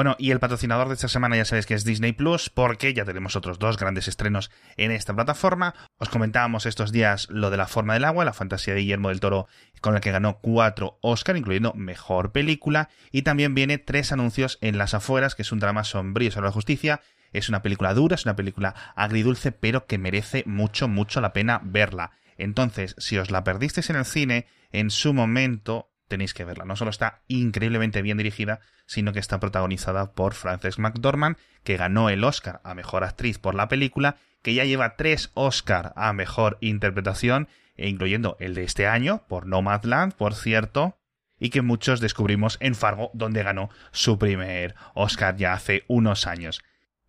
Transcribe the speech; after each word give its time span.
Bueno, 0.00 0.16
y 0.18 0.30
el 0.30 0.40
patrocinador 0.40 0.88
de 0.88 0.94
esta 0.94 1.08
semana 1.08 1.36
ya 1.36 1.44
sabéis 1.44 1.66
que 1.66 1.74
es 1.74 1.84
Disney 1.84 2.12
Plus, 2.12 2.48
porque 2.48 2.94
ya 2.94 3.04
tenemos 3.04 3.36
otros 3.36 3.58
dos 3.58 3.76
grandes 3.76 4.08
estrenos 4.08 4.50
en 4.78 4.92
esta 4.92 5.12
plataforma. 5.12 5.74
Os 5.98 6.08
comentábamos 6.08 6.64
estos 6.64 6.90
días 6.90 7.28
lo 7.28 7.50
de 7.50 7.58
La 7.58 7.66
forma 7.66 7.92
del 7.92 8.06
agua, 8.06 8.24
la 8.24 8.32
fantasía 8.32 8.72
de 8.72 8.80
Guillermo 8.80 9.10
del 9.10 9.20
Toro, 9.20 9.46
con 9.82 9.92
la 9.92 10.00
que 10.00 10.10
ganó 10.10 10.38
cuatro 10.38 10.98
Oscar, 11.02 11.36
incluyendo 11.36 11.74
Mejor 11.74 12.32
Película, 12.32 12.88
y 13.12 13.20
también 13.20 13.54
viene 13.54 13.76
tres 13.76 14.10
anuncios 14.10 14.56
en 14.62 14.78
Las 14.78 14.94
Afueras, 14.94 15.34
que 15.34 15.42
es 15.42 15.52
un 15.52 15.58
drama 15.58 15.84
sombrío 15.84 16.30
sobre 16.30 16.46
la 16.46 16.52
justicia. 16.52 17.02
Es 17.34 17.50
una 17.50 17.60
película 17.60 17.92
dura, 17.92 18.14
es 18.14 18.24
una 18.24 18.36
película 18.36 18.74
agridulce, 18.96 19.52
pero 19.52 19.84
que 19.84 19.98
merece 19.98 20.44
mucho, 20.46 20.88
mucho 20.88 21.20
la 21.20 21.34
pena 21.34 21.60
verla. 21.62 22.12
Entonces, 22.38 22.94
si 22.96 23.18
os 23.18 23.30
la 23.30 23.44
perdisteis 23.44 23.90
en 23.90 23.96
el 23.96 24.06
cine, 24.06 24.46
en 24.72 24.88
su 24.88 25.12
momento 25.12 25.89
tenéis 26.10 26.34
que 26.34 26.44
verla. 26.44 26.66
No 26.66 26.76
solo 26.76 26.90
está 26.90 27.22
increíblemente 27.28 28.02
bien 28.02 28.18
dirigida, 28.18 28.60
sino 28.84 29.14
que 29.14 29.20
está 29.20 29.40
protagonizada 29.40 30.12
por 30.12 30.34
Frances 30.34 30.78
McDormand, 30.78 31.38
que 31.64 31.78
ganó 31.78 32.10
el 32.10 32.24
Oscar 32.24 32.60
a 32.64 32.74
Mejor 32.74 33.04
Actriz 33.04 33.38
por 33.38 33.54
la 33.54 33.68
película, 33.68 34.16
que 34.42 34.52
ya 34.52 34.64
lleva 34.64 34.96
tres 34.96 35.30
Oscar 35.34 35.94
a 35.96 36.12
Mejor 36.12 36.58
Interpretación, 36.60 37.48
e 37.76 37.88
incluyendo 37.88 38.36
el 38.40 38.54
de 38.54 38.64
este 38.64 38.86
año, 38.86 39.24
por 39.28 39.46
Nomadland, 39.46 40.12
por 40.12 40.34
cierto, 40.34 40.98
y 41.38 41.48
que 41.48 41.62
muchos 41.62 42.00
descubrimos 42.00 42.58
en 42.60 42.74
Fargo, 42.74 43.10
donde 43.14 43.42
ganó 43.42 43.70
su 43.92 44.18
primer 44.18 44.74
Oscar 44.94 45.36
ya 45.36 45.54
hace 45.54 45.84
unos 45.88 46.26
años. 46.26 46.60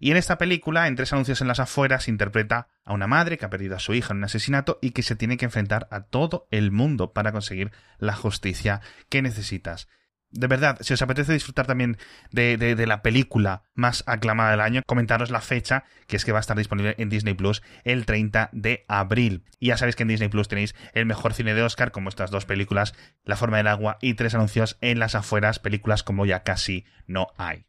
Y 0.03 0.09
en 0.09 0.17
esta 0.17 0.39
película, 0.39 0.87
en 0.87 0.95
tres 0.95 1.13
anuncios 1.13 1.41
en 1.41 1.47
las 1.47 1.59
afueras, 1.59 2.07
interpreta 2.07 2.69
a 2.83 2.93
una 2.93 3.05
madre 3.05 3.37
que 3.37 3.45
ha 3.45 3.51
perdido 3.51 3.75
a 3.75 3.79
su 3.79 3.93
hija 3.93 4.13
en 4.13 4.17
un 4.17 4.23
asesinato 4.23 4.79
y 4.81 4.91
que 4.91 5.03
se 5.03 5.15
tiene 5.15 5.37
que 5.37 5.45
enfrentar 5.45 5.87
a 5.91 6.01
todo 6.05 6.47
el 6.49 6.71
mundo 6.71 7.13
para 7.13 7.31
conseguir 7.31 7.71
la 7.99 8.15
justicia 8.15 8.81
que 9.09 9.21
necesitas. 9.21 9.87
De 10.31 10.47
verdad, 10.47 10.79
si 10.81 10.93
os 10.93 11.01
apetece 11.03 11.33
disfrutar 11.33 11.67
también 11.67 11.99
de, 12.31 12.75
la 12.87 13.03
película 13.03 13.61
más 13.75 14.03
aclamada 14.07 14.49
del 14.49 14.61
año, 14.61 14.81
comentaros 14.87 15.29
la 15.29 15.39
fecha, 15.41 15.83
que 16.07 16.15
es 16.15 16.25
que 16.25 16.31
va 16.31 16.39
a 16.39 16.41
estar 16.41 16.57
disponible 16.57 16.95
en 16.97 17.09
Disney 17.09 17.35
Plus 17.35 17.61
el 17.83 18.07
30 18.07 18.49
de 18.53 18.85
abril. 18.87 19.43
Y 19.59 19.67
ya 19.67 19.77
sabéis 19.77 19.95
que 19.95 20.01
en 20.01 20.09
Disney 20.09 20.29
Plus 20.29 20.47
tenéis 20.47 20.73
el 20.93 21.05
mejor 21.05 21.35
cine 21.35 21.53
de 21.53 21.61
Oscar, 21.61 21.91
como 21.91 22.09
estas 22.09 22.31
dos 22.31 22.45
películas, 22.45 22.95
La 23.23 23.35
forma 23.35 23.57
del 23.57 23.67
agua 23.67 23.99
y 24.01 24.15
tres 24.15 24.33
anuncios 24.33 24.79
en 24.81 24.97
las 24.97 25.13
afueras, 25.13 25.59
películas 25.59 26.01
como 26.01 26.25
ya 26.25 26.41
casi 26.41 26.85
no 27.05 27.27
hay. 27.37 27.67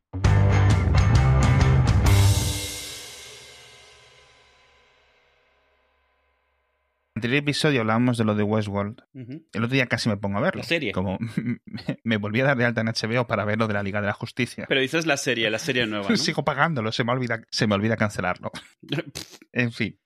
Anterior 7.23 7.39
episodio 7.39 7.81
hablábamos 7.83 8.19
de 8.19 8.25
lo 8.25 8.35
de 8.35 8.43
Westworld. 8.43 9.01
El 9.15 9.63
otro 9.63 9.69
día 9.69 9.87
casi 9.87 10.09
me 10.09 10.17
pongo 10.17 10.39
a 10.39 10.41
verlo. 10.41 10.59
La 10.59 10.67
serie. 10.67 10.91
Como 10.91 11.19
me 12.03 12.17
volví 12.17 12.41
a 12.41 12.47
dar 12.47 12.57
de 12.57 12.65
alta 12.65 12.81
en 12.81 12.89
HBO 12.89 13.29
para 13.29 13.45
ver 13.45 13.59
lo 13.59 13.69
de 13.69 13.75
la 13.75 13.85
Liga 13.85 14.01
de 14.01 14.09
la 14.09 14.13
Justicia. 14.13 14.67
Pero 14.69 14.81
dices 14.81 15.07
la 15.07 15.17
serie, 15.17 15.49
la 15.49 15.61
serie 15.61 15.87
nueva. 15.87 16.09
¿no? 16.09 16.17
Sigo 16.17 16.45
pagándolo, 16.45 16.91
se 16.91 17.05
me 17.05 17.13
olvida, 17.13 17.41
se 17.49 17.69
me 17.69 17.77
olvida 17.77 17.97
cancelarlo. 17.97 18.51
en 19.53 19.71
fin. 19.71 20.01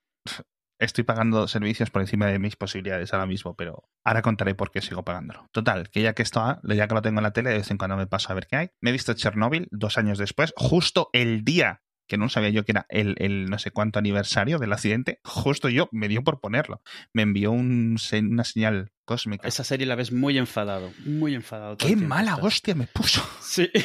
Estoy 0.79 1.05
pagando 1.05 1.47
servicios 1.47 1.89
por 1.89 2.03
encima 2.03 2.27
de 2.27 2.37
mis 2.37 2.55
posibilidades 2.55 3.11
ahora 3.11 3.25
mismo, 3.25 3.55
pero 3.55 3.89
ahora 4.03 4.21
contaré 4.21 4.53
por 4.53 4.69
qué 4.69 4.79
sigo 4.79 5.03
pagándolo. 5.03 5.49
Total, 5.51 5.89
que 5.89 6.03
ya 6.03 6.13
que 6.13 6.21
está, 6.21 6.61
ya 6.63 6.87
que 6.87 6.93
lo 6.93 7.01
tengo 7.01 7.19
en 7.19 7.23
la 7.23 7.33
tele, 7.33 7.49
de 7.49 7.57
vez 7.57 7.71
en 7.71 7.79
cuando 7.79 7.97
me 7.97 8.05
paso 8.05 8.31
a 8.31 8.35
ver 8.35 8.45
qué 8.45 8.57
hay. 8.57 8.69
Me 8.79 8.91
he 8.91 8.93
visto 8.93 9.15
Chernobyl 9.15 9.67
dos 9.71 9.97
años 9.97 10.19
después, 10.19 10.53
justo 10.55 11.09
el 11.13 11.43
día 11.43 11.81
que 12.07 12.17
no 12.17 12.29
sabía 12.29 12.49
yo 12.49 12.65
que 12.65 12.71
era 12.71 12.85
el, 12.89 13.49
no 13.49 13.59
sé 13.59 13.71
cuánto 13.71 13.99
aniversario 13.99 14.59
del 14.59 14.73
accidente, 14.73 15.19
justo 15.23 15.69
yo 15.69 15.89
me 15.91 16.07
dio 16.07 16.23
por 16.23 16.39
ponerlo. 16.39 16.81
Me 17.13 17.21
envió 17.21 17.51
un, 17.51 17.97
una 18.13 18.43
señal 18.43 18.91
cósmica. 19.05 19.47
Esa 19.47 19.63
serie 19.63 19.85
la 19.85 19.95
ves 19.95 20.11
muy 20.11 20.37
enfadado, 20.37 20.91
muy 21.05 21.35
enfadado. 21.35 21.77
Qué 21.77 21.95
mala 21.95 22.37
hostia 22.37 22.75
me 22.75 22.87
puso. 22.87 23.23
Sí. 23.41 23.69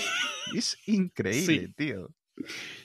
Es 0.54 0.76
increíble, 0.86 1.72
tío. 1.74 2.10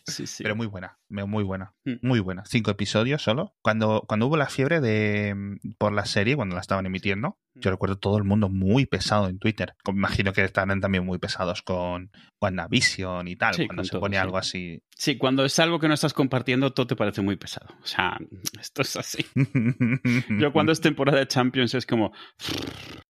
Sí, 0.06 0.28
sí. 0.28 0.44
Pero 0.44 0.56
muy 0.56 0.68
buena, 0.68 1.00
muy 1.10 1.44
buena, 1.44 1.74
mm. 1.86 1.96
muy 2.02 2.20
buena. 2.20 2.46
Cinco 2.46 2.72
episodios 2.72 3.22
solo. 3.22 3.56
Cuando, 3.62 4.06
cuando 4.08 4.28
hubo 4.28 4.38
la 4.38 4.48
fiebre 4.48 4.80
de 4.80 5.36
por 5.78 5.94
la 5.94 6.06
serie, 6.06 6.36
cuando 6.36 6.56
la 6.56 6.62
estaban 6.62 6.86
emitiendo, 6.86 7.40
yo 7.60 7.72
recuerdo 7.72 7.98
todo 7.98 8.18
el 8.18 8.24
mundo 8.24 8.50
muy 8.50 8.86
pesado 8.86 9.28
en 9.28 9.40
Twitter. 9.40 9.76
Me 9.86 9.94
imagino 9.94 10.34
que 10.34 10.44
estarán 10.44 10.82
también 10.82 11.06
muy 11.06 11.18
pesados 11.18 11.62
con 11.62 12.12
WandaVision 12.42 13.28
y 13.28 13.36
tal, 13.36 13.56
cuando 13.66 13.84
se 13.84 13.98
pone 13.98 14.18
algo 14.18 14.38
así. 14.38 14.84
Sí, 14.96 15.18
cuando 15.18 15.46
es 15.46 15.58
algo 15.60 15.80
que 15.80 15.88
no 15.88 15.94
estás 15.94 16.14
compartiendo, 16.14 16.74
todo 16.74 16.88
te 16.88 16.96
parece 16.96 17.22
muy 17.22 17.36
pesado. 17.36 17.68
O 17.82 17.86
sea, 17.86 18.18
esto 18.60 18.82
es 18.82 18.96
así. 18.96 19.26
yo 20.40 20.52
cuando 20.52 20.72
es 20.72 20.82
temporada 20.82 21.20
de 21.20 21.28
Champions 21.28 21.74
es 21.74 21.86
como... 21.86 22.12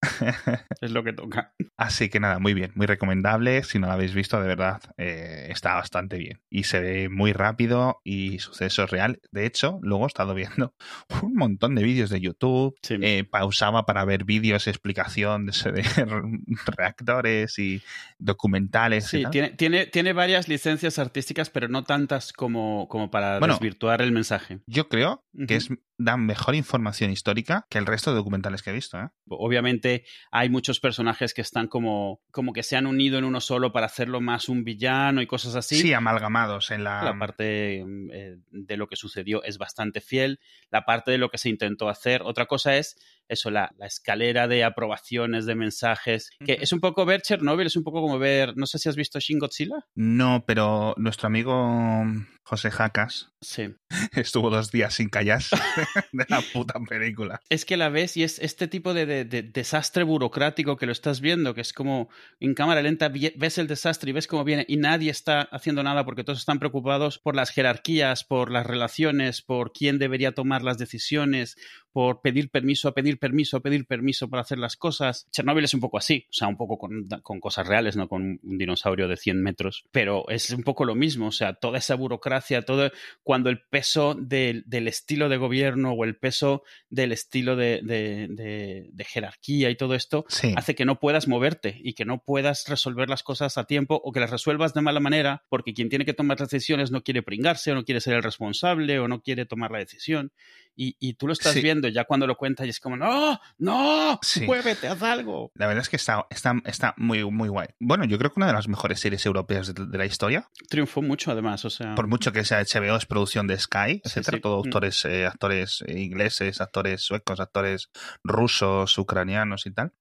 es 0.80 0.90
lo 0.90 1.04
que 1.04 1.12
toca. 1.12 1.52
Así 1.76 2.08
que 2.08 2.20
nada, 2.20 2.38
muy 2.38 2.54
bien, 2.54 2.72
muy 2.74 2.86
recomendable. 2.86 3.62
Si 3.64 3.78
no 3.78 3.86
la 3.86 3.94
habéis 3.94 4.14
visto, 4.14 4.40
de 4.40 4.48
verdad, 4.48 4.80
eh, 4.96 5.46
está 5.50 5.74
bastante 5.74 6.18
bien. 6.18 6.40
Y 6.50 6.64
se 6.64 6.80
ve 6.80 7.08
muy 7.08 7.32
rápido 7.32 8.00
y 8.04 8.38
suceso 8.38 8.86
real. 8.86 9.20
De 9.30 9.46
hecho, 9.46 9.78
luego 9.82 10.04
he 10.04 10.08
estado 10.08 10.34
viendo 10.34 10.74
un 11.22 11.34
montón 11.34 11.74
de 11.74 11.82
vídeos 11.82 12.10
de 12.10 12.20
YouTube. 12.20 12.76
Eh, 12.88 13.24
pausaba 13.24 13.86
para 13.86 14.04
ver 14.04 14.24
vídeos 14.24 14.37
vídeos, 14.40 14.66
explicación 14.66 15.46
de, 15.46 15.52
reactores 16.76 17.58
y 17.58 17.82
documentales. 18.18 19.06
Sí, 19.06 19.24
tiene, 19.30 19.50
tiene, 19.50 19.86
tiene 19.86 20.12
varias 20.12 20.48
licencias 20.48 20.98
artísticas, 20.98 21.50
pero 21.50 21.68
no 21.68 21.84
tantas 21.84 22.32
como, 22.32 22.88
como 22.88 23.10
para 23.10 23.40
desvirtuar 23.40 24.02
el 24.02 24.12
mensaje. 24.12 24.60
Yo 24.66 24.88
creo 24.88 25.24
que 25.46 25.56
es, 25.56 25.68
dan 25.98 26.24
mejor 26.24 26.54
información 26.54 27.10
histórica 27.10 27.66
que 27.68 27.78
el 27.78 27.86
resto 27.86 28.10
de 28.10 28.16
documentales 28.16 28.62
que 28.62 28.70
he 28.70 28.72
visto. 28.72 28.98
¿eh? 28.98 29.08
Obviamente 29.28 30.04
hay 30.30 30.48
muchos 30.48 30.80
personajes 30.80 31.34
que 31.34 31.42
están 31.42 31.66
como, 31.66 32.20
como 32.30 32.52
que 32.52 32.62
se 32.62 32.76
han 32.76 32.86
unido 32.86 33.18
en 33.18 33.24
uno 33.24 33.40
solo 33.40 33.72
para 33.72 33.86
hacerlo 33.86 34.20
más 34.20 34.48
un 34.48 34.64
villano 34.64 35.20
y 35.20 35.26
cosas 35.26 35.56
así. 35.56 35.76
Sí, 35.76 35.92
amalgamados 35.92 36.70
en 36.70 36.84
la... 36.84 37.02
La 37.02 37.18
parte 37.18 37.80
eh, 37.80 38.36
de 38.50 38.76
lo 38.76 38.86
que 38.86 38.96
sucedió 38.96 39.42
es 39.42 39.58
bastante 39.58 40.00
fiel. 40.00 40.40
La 40.70 40.84
parte 40.84 41.10
de 41.10 41.18
lo 41.18 41.30
que 41.30 41.38
se 41.38 41.48
intentó 41.48 41.88
hacer. 41.88 42.22
Otra 42.22 42.46
cosa 42.46 42.76
es 42.76 42.96
eso, 43.28 43.50
la, 43.50 43.70
la, 43.76 43.86
escalera 43.86 44.48
de 44.48 44.64
aprobaciones 44.64 45.46
de 45.46 45.54
mensajes, 45.54 46.30
que 46.44 46.58
es 46.60 46.72
un 46.72 46.80
poco 46.80 47.04
ver 47.04 47.22
Chernobyl, 47.22 47.66
es 47.66 47.76
un 47.76 47.84
poco 47.84 48.00
como 48.00 48.18
ver, 48.18 48.56
no 48.56 48.66
sé 48.66 48.78
si 48.78 48.88
has 48.88 48.96
visto 48.96 49.20
Shin 49.20 49.38
Godzilla. 49.38 49.86
No, 49.94 50.44
pero 50.46 50.94
nuestro 50.96 51.26
amigo 51.26 52.04
José 52.48 52.70
Jacas 52.70 53.30
sí. 53.42 53.74
estuvo 54.14 54.48
dos 54.48 54.70
días 54.70 54.94
sin 54.94 55.10
callarse 55.10 55.54
de 56.12 56.24
la 56.30 56.40
puta 56.40 56.80
película. 56.88 57.42
Es 57.50 57.66
que 57.66 57.76
la 57.76 57.90
ves 57.90 58.16
y 58.16 58.22
es 58.22 58.38
este 58.38 58.68
tipo 58.68 58.94
de, 58.94 59.04
de, 59.04 59.42
desastre 59.42 60.02
burocrático 60.02 60.78
que 60.78 60.86
lo 60.86 60.92
estás 60.92 61.20
viendo, 61.20 61.52
que 61.52 61.60
es 61.60 61.74
como 61.74 62.08
en 62.40 62.54
cámara 62.54 62.80
lenta 62.80 63.10
ves 63.10 63.58
el 63.58 63.66
desastre 63.66 64.10
y 64.10 64.12
ves 64.14 64.26
cómo 64.26 64.44
viene 64.44 64.64
y 64.66 64.78
nadie 64.78 65.10
está 65.10 65.42
haciendo 65.42 65.82
nada 65.82 66.06
porque 66.06 66.24
todos 66.24 66.38
están 66.38 66.58
preocupados 66.58 67.18
por 67.18 67.36
las 67.36 67.50
jerarquías, 67.50 68.24
por 68.24 68.50
las 68.50 68.66
relaciones, 68.66 69.42
por 69.42 69.72
quién 69.72 69.98
debería 69.98 70.32
tomar 70.32 70.62
las 70.62 70.78
decisiones, 70.78 71.58
por 71.92 72.20
pedir 72.20 72.48
permiso, 72.48 72.88
a 72.88 72.94
pedir 72.94 73.18
permiso, 73.18 73.56
a 73.56 73.60
pedir 73.60 73.84
permiso 73.84 74.30
para 74.30 74.42
hacer 74.42 74.58
las 74.58 74.76
cosas. 74.76 75.26
Chernobyl 75.32 75.64
es 75.64 75.74
un 75.74 75.80
poco 75.80 75.98
así, 75.98 76.26
o 76.30 76.32
sea, 76.32 76.48
un 76.48 76.56
poco 76.56 76.78
con, 76.78 77.08
con 77.22 77.40
cosas 77.40 77.66
reales, 77.66 77.96
no 77.96 78.08
con 78.08 78.38
un 78.40 78.58
dinosaurio 78.58 79.08
de 79.08 79.16
100 79.16 79.42
metros, 79.42 79.84
pero 79.90 80.28
es 80.28 80.50
un 80.50 80.62
poco 80.62 80.84
lo 80.84 80.94
mismo, 80.94 81.26
o 81.26 81.32
sea, 81.32 81.54
toda 81.54 81.78
esa 81.78 81.96
burocracia, 81.96 82.37
todo 82.64 82.90
cuando 83.22 83.50
el 83.50 83.60
peso 83.60 84.14
del 84.18 84.88
estilo 84.88 85.28
de 85.28 85.36
gobierno 85.36 85.92
o 85.92 86.04
el 86.04 86.16
peso 86.16 86.62
del 86.88 87.12
estilo 87.12 87.56
de, 87.56 87.80
de, 87.82 89.04
jerarquía 89.04 89.70
y 89.70 89.76
todo 89.76 89.94
esto 89.94 90.26
hace 90.56 90.74
que 90.74 90.84
no 90.84 91.00
puedas 91.00 91.28
moverte 91.28 91.78
y 91.82 91.94
que 91.94 92.04
no 92.04 92.22
puedas 92.22 92.66
resolver 92.68 93.08
las 93.08 93.22
cosas 93.22 93.58
a 93.58 93.64
tiempo 93.64 94.00
o 94.02 94.12
que 94.12 94.20
las 94.20 94.30
resuelvas 94.30 94.74
de 94.74 94.82
mala 94.82 95.00
manera 95.00 95.44
porque 95.48 95.74
quien 95.74 95.88
tiene 95.88 96.04
que 96.04 96.14
tomar 96.14 96.40
las 96.40 96.50
decisiones 96.50 96.90
no 96.90 97.02
quiere 97.02 97.22
pringarse 97.22 97.72
o 97.72 97.74
no 97.74 97.84
quiere 97.84 98.00
ser 98.00 98.14
el 98.14 98.22
responsable 98.22 98.98
o 98.98 99.08
no 99.08 99.22
quiere 99.22 99.46
tomar 99.46 99.70
la 99.70 99.78
decisión 99.78 100.32
y, 100.80 101.14
tú 101.14 101.26
lo 101.26 101.32
estás 101.32 101.56
viendo 101.56 101.88
ya 101.88 102.04
cuando 102.04 102.26
lo 102.26 102.36
cuentas 102.36 102.66
y 102.66 102.70
es 102.70 102.78
como, 102.78 102.96
no, 102.96 103.38
no, 103.58 104.20
muévete, 104.46 104.86
haz 104.86 105.02
algo. 105.02 105.50
La 105.54 105.66
verdad 105.66 105.82
es 105.82 105.88
que 105.88 105.96
está, 105.96 106.26
está, 106.30 106.54
está 106.64 106.94
muy, 106.96 107.24
muy 107.24 107.48
guay. 107.48 107.66
Bueno, 107.80 108.04
yo 108.04 108.16
creo 108.18 108.30
que 108.30 108.38
una 108.38 108.46
de 108.46 108.52
las 108.52 108.68
mejores 108.68 109.00
series 109.00 109.26
europeas 109.26 109.74
de, 109.74 109.98
la 109.98 110.06
historia. 110.06 110.48
Triunfó 110.68 111.02
mucho 111.02 111.32
además, 111.32 111.64
o 111.64 111.70
sea. 111.70 111.96
Por 111.96 112.06
mucho 112.06 112.32
que 112.32 112.44
sea 112.44 112.62
HBO, 112.62 112.96
es 112.96 113.06
producción 113.06 113.48
de 113.48 113.58
Sky, 113.58 114.00
etcétera, 114.04 114.40
todo 114.40 114.56
mm. 114.56 114.66
autores, 114.66 115.04
eh, 115.04 115.26
actores 115.26 115.82
ingleses, 115.88 116.60
actores 116.60 117.02
suecos, 117.02 117.40
actores 117.40 117.90
rusos, 118.22 118.96
ucranianos 118.98 119.66
y 119.66 119.72
tal. 119.72 119.92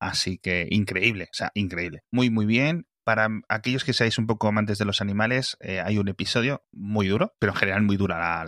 Así 0.00 0.38
que 0.38 0.66
increíble, 0.70 1.28
o 1.32 1.34
sea, 1.34 1.52
increíble. 1.54 2.02
Muy, 2.10 2.30
muy 2.30 2.46
bien 2.46 2.86
para 3.04 3.28
aquellos 3.48 3.84
que 3.84 3.92
seáis 3.92 4.18
un 4.18 4.26
poco 4.26 4.48
amantes 4.48 4.78
de 4.78 4.84
los 4.84 5.00
animales, 5.00 5.56
eh, 5.60 5.80
hay 5.80 5.98
un 5.98 6.08
episodio 6.08 6.64
muy 6.72 7.08
duro, 7.08 7.34
pero 7.38 7.52
en 7.52 7.58
general 7.58 7.82
muy 7.82 7.96
dura 7.96 8.44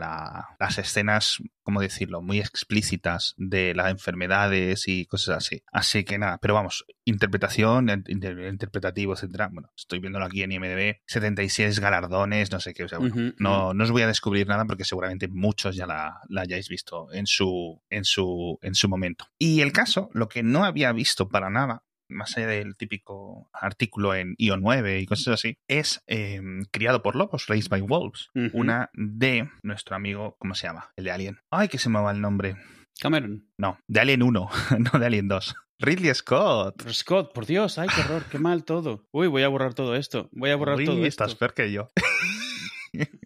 las 0.58 0.79
escenas, 0.79 1.38
¿cómo 1.62 1.81
decirlo?, 1.81 2.23
muy 2.23 2.41
explícitas 2.41 3.35
de 3.37 3.75
las 3.75 3.91
enfermedades 3.91 4.88
y 4.88 5.06
cosas 5.06 5.37
así. 5.37 5.62
Así 5.70 6.05
que 6.05 6.19
nada, 6.19 6.38
pero 6.38 6.55
vamos, 6.55 6.87
interpretación, 7.05 8.05
interpretativo, 8.08 9.14
etcétera. 9.14 9.49
Bueno, 9.53 9.70
estoy 9.76 10.00
viéndolo 10.00 10.25
aquí 10.25 10.43
en 10.43 10.53
IMDb, 10.53 10.97
76 11.06 11.79
galardones, 11.79 12.50
no 12.50 12.61
sé 12.61 12.75
qué, 12.75 12.85
o 12.85 12.88
sea, 12.88 12.99
bueno, 12.99 13.35
no, 13.38 13.75
no 13.75 13.85
os 13.85 13.91
voy 13.91 14.03
a 14.03 14.06
descubrir 14.06 14.47
nada 14.49 14.64
porque 14.64 14.85
seguramente 14.85 15.29
muchos 15.29 15.76
ya 15.76 15.87
la, 15.87 16.20
la 16.29 16.43
hayáis 16.43 16.69
visto 16.69 17.12
en 17.12 17.26
su, 17.26 17.82
en, 17.91 18.05
su, 18.05 18.58
en 18.62 18.75
su 18.75 18.88
momento. 18.88 19.26
Y 19.38 19.61
el 19.61 19.73
caso, 19.73 20.11
lo 20.12 20.29
que 20.29 20.43
no 20.43 20.64
había 20.64 20.93
visto 20.93 21.29
para 21.29 21.50
nada 21.50 21.85
más 22.08 22.37
allá 22.37 22.47
del 22.49 22.76
típico 22.76 23.49
artículo 23.53 24.14
en 24.14 24.35
IO9 24.37 25.00
y 25.03 25.06
cosas 25.06 25.35
así, 25.35 25.58
es 25.69 26.03
eh, 26.06 26.41
criado 26.70 27.03
por 27.03 27.17
lobos, 27.17 27.47
Raised 27.47 27.70
by 27.70 27.81
Wolves. 27.81 28.31
Una 28.53 28.91
de 28.94 29.49
nuestro 29.62 29.97
amigo, 29.97 30.37
¿cómo 30.38 30.55
se 30.55 30.67
llama? 30.67 30.91
El 30.97 31.05
de 31.05 31.11
Alien. 31.12 31.38
Ay, 31.50 31.69
que 31.69 31.79
se 31.79 31.88
me 31.88 32.00
va 32.00 32.11
el 32.12 32.20
nombre. 32.20 32.56
Cameron. 33.00 33.47
No, 33.58 33.79
de 33.87 34.00
Alien 34.00 34.23
1, 34.23 34.49
no 34.93 34.99
de 34.99 35.06
Alien 35.06 35.29
2. 35.29 35.55
Ridley 35.79 36.14
Scott. 36.14 36.88
Scott, 36.91 37.35
por 37.35 37.44
Dios, 37.44 37.79
ay, 37.79 37.88
qué 37.94 38.00
horror, 38.00 38.25
qué 38.31 38.38
mal 38.38 38.64
todo. 38.64 39.05
Uy, 39.12 39.26
voy 39.26 39.43
a 39.43 39.49
borrar 39.49 39.75
todo 39.75 39.94
esto. 39.94 40.31
Voy 40.32 40.50
a 40.50 40.56
borrar 40.56 40.76
Uy, 40.79 40.87
todo 40.87 40.97
esto. 41.05 41.25
estás 41.25 41.35
peor 41.35 41.53
que 41.53 41.70
yo. 41.70 41.91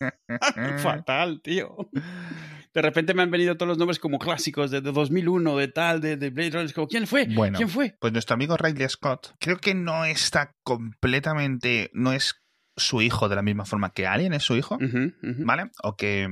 Fatal, 0.78 1.40
tío. 1.42 1.76
De 2.72 2.82
repente 2.82 3.14
me 3.14 3.22
han 3.22 3.30
venido 3.30 3.56
todos 3.56 3.68
los 3.68 3.78
nombres 3.78 3.98
como 3.98 4.18
clásicos 4.18 4.70
de, 4.70 4.80
de 4.80 4.92
2001, 4.92 5.56
de 5.56 5.68
tal, 5.68 6.00
de, 6.00 6.16
de 6.16 6.30
Blade 6.30 6.50
Runner. 6.50 6.72
Como, 6.72 6.88
¿quién 6.88 7.06
fue? 7.06 7.26
Bueno. 7.26 7.56
¿Quién 7.56 7.68
fue? 7.68 7.96
Pues 8.00 8.12
nuestro 8.12 8.34
amigo 8.34 8.56
Ridley 8.56 8.88
Scott, 8.88 9.34
creo 9.40 9.56
que 9.58 9.74
no 9.74 10.04
está 10.04 10.54
completamente, 10.62 11.90
no 11.94 12.12
es 12.12 12.42
su 12.76 13.02
hijo 13.02 13.28
de 13.28 13.36
la 13.36 13.42
misma 13.42 13.64
forma 13.64 13.92
que 13.92 14.06
Alien 14.06 14.32
es 14.32 14.44
su 14.44 14.56
hijo. 14.56 14.78
¿vale? 15.38 15.70
O 15.82 15.96
que 15.96 16.28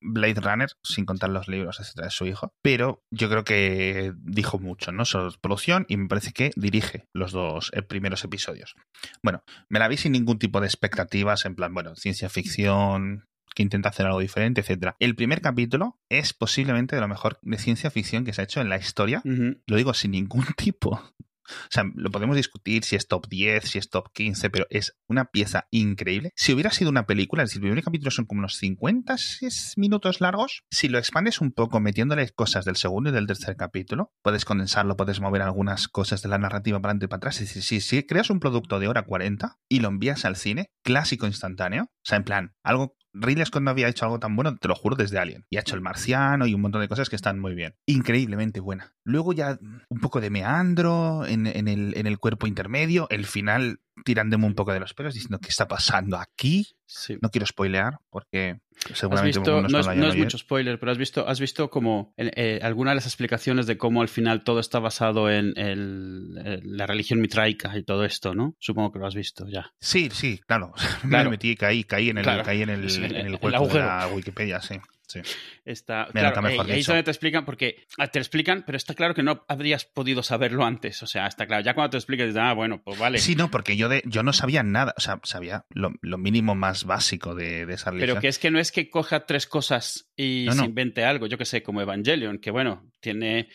Blade 0.00 0.40
Runner, 0.40 0.70
sin 0.82 1.04
contar 1.04 1.30
los 1.30 1.48
libros, 1.48 1.80
etcétera, 1.80 2.08
es 2.08 2.14
su 2.14 2.26
hijo. 2.26 2.52
Pero 2.62 3.02
yo 3.10 3.28
creo 3.28 3.44
que 3.44 4.12
dijo 4.20 4.58
mucho, 4.58 4.92
¿no? 4.92 5.04
Sobre 5.04 5.36
producción 5.40 5.86
y 5.88 5.96
me 5.96 6.08
parece 6.08 6.32
que 6.32 6.50
dirige 6.56 7.06
los 7.12 7.32
dos 7.32 7.70
eh, 7.74 7.82
primeros 7.82 8.24
episodios. 8.24 8.74
Bueno, 9.22 9.42
me 9.68 9.78
la 9.78 9.88
vi 9.88 9.96
sin 9.96 10.12
ningún 10.12 10.38
tipo 10.38 10.60
de 10.60 10.66
expectativas, 10.66 11.44
en 11.44 11.54
plan, 11.54 11.74
bueno, 11.74 11.94
ciencia 11.96 12.28
ficción 12.28 13.26
que 13.54 13.62
intenta 13.62 13.88
hacer 13.88 14.06
algo 14.06 14.20
diferente, 14.20 14.60
etcétera. 14.60 14.94
El 15.00 15.16
primer 15.16 15.40
capítulo 15.40 15.98
es 16.08 16.32
posiblemente 16.32 16.94
de 16.94 17.00
lo 17.00 17.08
mejor 17.08 17.38
de 17.42 17.58
ciencia 17.58 17.90
ficción 17.90 18.24
que 18.24 18.32
se 18.32 18.40
ha 18.40 18.44
hecho 18.44 18.60
en 18.60 18.68
la 18.68 18.76
historia 18.76 19.20
lo 19.24 19.76
digo 19.76 19.94
sin 19.94 20.12
ningún 20.12 20.44
tipo. 20.56 21.02
O 21.48 21.68
sea, 21.70 21.84
lo 21.94 22.10
podemos 22.10 22.36
discutir 22.36 22.84
si 22.84 22.96
es 22.96 23.08
top 23.08 23.26
10, 23.28 23.64
si 23.64 23.78
es 23.78 23.90
top 23.90 24.12
15, 24.12 24.50
pero 24.50 24.66
es 24.70 24.96
una 25.06 25.26
pieza 25.26 25.66
increíble. 25.70 26.32
Si 26.36 26.52
hubiera 26.52 26.70
sido 26.70 26.90
una 26.90 27.06
película, 27.06 27.42
es 27.42 27.50
decir, 27.50 27.62
el 27.62 27.70
primer 27.70 27.84
capítulo 27.84 28.10
son 28.10 28.26
como 28.26 28.40
unos 28.40 28.56
50 28.56 29.16
6 29.18 29.74
minutos 29.76 30.20
largos, 30.20 30.64
si 30.70 30.88
lo 30.88 30.98
expandes 30.98 31.40
un 31.40 31.52
poco 31.52 31.80
metiéndole 31.80 32.28
cosas 32.30 32.64
del 32.64 32.76
segundo 32.76 33.10
y 33.10 33.12
del 33.12 33.26
tercer 33.26 33.56
capítulo, 33.56 34.12
puedes 34.22 34.44
condensarlo, 34.44 34.96
puedes 34.96 35.20
mover 35.20 35.42
algunas 35.42 35.88
cosas 35.88 36.22
de 36.22 36.28
la 36.28 36.38
narrativa 36.38 36.80
para 36.80 36.90
adelante 36.90 37.06
y 37.06 37.08
para 37.08 37.18
atrás. 37.18 37.40
Es 37.40 37.48
decir, 37.48 37.62
si, 37.62 37.80
si 37.80 38.06
creas 38.06 38.30
un 38.30 38.40
producto 38.40 38.78
de 38.78 38.88
hora 38.88 39.02
40 39.02 39.58
y 39.68 39.80
lo 39.80 39.88
envías 39.88 40.24
al 40.24 40.36
cine, 40.36 40.70
clásico 40.82 41.26
instantáneo, 41.26 41.84
o 41.84 42.04
sea, 42.04 42.18
en 42.18 42.24
plan, 42.24 42.54
algo 42.62 42.96
Ridley 43.20 43.44
Scott 43.46 43.62
no 43.62 43.70
había 43.70 43.88
hecho 43.88 44.04
algo 44.04 44.18
tan 44.18 44.36
bueno, 44.36 44.56
te 44.56 44.68
lo 44.68 44.74
juro, 44.74 44.96
desde 44.96 45.18
Alien. 45.18 45.44
Y 45.50 45.56
ha 45.56 45.60
hecho 45.60 45.74
El 45.74 45.80
Marciano 45.80 46.46
y 46.46 46.54
un 46.54 46.60
montón 46.60 46.80
de 46.80 46.88
cosas 46.88 47.08
que 47.08 47.16
están 47.16 47.38
muy 47.38 47.54
bien. 47.54 47.74
Increíblemente 47.86 48.60
buena. 48.60 48.94
Luego 49.04 49.32
ya 49.32 49.58
un 49.88 50.00
poco 50.00 50.20
de 50.20 50.30
meandro 50.30 51.26
en, 51.26 51.46
el 51.46 52.18
cuerpo 52.18 52.46
intermedio. 52.46 53.06
El 53.10 53.26
final 53.26 53.80
tirándome 54.04 54.46
un 54.46 54.54
poco 54.54 54.72
de 54.72 54.80
los 54.80 54.94
pelos 54.94 55.14
diciendo 55.14 55.38
qué 55.40 55.48
está 55.48 55.66
pasando 55.68 56.16
aquí. 56.16 56.66
Sí. 56.86 57.16
No 57.20 57.30
quiero 57.30 57.46
spoilear 57.46 57.98
porque 58.10 58.60
seguramente 58.94 59.38
visto, 59.38 59.60
no 59.62 59.78
es, 59.80 59.86
no 59.96 60.14
mucho 60.14 60.38
spoiler, 60.38 60.78
pero 60.78 60.92
has 60.92 60.98
visto, 60.98 61.28
has 61.28 61.38
visto 61.40 61.68
como 61.68 62.14
eh, 62.16 62.30
eh, 62.34 62.60
alguna 62.62 62.92
de 62.92 62.94
las 62.96 63.06
explicaciones 63.06 63.66
de 63.66 63.76
cómo 63.76 64.00
al 64.02 64.08
final 64.08 64.42
todo 64.44 64.60
está 64.60 64.78
basado 64.78 65.30
en, 65.30 65.52
el- 65.58 66.40
en 66.44 66.76
la 66.76 66.86
religión 66.86 67.20
mitraica 67.20 67.76
y 67.76 67.82
todo 67.82 68.04
esto, 68.04 68.34
¿no? 68.34 68.54
Supongo 68.58 68.92
que 68.92 68.98
lo 69.00 69.06
has 69.06 69.14
visto 69.14 69.46
ya. 69.48 69.72
Sí, 69.80 70.08
sí, 70.12 70.40
claro. 70.46 70.72
Me 71.04 71.10
Claro. 71.10 71.30
metí, 71.30 71.54
caí, 71.56 71.84
caí 71.84 72.10
en 72.10 72.18
el, 72.18 72.24
Claro. 72.24 72.42
caí 72.44 72.62
en 72.62 72.70
el, 72.70 72.90
en 72.90 73.04
en 73.04 73.16
el 73.16 73.26
el 73.26 73.34
hueco 73.42 73.66
de 73.68 73.80
la 73.80 74.08
Wikipedia, 74.08 74.60
sí. 74.62 74.76
Sí. 75.08 75.20
Está, 75.64 76.08
claro, 76.12 76.40
mejor 76.42 76.70
eh, 76.70 76.74
ahí 76.74 76.80
es 76.80 76.86
donde 76.86 77.02
te 77.02 77.10
explican, 77.10 77.44
porque 77.44 77.84
ah, 77.98 78.06
te 78.06 78.18
explican, 78.18 78.62
pero 78.64 78.76
está 78.76 78.94
claro 78.94 79.14
que 79.14 79.22
no 79.22 79.44
habrías 79.48 79.84
podido 79.84 80.22
saberlo 80.22 80.64
antes. 80.64 81.02
O 81.02 81.06
sea, 81.06 81.26
está 81.26 81.46
claro. 81.46 81.64
Ya 81.64 81.74
cuando 81.74 81.90
te 81.90 81.96
explican, 81.96 82.28
dices, 82.28 82.40
ah, 82.40 82.52
bueno, 82.52 82.80
pues 82.82 82.98
vale. 82.98 83.18
Sí, 83.18 83.34
no, 83.34 83.50
porque 83.50 83.76
yo, 83.76 83.88
de, 83.88 84.02
yo 84.06 84.22
no 84.22 84.32
sabía 84.32 84.62
nada. 84.62 84.94
O 84.96 85.00
sea, 85.00 85.20
sabía 85.24 85.64
lo, 85.70 85.92
lo 86.00 86.18
mínimo 86.18 86.54
más 86.54 86.84
básico 86.84 87.34
de, 87.34 87.66
de 87.66 87.74
esa 87.74 87.90
religión. 87.90 88.14
Pero 88.14 88.20
que 88.20 88.28
es 88.28 88.38
que 88.38 88.50
no 88.50 88.60
es 88.60 88.70
que 88.70 88.88
coja 88.88 89.26
tres 89.26 89.46
cosas 89.46 90.10
y 90.16 90.44
No, 90.46 90.52
se 90.52 90.64
invente 90.64 91.04
algo, 91.04 91.26
yo 91.26 91.38
que 91.38 91.44
sé, 91.44 91.62
como 91.62 91.80
Evangelion, 91.80 92.38
que 92.38 92.50
bueno, 92.50 92.90
tiene 93.00 93.48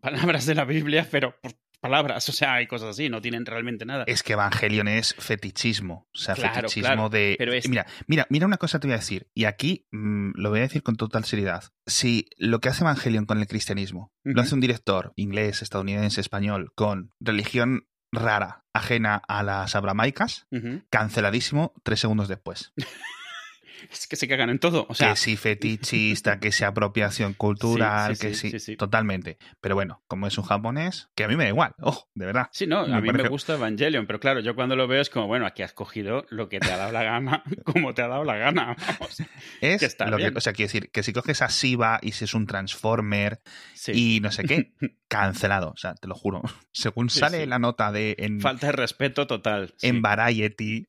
palabras 0.00 0.46
de 0.46 0.54
la 0.54 0.64
Biblia, 0.64 1.06
pero 1.10 1.34
palabras, 1.80 2.28
o 2.28 2.32
sea, 2.32 2.54
hay 2.54 2.66
cosas 2.66 2.90
así, 2.90 3.08
no 3.08 3.20
tienen 3.20 3.44
realmente 3.46 3.84
nada. 3.84 4.04
Es 4.06 4.22
que 4.22 4.34
Evangelion 4.34 4.88
es 4.88 5.14
fetichismo. 5.18 6.08
O 6.14 6.18
sea, 6.18 6.34
Claro, 6.34 6.54
fetichismo 6.68 6.82
claro, 6.88 7.08
de. 7.08 7.34
pero 7.38 7.52
es- 7.52 7.68
Mira, 7.68 7.86
mira, 8.06 8.26
mira 8.30 8.46
una 8.46 8.56
cosa 8.58 8.78
te 8.80 8.86
voy 8.86 8.94
a 8.94 8.98
decir. 8.98 9.28
Y 9.34 9.44
aquí 9.46 9.86
mm, 9.90 10.32
lo 10.34 10.50
voy 10.50 10.60
a 10.60 10.62
decir 10.62 10.82
con 10.82 10.96
total 10.96 11.24
seriedad. 11.24 11.64
Si 11.86 12.26
lo 12.36 12.60
que 12.60 12.68
hace 12.68 12.84
Evangelion 12.84 13.26
con 13.26 13.38
el 13.40 13.46
cristianismo 13.46 14.12
lo 14.22 14.42
hace 14.42 14.54
un 14.54 14.60
director 14.60 15.12
inglés, 15.16 15.62
estadounidense, 15.62 16.20
español, 16.20 16.72
con 16.74 17.12
religión 17.20 17.86
rara, 18.12 18.64
ajena 18.72 19.22
a 19.28 19.42
las 19.42 19.74
abramaicas, 19.76 20.46
canceladísimo 20.90 21.72
tres 21.82 22.00
segundos 22.00 22.28
después. 22.28 22.72
Es 23.90 24.06
que 24.06 24.16
se 24.16 24.28
cagan 24.28 24.50
en 24.50 24.58
todo, 24.58 24.86
o 24.88 24.94
sea, 24.94 25.10
que 25.10 25.16
si 25.16 25.36
fetichista, 25.36 26.38
que 26.38 26.52
sea 26.52 26.68
apropiación 26.68 27.34
cultural, 27.38 28.14
Sí, 28.16 28.20
sí, 28.22 28.28
que 28.28 28.34
sí, 28.34 28.40
sí, 28.52 28.58
sí, 28.58 28.64
sí. 28.72 28.76
totalmente. 28.76 29.38
Pero 29.60 29.74
bueno, 29.74 30.02
como 30.06 30.26
es 30.26 30.38
un 30.38 30.44
japonés, 30.44 31.08
que 31.14 31.24
a 31.24 31.28
mí 31.28 31.36
me 31.36 31.44
da 31.44 31.50
igual, 31.50 31.74
ojo, 31.80 32.08
de 32.14 32.26
verdad. 32.26 32.48
Sí, 32.52 32.66
no, 32.66 32.86
Me 32.86 32.94
a 32.96 33.00
mí 33.00 33.10
me 33.12 33.28
gusta 33.28 33.54
Evangelion, 33.54 34.06
pero 34.06 34.20
claro, 34.20 34.40
yo 34.40 34.54
cuando 34.54 34.76
lo 34.76 34.86
veo 34.86 35.00
es 35.02 35.10
como, 35.10 35.26
bueno, 35.26 35.44
aquí 35.46 35.62
has 35.62 35.72
cogido 35.72 36.24
lo 36.30 36.48
que 36.48 36.60
te 36.60 36.70
ha 36.70 36.76
dado 36.76 36.92
la 36.92 37.02
gana, 37.02 37.42
como 37.64 37.92
te 37.94 38.02
ha 38.02 38.08
dado 38.08 38.24
la 38.24 38.36
gana. 38.36 38.76
vamos. 38.98 39.22
Es 39.60 39.80
Que 39.80 39.86
está 39.86 40.06
lo 40.06 40.16
bien. 40.16 40.32
que, 40.32 40.38
o 40.38 40.40
sea, 40.40 40.52
quiero 40.52 40.68
decir, 40.68 40.90
que 40.90 41.02
si 41.02 41.12
coges 41.12 41.42
a 41.42 41.48
Siva 41.48 41.98
y 42.02 42.12
si 42.12 42.24
es 42.24 42.34
un 42.34 42.46
Transformer 42.46 43.40
y 43.88 44.20
no 44.20 44.30
sé 44.30 44.44
qué, 44.44 44.72
cancelado, 45.08 45.70
o 45.72 45.76
sea, 45.76 45.94
te 45.94 46.06
lo 46.06 46.14
juro. 46.14 46.42
Según 46.72 47.10
sale 47.10 47.44
la 47.46 47.58
nota 47.58 47.90
de 47.90 48.14
en, 48.18 48.40
Falta 48.40 48.66
de 48.66 48.72
respeto 48.72 49.26
total. 49.26 49.74
en 49.82 50.00
Variety, 50.02 50.86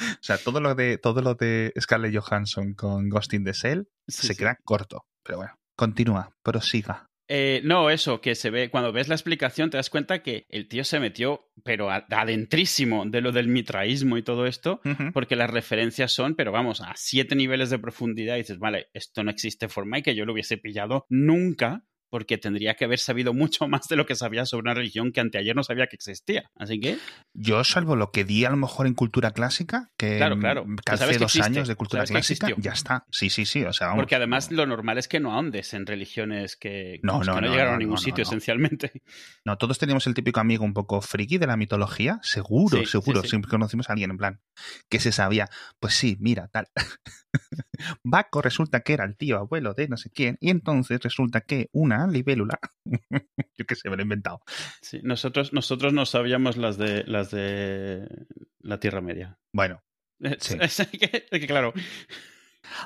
o 0.00 0.22
sea, 0.22 0.38
todo 0.38 0.60
lo 0.60 0.74
de 0.74 0.98
todo 0.98 1.22
lo 1.22 1.34
de 1.34 1.72
Scarlett 1.80 2.16
Johansson 2.16 2.74
con 2.74 3.08
Ghost 3.08 3.34
in 3.34 3.44
the 3.44 3.52
Shell 3.52 3.88
Sí, 4.06 4.26
se 4.28 4.34
sí. 4.34 4.38
queda 4.38 4.58
corto, 4.64 5.06
pero 5.22 5.38
bueno, 5.38 5.54
continúa, 5.76 6.30
prosiga. 6.42 7.06
Eh, 7.30 7.60
no, 7.62 7.90
eso, 7.90 8.22
que 8.22 8.34
se 8.34 8.48
ve, 8.48 8.70
cuando 8.70 8.90
ves 8.90 9.08
la 9.08 9.14
explicación 9.14 9.68
te 9.68 9.76
das 9.76 9.90
cuenta 9.90 10.22
que 10.22 10.46
el 10.48 10.66
tío 10.66 10.82
se 10.82 10.98
metió, 10.98 11.50
pero 11.62 11.90
adentrísimo 11.90 13.04
de 13.04 13.20
lo 13.20 13.32
del 13.32 13.48
mitraísmo 13.48 14.16
y 14.16 14.22
todo 14.22 14.46
esto, 14.46 14.80
porque 15.12 15.36
las 15.36 15.50
referencias 15.50 16.10
son, 16.12 16.34
pero 16.36 16.52
vamos, 16.52 16.80
a 16.80 16.94
siete 16.96 17.34
niveles 17.36 17.68
de 17.68 17.78
profundidad 17.78 18.36
y 18.36 18.38
dices, 18.38 18.58
vale, 18.58 18.88
esto 18.94 19.24
no 19.24 19.30
existe 19.30 19.68
forma 19.68 19.98
y 19.98 20.02
que 20.02 20.14
yo 20.14 20.24
lo 20.24 20.32
hubiese 20.32 20.56
pillado 20.56 21.04
nunca, 21.10 21.84
porque 22.10 22.38
tendría 22.38 22.74
que 22.74 22.84
haber 22.84 22.98
sabido 22.98 23.34
mucho 23.34 23.68
más 23.68 23.88
de 23.88 23.96
lo 23.96 24.06
que 24.06 24.14
sabía 24.14 24.46
sobre 24.46 24.62
una 24.62 24.74
religión 24.74 25.12
que 25.12 25.20
anteayer 25.20 25.54
no 25.54 25.62
sabía 25.62 25.86
que 25.86 25.96
existía. 25.96 26.50
Así 26.56 26.80
que, 26.80 26.98
Yo, 27.34 27.62
salvo 27.64 27.96
lo 27.96 28.10
que 28.10 28.24
di 28.24 28.44
a 28.44 28.50
lo 28.50 28.56
mejor 28.56 28.86
en 28.86 28.94
cultura 28.94 29.32
clásica, 29.32 29.90
que 29.96 30.16
Claro, 30.16 30.38
claro. 30.38 30.64
Que 30.66 30.82
calcé 30.84 31.18
dos 31.18 31.36
años 31.40 31.68
de 31.68 31.74
cultura 31.74 32.04
clásica, 32.04 32.48
ya 32.56 32.72
está. 32.72 33.04
Sí, 33.10 33.30
sí, 33.30 33.44
sí. 33.44 33.64
O 33.64 33.72
sea, 33.72 33.88
vamos, 33.88 34.02
porque 34.02 34.14
además 34.14 34.50
lo 34.50 34.66
normal 34.66 34.98
es 34.98 35.08
que 35.08 35.20
no 35.20 35.32
ahondes 35.32 35.74
en 35.74 35.86
religiones 35.86 36.56
que, 36.56 37.00
No, 37.02 37.14
no, 37.14 37.20
que 37.20 37.26
no, 37.26 37.40
no, 37.40 37.50
llegaron 37.50 37.74
a 37.74 37.78
ningún 37.78 37.98
sitio, 37.98 38.22
esencialmente. 38.22 38.92
No, 39.44 39.56
todos 39.56 39.78
teníamos 39.78 40.06
el 40.06 40.14
típico 40.14 40.40
amigo 40.40 40.64
un 40.64 40.74
poco 40.74 41.00
friki 41.00 41.38
de 41.38 41.46
la 41.46 41.56
mitología, 41.56 42.18
seguro, 42.22 42.78
Sí, 42.78 42.86
seguro. 42.86 43.20
sí, 43.20 43.26
sí. 43.26 43.30
Siempre 43.30 43.50
conocimos 43.50 43.88
a 43.88 43.92
alguien 43.92 44.10
en 44.10 44.18
plan 44.18 44.40
que 44.88 45.00
se 45.00 45.12
sabía, 45.12 45.48
pues 45.80 45.94
sí, 45.94 46.16
mira, 46.20 46.48
tal. 46.48 46.68
Baco 48.02 48.42
resulta 48.42 48.80
que 48.80 48.92
era 48.92 49.04
el 49.04 49.16
tío 49.16 49.38
abuelo 49.38 49.74
de 49.74 49.88
no 49.88 49.96
sé 49.96 50.10
quién, 50.10 50.36
y 50.40 50.50
entonces 50.50 51.00
resulta 51.00 51.40
que 51.40 51.68
una 51.72 51.97
libélula, 52.06 52.58
yo 53.56 53.66
qué 53.66 53.74
sé, 53.74 53.90
me 53.90 53.96
lo 53.96 54.02
he 54.02 54.04
inventado. 54.04 54.40
Sí, 54.80 55.00
nosotros, 55.02 55.52
nosotros 55.52 55.92
no 55.92 56.06
sabíamos 56.06 56.56
las 56.56 56.78
de 56.78 57.04
las 57.04 57.30
de 57.30 58.26
la 58.60 58.78
Tierra 58.80 59.00
Media. 59.00 59.38
Bueno, 59.52 59.82
Sí. 60.38 60.58
que, 60.98 61.46
claro, 61.46 61.72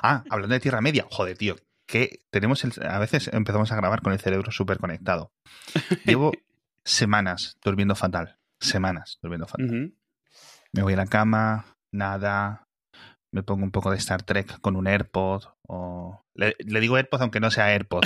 ah, 0.01 0.23
hablando 0.29 0.53
de 0.53 0.59
Tierra 0.59 0.81
Media, 0.81 1.05
joder, 1.09 1.37
tío, 1.37 1.55
que 1.87 2.21
tenemos 2.29 2.63
el, 2.63 2.71
a 2.85 2.99
veces 2.99 3.29
empezamos 3.33 3.71
a 3.71 3.75
grabar 3.75 4.01
con 4.01 4.13
el 4.13 4.19
cerebro 4.19 4.51
súper 4.51 4.77
conectado. 4.77 5.31
Llevo 6.05 6.31
semanas 6.85 7.57
durmiendo 7.63 7.95
fatal, 7.95 8.39
semanas 8.59 9.19
durmiendo 9.21 9.47
fatal. 9.47 9.93
Me 10.71 10.81
voy 10.81 10.93
a 10.93 10.97
la 10.97 11.05
cama, 11.05 11.65
nada, 11.91 12.67
me 13.31 13.43
pongo 13.43 13.63
un 13.63 13.71
poco 13.71 13.91
de 13.91 13.97
Star 13.97 14.23
Trek 14.23 14.59
con 14.61 14.75
un 14.75 14.87
AirPod 14.87 15.43
o... 15.67 16.23
Le, 16.35 16.55
le 16.59 16.79
digo 16.79 16.97
AirPod 16.97 17.21
aunque 17.21 17.39
no 17.39 17.51
sea 17.51 17.71
AirPod. 17.71 18.03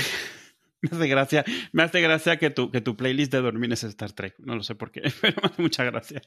me 0.82 0.98
hace 0.98 1.08
gracia, 1.08 1.46
me 1.72 1.84
hace 1.84 2.02
gracia 2.02 2.38
que 2.38 2.50
tu, 2.50 2.72
que 2.72 2.82
tu 2.82 2.96
playlist 2.96 3.32
de 3.32 3.42
dormir 3.42 3.72
es 3.74 3.84
Star 3.84 4.12
Trek. 4.12 4.36
No 4.40 4.56
lo 4.56 4.64
sé 4.64 4.76
por 4.76 4.92
qué, 4.92 5.02
pero 5.22 5.42
me 5.42 5.48
hace 5.48 5.62
mucha 5.62 5.84
gracia. 5.84 6.22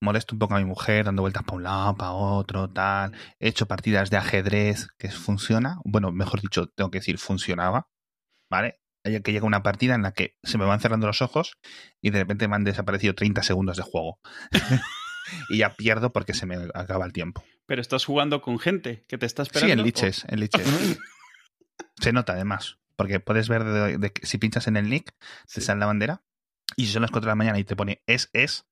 Molesto 0.00 0.34
un 0.34 0.38
poco 0.38 0.54
a 0.54 0.58
mi 0.58 0.64
mujer, 0.64 1.04
dando 1.04 1.22
vueltas 1.22 1.42
para 1.44 1.56
un 1.56 1.62
lado, 1.62 1.96
para 1.96 2.12
otro, 2.12 2.70
tal. 2.70 3.12
He 3.40 3.48
hecho 3.48 3.66
partidas 3.66 4.10
de 4.10 4.16
ajedrez 4.16 4.88
que 4.98 5.10
funciona. 5.10 5.78
Bueno, 5.84 6.12
mejor 6.12 6.40
dicho, 6.40 6.68
tengo 6.68 6.90
que 6.90 6.98
decir, 6.98 7.18
funcionaba. 7.18 7.88
¿Vale? 8.48 8.80
Que 9.02 9.32
llega 9.32 9.46
una 9.46 9.62
partida 9.62 9.94
en 9.94 10.02
la 10.02 10.12
que 10.12 10.36
se 10.42 10.58
me 10.58 10.64
van 10.64 10.80
cerrando 10.80 11.06
los 11.06 11.22
ojos 11.22 11.58
y 12.00 12.10
de 12.10 12.20
repente 12.20 12.48
me 12.48 12.56
han 12.56 12.64
desaparecido 12.64 13.14
30 13.14 13.42
segundos 13.42 13.76
de 13.76 13.82
juego. 13.82 14.18
y 15.48 15.58
ya 15.58 15.74
pierdo 15.74 16.12
porque 16.12 16.34
se 16.34 16.46
me 16.46 16.56
acaba 16.74 17.04
el 17.04 17.12
tiempo. 17.12 17.44
Pero 17.66 17.80
estás 17.80 18.04
jugando 18.04 18.40
con 18.40 18.58
gente 18.58 19.04
que 19.08 19.18
te 19.18 19.26
está 19.26 19.42
esperando. 19.42 19.74
Sí, 19.74 19.78
en 19.78 19.84
liches, 19.84 20.24
en 20.28 20.40
liches. 20.40 20.98
Se 22.00 22.12
nota 22.12 22.34
además, 22.34 22.78
porque 22.96 23.20
puedes 23.20 23.48
ver 23.48 23.64
de- 23.64 23.98
de- 23.98 24.12
si 24.22 24.38
pinchas 24.38 24.66
en 24.68 24.76
el 24.76 24.88
nick, 24.88 25.10
te 25.52 25.60
Sí. 25.60 25.60
sale 25.60 25.80
la 25.80 25.86
bandera 25.86 26.22
Y 26.76 26.86
si 26.86 26.92
son 26.92 27.02
las 27.02 27.10
4 27.10 27.26
de 27.26 27.30
la 27.32 27.36
mañana 27.36 27.58
y 27.58 27.64
te 27.64 27.76
pone 27.76 28.02
es, 28.06 28.28
es, 28.32 28.66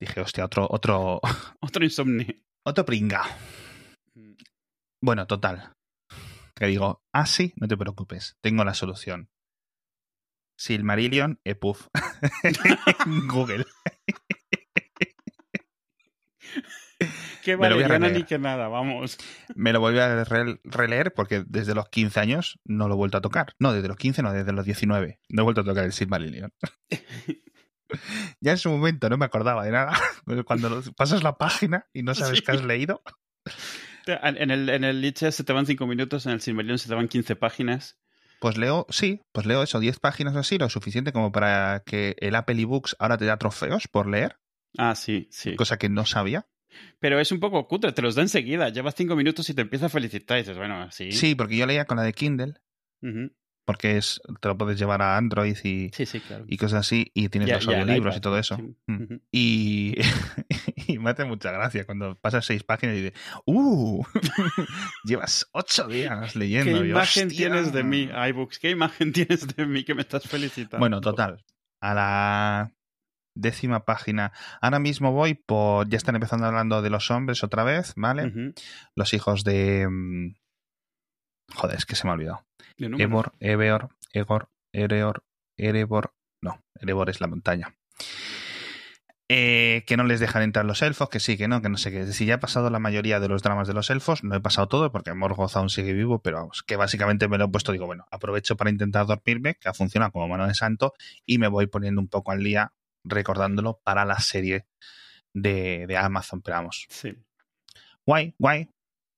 dije, 0.00 0.20
hostia, 0.20 0.44
otro, 0.44 0.66
otro, 0.70 1.20
Otro 1.60 1.84
insomnio. 1.84 2.26
otro 2.66 2.84
pringa. 2.84 3.22
Bueno, 5.02 5.26
total. 5.26 5.72
Que 6.56 6.66
digo, 6.66 7.00
ah, 7.14 7.24
sí, 7.26 7.52
no 7.56 7.68
te 7.68 7.76
preocupes, 7.76 8.34
tengo 8.42 8.64
la 8.64 8.74
solución. 8.74 9.28
Silmarillion, 10.58 11.38
EPUF. 11.44 11.86
Google. 13.32 13.64
Qué 17.44 17.56
valeriana 17.56 18.08
ni 18.08 18.24
que 18.24 18.38
nada, 18.38 18.68
vamos. 18.68 19.18
Me 19.54 19.72
lo 19.72 19.80
volví 19.80 19.98
a 19.98 20.24
re- 20.24 20.60
releer 20.64 21.12
porque 21.14 21.44
desde 21.46 21.74
los 21.74 21.88
15 21.88 22.20
años 22.20 22.58
no 22.64 22.88
lo 22.88 22.94
he 22.94 22.96
vuelto 22.96 23.18
a 23.18 23.20
tocar. 23.20 23.54
No, 23.58 23.72
desde 23.72 23.88
los 23.88 23.96
15 23.96 24.22
no, 24.22 24.32
desde 24.32 24.52
los 24.52 24.64
19. 24.64 25.20
No 25.28 25.42
he 25.42 25.44
vuelto 25.44 25.60
a 25.62 25.64
tocar 25.64 25.84
el 25.84 25.92
Silmarillion. 25.92 26.52
ya 28.40 28.52
en 28.52 28.58
su 28.58 28.70
momento 28.70 29.08
no 29.08 29.16
me 29.16 29.24
acordaba 29.24 29.64
de 29.64 29.70
nada. 29.72 29.98
Cuando 30.44 30.82
pasas 30.96 31.22
la 31.22 31.36
página 31.36 31.86
y 31.92 32.02
no 32.02 32.14
sabes 32.14 32.38
Sí. 32.38 32.44
qué 32.44 32.52
has 32.52 32.64
leído. 32.64 33.02
En 34.06 34.50
el, 34.50 34.68
en 34.70 34.84
el 34.84 35.14
se 35.16 35.44
te 35.44 35.52
van 35.52 35.66
5 35.66 35.86
minutos, 35.86 36.26
en 36.26 36.32
el 36.32 36.40
Silmarillion 36.40 36.78
se 36.78 36.88
te 36.88 36.94
van 36.94 37.08
15 37.08 37.36
páginas. 37.36 37.98
Pues 38.40 38.56
leo, 38.56 38.86
sí, 38.88 39.20
pues 39.32 39.46
leo 39.46 39.62
eso, 39.64 39.80
10 39.80 39.98
páginas 39.98 40.34
o 40.36 40.38
así, 40.38 40.58
lo 40.58 40.68
suficiente 40.68 41.12
como 41.12 41.32
para 41.32 41.82
que 41.84 42.14
el 42.20 42.36
Apple 42.36 42.60
eBooks 42.62 42.94
ahora 43.00 43.18
te 43.18 43.24
da 43.24 43.36
trofeos 43.36 43.88
por 43.88 44.06
leer, 44.06 44.38
Ah, 44.76 44.94
sí, 44.94 45.28
sí. 45.32 45.56
cosa 45.56 45.76
que 45.76 45.88
no 45.88 46.06
sabía. 46.06 46.46
Pero 47.00 47.20
es 47.20 47.30
un 47.32 47.40
poco 47.40 47.66
cutre, 47.68 47.92
te 47.92 48.02
los 48.02 48.14
da 48.14 48.22
enseguida. 48.22 48.68
Llevas 48.70 48.94
5 48.96 49.14
minutos 49.16 49.48
y 49.50 49.54
te 49.54 49.62
empieza 49.62 49.86
a 49.86 49.88
felicitar 49.90 50.38
y 50.38 50.42
dices, 50.42 50.56
bueno, 50.56 50.82
así. 50.82 51.12
Sí, 51.12 51.34
porque 51.34 51.56
yo 51.56 51.66
leía 51.66 51.84
con 51.84 51.96
la 51.96 52.02
de 52.02 52.12
Kindle, 52.12 52.54
porque 53.64 53.98
es 53.98 54.20
te 54.40 54.48
lo 54.48 54.56
puedes 54.56 54.78
llevar 54.78 55.02
a 55.02 55.16
Android 55.18 55.54
y, 55.62 55.90
Sí, 55.92 56.06
sí, 56.06 56.20
claro. 56.20 56.44
y 56.48 56.56
cosas 56.56 56.80
así, 56.80 57.10
y 57.14 57.28
tienes 57.28 57.48
Ya- 57.50 57.56
los 57.56 57.68
audiolibros 57.68 58.16
y 58.16 58.20
todo 58.20 58.38
eso. 58.38 58.56
sí. 58.56 58.74
Mm. 58.86 59.14
Y, 59.30 59.94
y 60.88 60.98
me 60.98 61.10
hace 61.10 61.24
mucha 61.26 61.52
gracia 61.52 61.84
cuando 61.84 62.16
pasas 62.18 62.46
seis 62.46 62.64
páginas 62.64 62.96
y 62.96 63.02
dices, 63.02 63.20
¡Uh! 63.44 64.02
Llevas 65.04 65.48
ocho 65.52 65.86
días 65.86 66.32
¿Qué 66.32 66.38
leyendo. 66.38 66.84
y, 66.84 66.90
imagen 66.90 67.28
tienes 67.28 67.72
de 67.72 67.84
mí, 67.84 68.08
iBooks? 68.30 68.58
¿Qué 68.58 68.70
imagen 68.70 69.12
tienes 69.12 69.46
de 69.54 69.66
mí 69.66 69.84
que 69.84 69.94
me 69.94 70.02
estás 70.02 70.24
felicitando? 70.24 70.78
Bueno, 70.78 71.00
total. 71.00 71.44
A 71.80 71.94
la 71.94 72.72
décima 73.40 73.84
página. 73.84 74.32
Ahora 74.60 74.78
mismo 74.78 75.12
voy 75.12 75.34
por. 75.34 75.88
Ya 75.88 75.96
están 75.96 76.14
empezando 76.14 76.46
hablando 76.46 76.82
de 76.82 76.90
los 76.90 77.10
hombres 77.10 77.42
otra 77.44 77.64
vez, 77.64 77.92
¿vale? 77.96 78.32
Los 78.94 79.14
hijos 79.14 79.44
de. 79.44 79.86
mm, 79.88 80.34
Joder, 81.54 81.76
es 81.78 81.86
que 81.86 81.96
se 81.96 82.06
me 82.06 82.10
ha 82.10 82.14
olvidado. 82.14 82.46
Ebor, 83.00 83.32
Ebeor, 83.40 83.88
Egor, 84.12 84.50
Ereor, 84.72 85.24
Erebor. 85.56 86.12
No, 86.42 86.62
Erebor 86.74 87.08
es 87.10 87.20
la 87.20 87.26
montaña. 87.26 87.74
Eh, 89.30 89.84
que 89.86 89.98
no 89.98 90.04
les 90.04 90.20
dejan 90.20 90.42
entrar 90.42 90.64
los 90.64 90.80
elfos, 90.80 91.10
que 91.10 91.20
sí, 91.20 91.36
que 91.36 91.48
no, 91.48 91.60
que 91.60 91.68
no 91.68 91.76
sé 91.76 91.90
qué. 91.90 92.00
Es 92.00 92.06
decir, 92.06 92.26
ya 92.26 92.34
he 92.34 92.38
pasado 92.38 92.70
la 92.70 92.78
mayoría 92.78 93.20
de 93.20 93.28
los 93.28 93.42
dramas 93.42 93.68
de 93.68 93.74
los 93.74 93.90
elfos, 93.90 94.24
no 94.24 94.34
he 94.34 94.40
pasado 94.40 94.68
todo 94.68 94.90
porque 94.90 95.12
Morgoth 95.12 95.54
aún 95.54 95.68
sigue 95.68 95.92
vivo, 95.92 96.22
pero 96.22 96.38
vamos, 96.38 96.62
que 96.62 96.76
básicamente 96.76 97.28
me 97.28 97.36
lo 97.36 97.44
he 97.44 97.48
puesto, 97.48 97.72
digo, 97.72 97.84
bueno, 97.84 98.06
aprovecho 98.10 98.56
para 98.56 98.70
intentar 98.70 99.04
dormirme, 99.04 99.56
que 99.56 99.68
ha 99.68 99.74
funcionado 99.74 100.12
como 100.12 100.28
mano 100.28 100.46
de 100.46 100.54
santo, 100.54 100.94
y 101.26 101.36
me 101.36 101.48
voy 101.48 101.66
poniendo 101.66 102.00
un 102.00 102.08
poco 102.08 102.32
al 102.32 102.42
día, 102.42 102.72
recordándolo 103.04 103.80
para 103.84 104.04
la 104.04 104.18
serie 104.20 104.66
de, 105.34 105.86
de 105.86 105.96
Amazon, 105.96 106.42
pero 106.42 106.56
vamos, 106.56 106.86
Sí. 106.88 107.14
guay, 108.06 108.34
guay, 108.38 108.70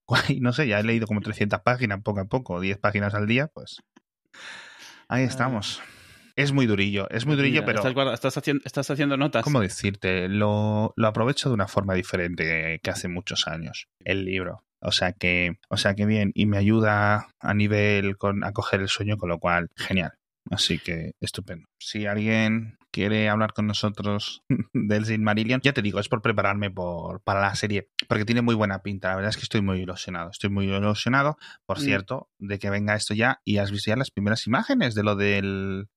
guay, 0.06 0.40
no 0.40 0.52
sé, 0.52 0.66
ya 0.68 0.80
he 0.80 0.82
leído 0.84 1.06
como 1.06 1.20
300 1.20 1.60
páginas 1.60 2.02
poco 2.02 2.20
a 2.20 2.25
poco, 2.26 2.60
10 2.60 2.78
páginas 2.78 3.14
al 3.14 3.26
día, 3.26 3.46
pues 3.49 3.82
ahí 5.08 5.25
estamos. 5.25 5.80
Es 6.37 6.52
muy 6.52 6.66
durillo, 6.66 7.08
es 7.10 7.26
muy 7.26 7.37
durillo, 7.37 7.62
Mira, 7.62 7.82
pero... 7.82 7.88
Estás, 7.88 8.14
estás 8.14 8.37
haciendo, 8.38 8.62
estás 8.64 8.90
haciendo 8.90 9.16
notas. 9.16 9.44
¿Cómo 9.44 9.60
decirte? 9.60 10.28
Lo, 10.28 10.94
lo 10.96 11.08
aprovecho 11.08 11.49
de 11.50 11.54
una 11.54 11.68
forma 11.68 11.92
diferente 11.94 12.80
que 12.82 12.90
hace 12.90 13.08
muchos 13.08 13.46
años. 13.46 13.88
El 14.04 14.25
libro. 14.25 14.64
O 14.80 14.92
sea 14.92 15.12
que, 15.12 15.58
o 15.68 15.76
sea 15.76 15.94
que 15.94 16.06
bien, 16.06 16.32
y 16.34 16.46
me 16.46 16.56
ayuda 16.56 17.28
a 17.40 17.52
nivel 17.54 18.16
con 18.16 18.44
a 18.44 18.52
coger 18.52 18.80
el 18.80 18.88
sueño, 18.88 19.18
con 19.18 19.28
lo 19.28 19.38
cual, 19.38 19.68
genial. 19.76 20.12
Así 20.50 20.78
que 20.78 21.12
estupendo. 21.20 21.66
Si 21.78 22.06
alguien 22.06 22.78
quiere 22.90 23.28
hablar 23.28 23.52
con 23.52 23.66
nosotros 23.66 24.42
del 24.73 25.04
Silmarillion, 25.04 25.61
ya 25.62 25.73
te 25.73 25.82
digo, 25.82 26.00
es 26.00 26.09
por 26.09 26.23
prepararme 26.23 26.70
por, 26.70 27.20
para 27.23 27.40
la 27.40 27.54
serie, 27.54 27.88
porque 28.09 28.25
tiene 28.25 28.42
muy 28.42 28.54
buena 28.54 28.82
pinta. 28.82 29.09
La 29.11 29.16
verdad 29.16 29.30
es 29.30 29.37
que 29.37 29.42
estoy 29.44 29.61
muy 29.61 29.80
ilusionado. 29.80 30.30
Estoy 30.30 30.50
muy 30.50 30.66
ilusionado, 30.66 31.37
por 31.66 31.78
Mm. 31.78 31.82
cierto, 31.82 32.28
de 32.38 32.59
que 32.59 32.70
venga 32.70 32.94
esto 32.94 33.14
ya. 33.14 33.40
Y 33.44 33.59
has 33.59 33.70
visto 33.70 33.90
ya 33.90 33.97
las 33.97 34.11
primeras 34.11 34.47
imágenes 34.47 34.94
de 34.94 35.02
lo 35.02 35.14
del 35.14 35.88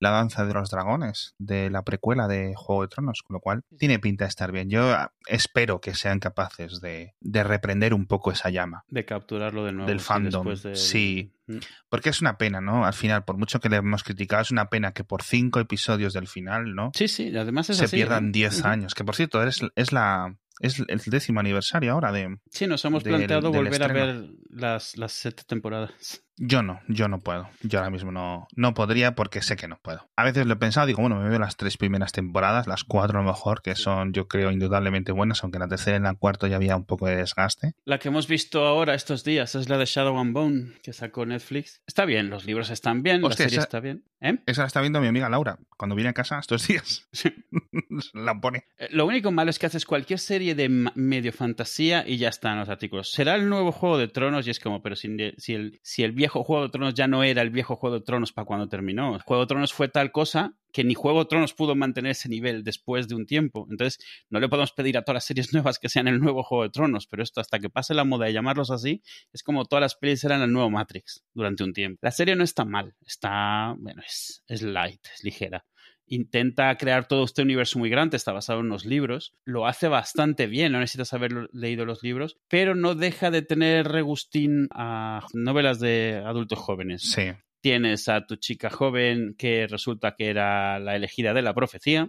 la 0.00 0.10
danza 0.10 0.44
de 0.46 0.54
los 0.54 0.70
dragones, 0.70 1.34
de 1.38 1.70
la 1.70 1.82
precuela 1.82 2.28
de 2.28 2.54
Juego 2.56 2.82
de 2.82 2.88
Tronos, 2.88 3.22
con 3.22 3.34
lo 3.34 3.40
cual 3.40 3.62
tiene 3.78 3.98
pinta 3.98 4.24
de 4.24 4.28
estar 4.28 4.52
bien. 4.52 4.70
Yo 4.70 4.92
ah, 4.92 5.12
espero 5.26 5.80
que 5.80 5.94
sean 5.94 6.20
capaces 6.20 6.80
de, 6.80 7.14
de 7.20 7.44
reprender 7.44 7.94
un 7.94 8.06
poco 8.06 8.30
esa 8.32 8.50
llama. 8.50 8.84
De 8.88 9.04
capturarlo 9.04 9.64
de 9.64 9.72
nuevo. 9.72 9.88
Del 9.88 10.00
sí, 10.00 10.06
fandom, 10.06 10.44
después 10.46 10.62
del- 10.62 10.76
sí. 10.76 11.32
Mm. 11.46 11.58
Porque 11.88 12.10
es 12.10 12.20
una 12.20 12.36
pena, 12.38 12.60
¿no? 12.60 12.84
Al 12.84 12.92
final, 12.94 13.24
por 13.24 13.36
mucho 13.38 13.58
que 13.60 13.68
le 13.68 13.76
hemos 13.76 14.04
criticado, 14.04 14.42
es 14.42 14.50
una 14.50 14.68
pena 14.68 14.92
que 14.92 15.02
por 15.04 15.22
cinco 15.22 15.60
episodios 15.60 16.12
del 16.12 16.28
final, 16.28 16.74
¿no? 16.74 16.90
Sí, 16.94 17.08
sí, 17.08 17.34
además 17.36 17.70
es 17.70 17.78
Se 17.78 17.86
así, 17.86 17.96
pierdan 17.96 18.28
¿eh? 18.28 18.32
10 18.32 18.58
Ujú. 18.60 18.68
años. 18.68 18.94
Que 18.94 19.04
por 19.04 19.16
cierto, 19.16 19.42
es, 19.42 19.60
es 19.74 19.92
la 19.92 20.36
es 20.60 20.80
el 20.88 21.00
décimo 21.06 21.38
aniversario 21.40 21.92
ahora 21.92 22.10
de. 22.12 22.36
Sí, 22.50 22.66
nos 22.66 22.84
hemos 22.84 23.04
del- 23.04 23.14
planteado 23.14 23.50
del 23.50 23.62
volver 23.64 23.82
a 23.82 23.88
ver 23.88 24.26
las, 24.50 24.96
las 24.96 25.12
siete 25.12 25.44
temporadas. 25.46 26.22
Yo 26.38 26.62
no, 26.62 26.80
yo 26.88 27.08
no 27.08 27.18
puedo. 27.20 27.48
Yo 27.62 27.78
ahora 27.78 27.90
mismo 27.90 28.12
no, 28.12 28.46
no 28.54 28.74
podría 28.74 29.14
porque 29.14 29.42
sé 29.42 29.56
que 29.56 29.68
no 29.68 29.78
puedo. 29.82 30.08
A 30.16 30.24
veces 30.24 30.46
lo 30.46 30.54
he 30.54 30.56
pensado, 30.56 30.86
digo, 30.86 31.00
bueno, 31.02 31.16
me 31.20 31.28
veo 31.28 31.38
las 31.38 31.56
tres 31.56 31.76
primeras 31.76 32.12
temporadas, 32.12 32.66
las 32.66 32.84
cuatro 32.84 33.18
a 33.18 33.22
lo 33.22 33.28
mejor, 33.28 33.62
que 33.62 33.74
son, 33.74 34.12
yo 34.12 34.28
creo, 34.28 34.50
indudablemente 34.50 35.12
buenas, 35.12 35.42
aunque 35.42 35.56
en 35.56 35.62
la 35.62 35.68
tercera 35.68 35.96
y 35.96 35.98
en 35.98 36.04
la 36.04 36.14
cuarta 36.14 36.48
ya 36.48 36.56
había 36.56 36.76
un 36.76 36.84
poco 36.84 37.06
de 37.06 37.16
desgaste. 37.16 37.72
La 37.84 37.98
que 37.98 38.08
hemos 38.08 38.28
visto 38.28 38.64
ahora 38.66 38.94
estos 38.94 39.24
días 39.24 39.54
es 39.54 39.68
la 39.68 39.78
de 39.78 39.84
Shadow 39.86 40.18
and 40.18 40.32
Bone, 40.32 40.72
que 40.82 40.92
sacó 40.92 41.26
Netflix. 41.26 41.82
Está 41.86 42.04
bien, 42.04 42.30
los 42.30 42.44
libros 42.46 42.70
están 42.70 43.02
bien, 43.02 43.24
Hostia, 43.24 43.44
la 43.46 43.48
serie 43.50 43.58
esa- 43.58 43.64
está 43.64 43.80
bien. 43.80 44.04
¿Eh? 44.20 44.36
Esa 44.46 44.62
la 44.62 44.66
está 44.66 44.80
viendo 44.80 45.00
mi 45.00 45.06
amiga 45.06 45.28
Laura, 45.28 45.58
cuando 45.76 45.94
viene 45.94 46.10
a 46.10 46.12
casa 46.12 46.38
estos 46.38 46.66
días. 46.66 47.08
la 48.14 48.40
pone. 48.40 48.64
Eh, 48.78 48.88
Lo 48.90 49.06
único 49.06 49.30
malo 49.30 49.50
es 49.50 49.58
que 49.58 49.66
haces 49.66 49.84
cualquier 49.86 50.18
serie 50.18 50.54
de 50.54 50.68
medio 50.68 51.32
fantasía 51.32 52.04
y 52.06 52.16
ya 52.18 52.28
están 52.28 52.58
los 52.58 52.68
artículos. 52.68 53.10
Será 53.12 53.34
el 53.36 53.48
nuevo 53.48 53.72
Juego 53.72 53.98
de 53.98 54.08
Tronos 54.08 54.46
y 54.46 54.50
es 54.50 54.60
como, 54.60 54.82
pero 54.82 54.96
si, 54.96 55.16
si, 55.38 55.54
el, 55.54 55.80
si 55.82 56.02
el 56.02 56.12
viejo 56.12 56.27
Juego 56.28 56.62
de 56.62 56.68
Tronos 56.70 56.94
ya 56.94 57.08
no 57.08 57.22
era 57.22 57.42
el 57.42 57.50
viejo 57.50 57.76
Juego 57.76 57.98
de 57.98 58.04
Tronos 58.04 58.32
para 58.32 58.44
cuando 58.44 58.68
terminó. 58.68 59.18
Juego 59.24 59.42
de 59.42 59.46
Tronos 59.46 59.72
fue 59.72 59.88
tal 59.88 60.12
cosa 60.12 60.54
que 60.72 60.84
ni 60.84 60.94
Juego 60.94 61.20
de 61.20 61.24
Tronos 61.26 61.54
pudo 61.54 61.74
mantener 61.74 62.12
ese 62.12 62.28
nivel 62.28 62.62
después 62.62 63.08
de 63.08 63.14
un 63.14 63.26
tiempo. 63.26 63.66
Entonces, 63.70 63.98
no 64.30 64.38
le 64.40 64.48
podemos 64.48 64.72
pedir 64.72 64.98
a 64.98 65.02
todas 65.02 65.16
las 65.16 65.24
series 65.24 65.52
nuevas 65.54 65.78
que 65.78 65.88
sean 65.88 66.08
el 66.08 66.20
nuevo 66.20 66.42
Juego 66.42 66.64
de 66.64 66.70
Tronos, 66.70 67.06
pero 67.06 67.22
esto 67.22 67.40
hasta 67.40 67.58
que 67.58 67.70
pase 67.70 67.94
la 67.94 68.04
moda 68.04 68.26
de 68.26 68.32
llamarlos 68.32 68.70
así, 68.70 69.02
es 69.32 69.42
como 69.42 69.64
todas 69.64 69.80
las 69.80 69.94
pelis 69.94 70.22
eran 70.24 70.42
el 70.42 70.52
nuevo 70.52 70.70
Matrix 70.70 71.24
durante 71.34 71.64
un 71.64 71.72
tiempo. 71.72 71.98
La 72.02 72.10
serie 72.10 72.36
no 72.36 72.44
está 72.44 72.64
mal, 72.64 72.94
está, 73.06 73.74
bueno, 73.78 74.02
es, 74.06 74.44
es 74.46 74.62
light, 74.62 75.04
es 75.14 75.24
ligera 75.24 75.64
intenta 76.08 76.76
crear 76.76 77.06
todo 77.06 77.24
este 77.24 77.42
universo 77.42 77.78
muy 77.78 77.90
grande, 77.90 78.16
está 78.16 78.32
basado 78.32 78.60
en 78.60 78.66
unos 78.66 78.84
libros, 78.84 79.34
lo 79.44 79.66
hace 79.66 79.88
bastante 79.88 80.46
bien, 80.46 80.72
no 80.72 80.80
necesitas 80.80 81.12
haber 81.12 81.48
leído 81.52 81.84
los 81.84 82.02
libros, 82.02 82.38
pero 82.48 82.74
no 82.74 82.94
deja 82.94 83.30
de 83.30 83.42
tener 83.42 83.88
regustín 83.88 84.68
a 84.72 85.26
novelas 85.32 85.80
de 85.80 86.22
adultos 86.24 86.58
jóvenes. 86.58 87.02
Sí, 87.02 87.32
Tienes 87.60 88.08
a 88.08 88.24
tu 88.24 88.36
chica 88.36 88.70
joven 88.70 89.34
que 89.36 89.66
resulta 89.66 90.14
que 90.16 90.28
era 90.28 90.78
la 90.78 90.94
elegida 90.94 91.34
de 91.34 91.42
la 91.42 91.54
profecía 91.54 92.08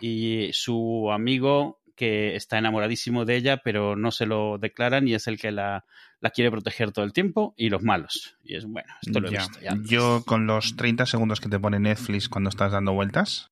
y 0.00 0.50
su 0.52 1.10
amigo 1.10 1.80
que 1.96 2.36
está 2.36 2.58
enamoradísimo 2.58 3.24
de 3.24 3.36
ella, 3.36 3.58
pero 3.64 3.96
no 3.96 4.10
se 4.10 4.26
lo 4.26 4.58
declaran 4.58 5.08
y 5.08 5.14
es 5.14 5.26
el 5.26 5.38
que 5.38 5.52
la, 5.52 5.84
la 6.24 6.30
quiere 6.30 6.50
proteger 6.50 6.90
todo 6.90 7.04
el 7.04 7.12
tiempo, 7.12 7.54
y 7.56 7.68
los 7.68 7.82
malos. 7.82 8.36
Y 8.42 8.56
es 8.56 8.64
bueno, 8.64 8.92
esto 9.02 9.20
lo 9.20 9.28
he 9.28 9.32
Ya. 9.32 9.38
visto 9.40 9.60
ya. 9.60 9.76
Yo 9.84 10.22
con 10.26 10.46
los 10.46 10.74
30 10.76 11.06
segundos 11.06 11.40
que 11.40 11.48
te 11.50 11.58
pone 11.60 11.78
Netflix 11.78 12.28
cuando 12.28 12.48
estás 12.50 12.72
dando 12.72 12.92
vueltas, 12.94 13.50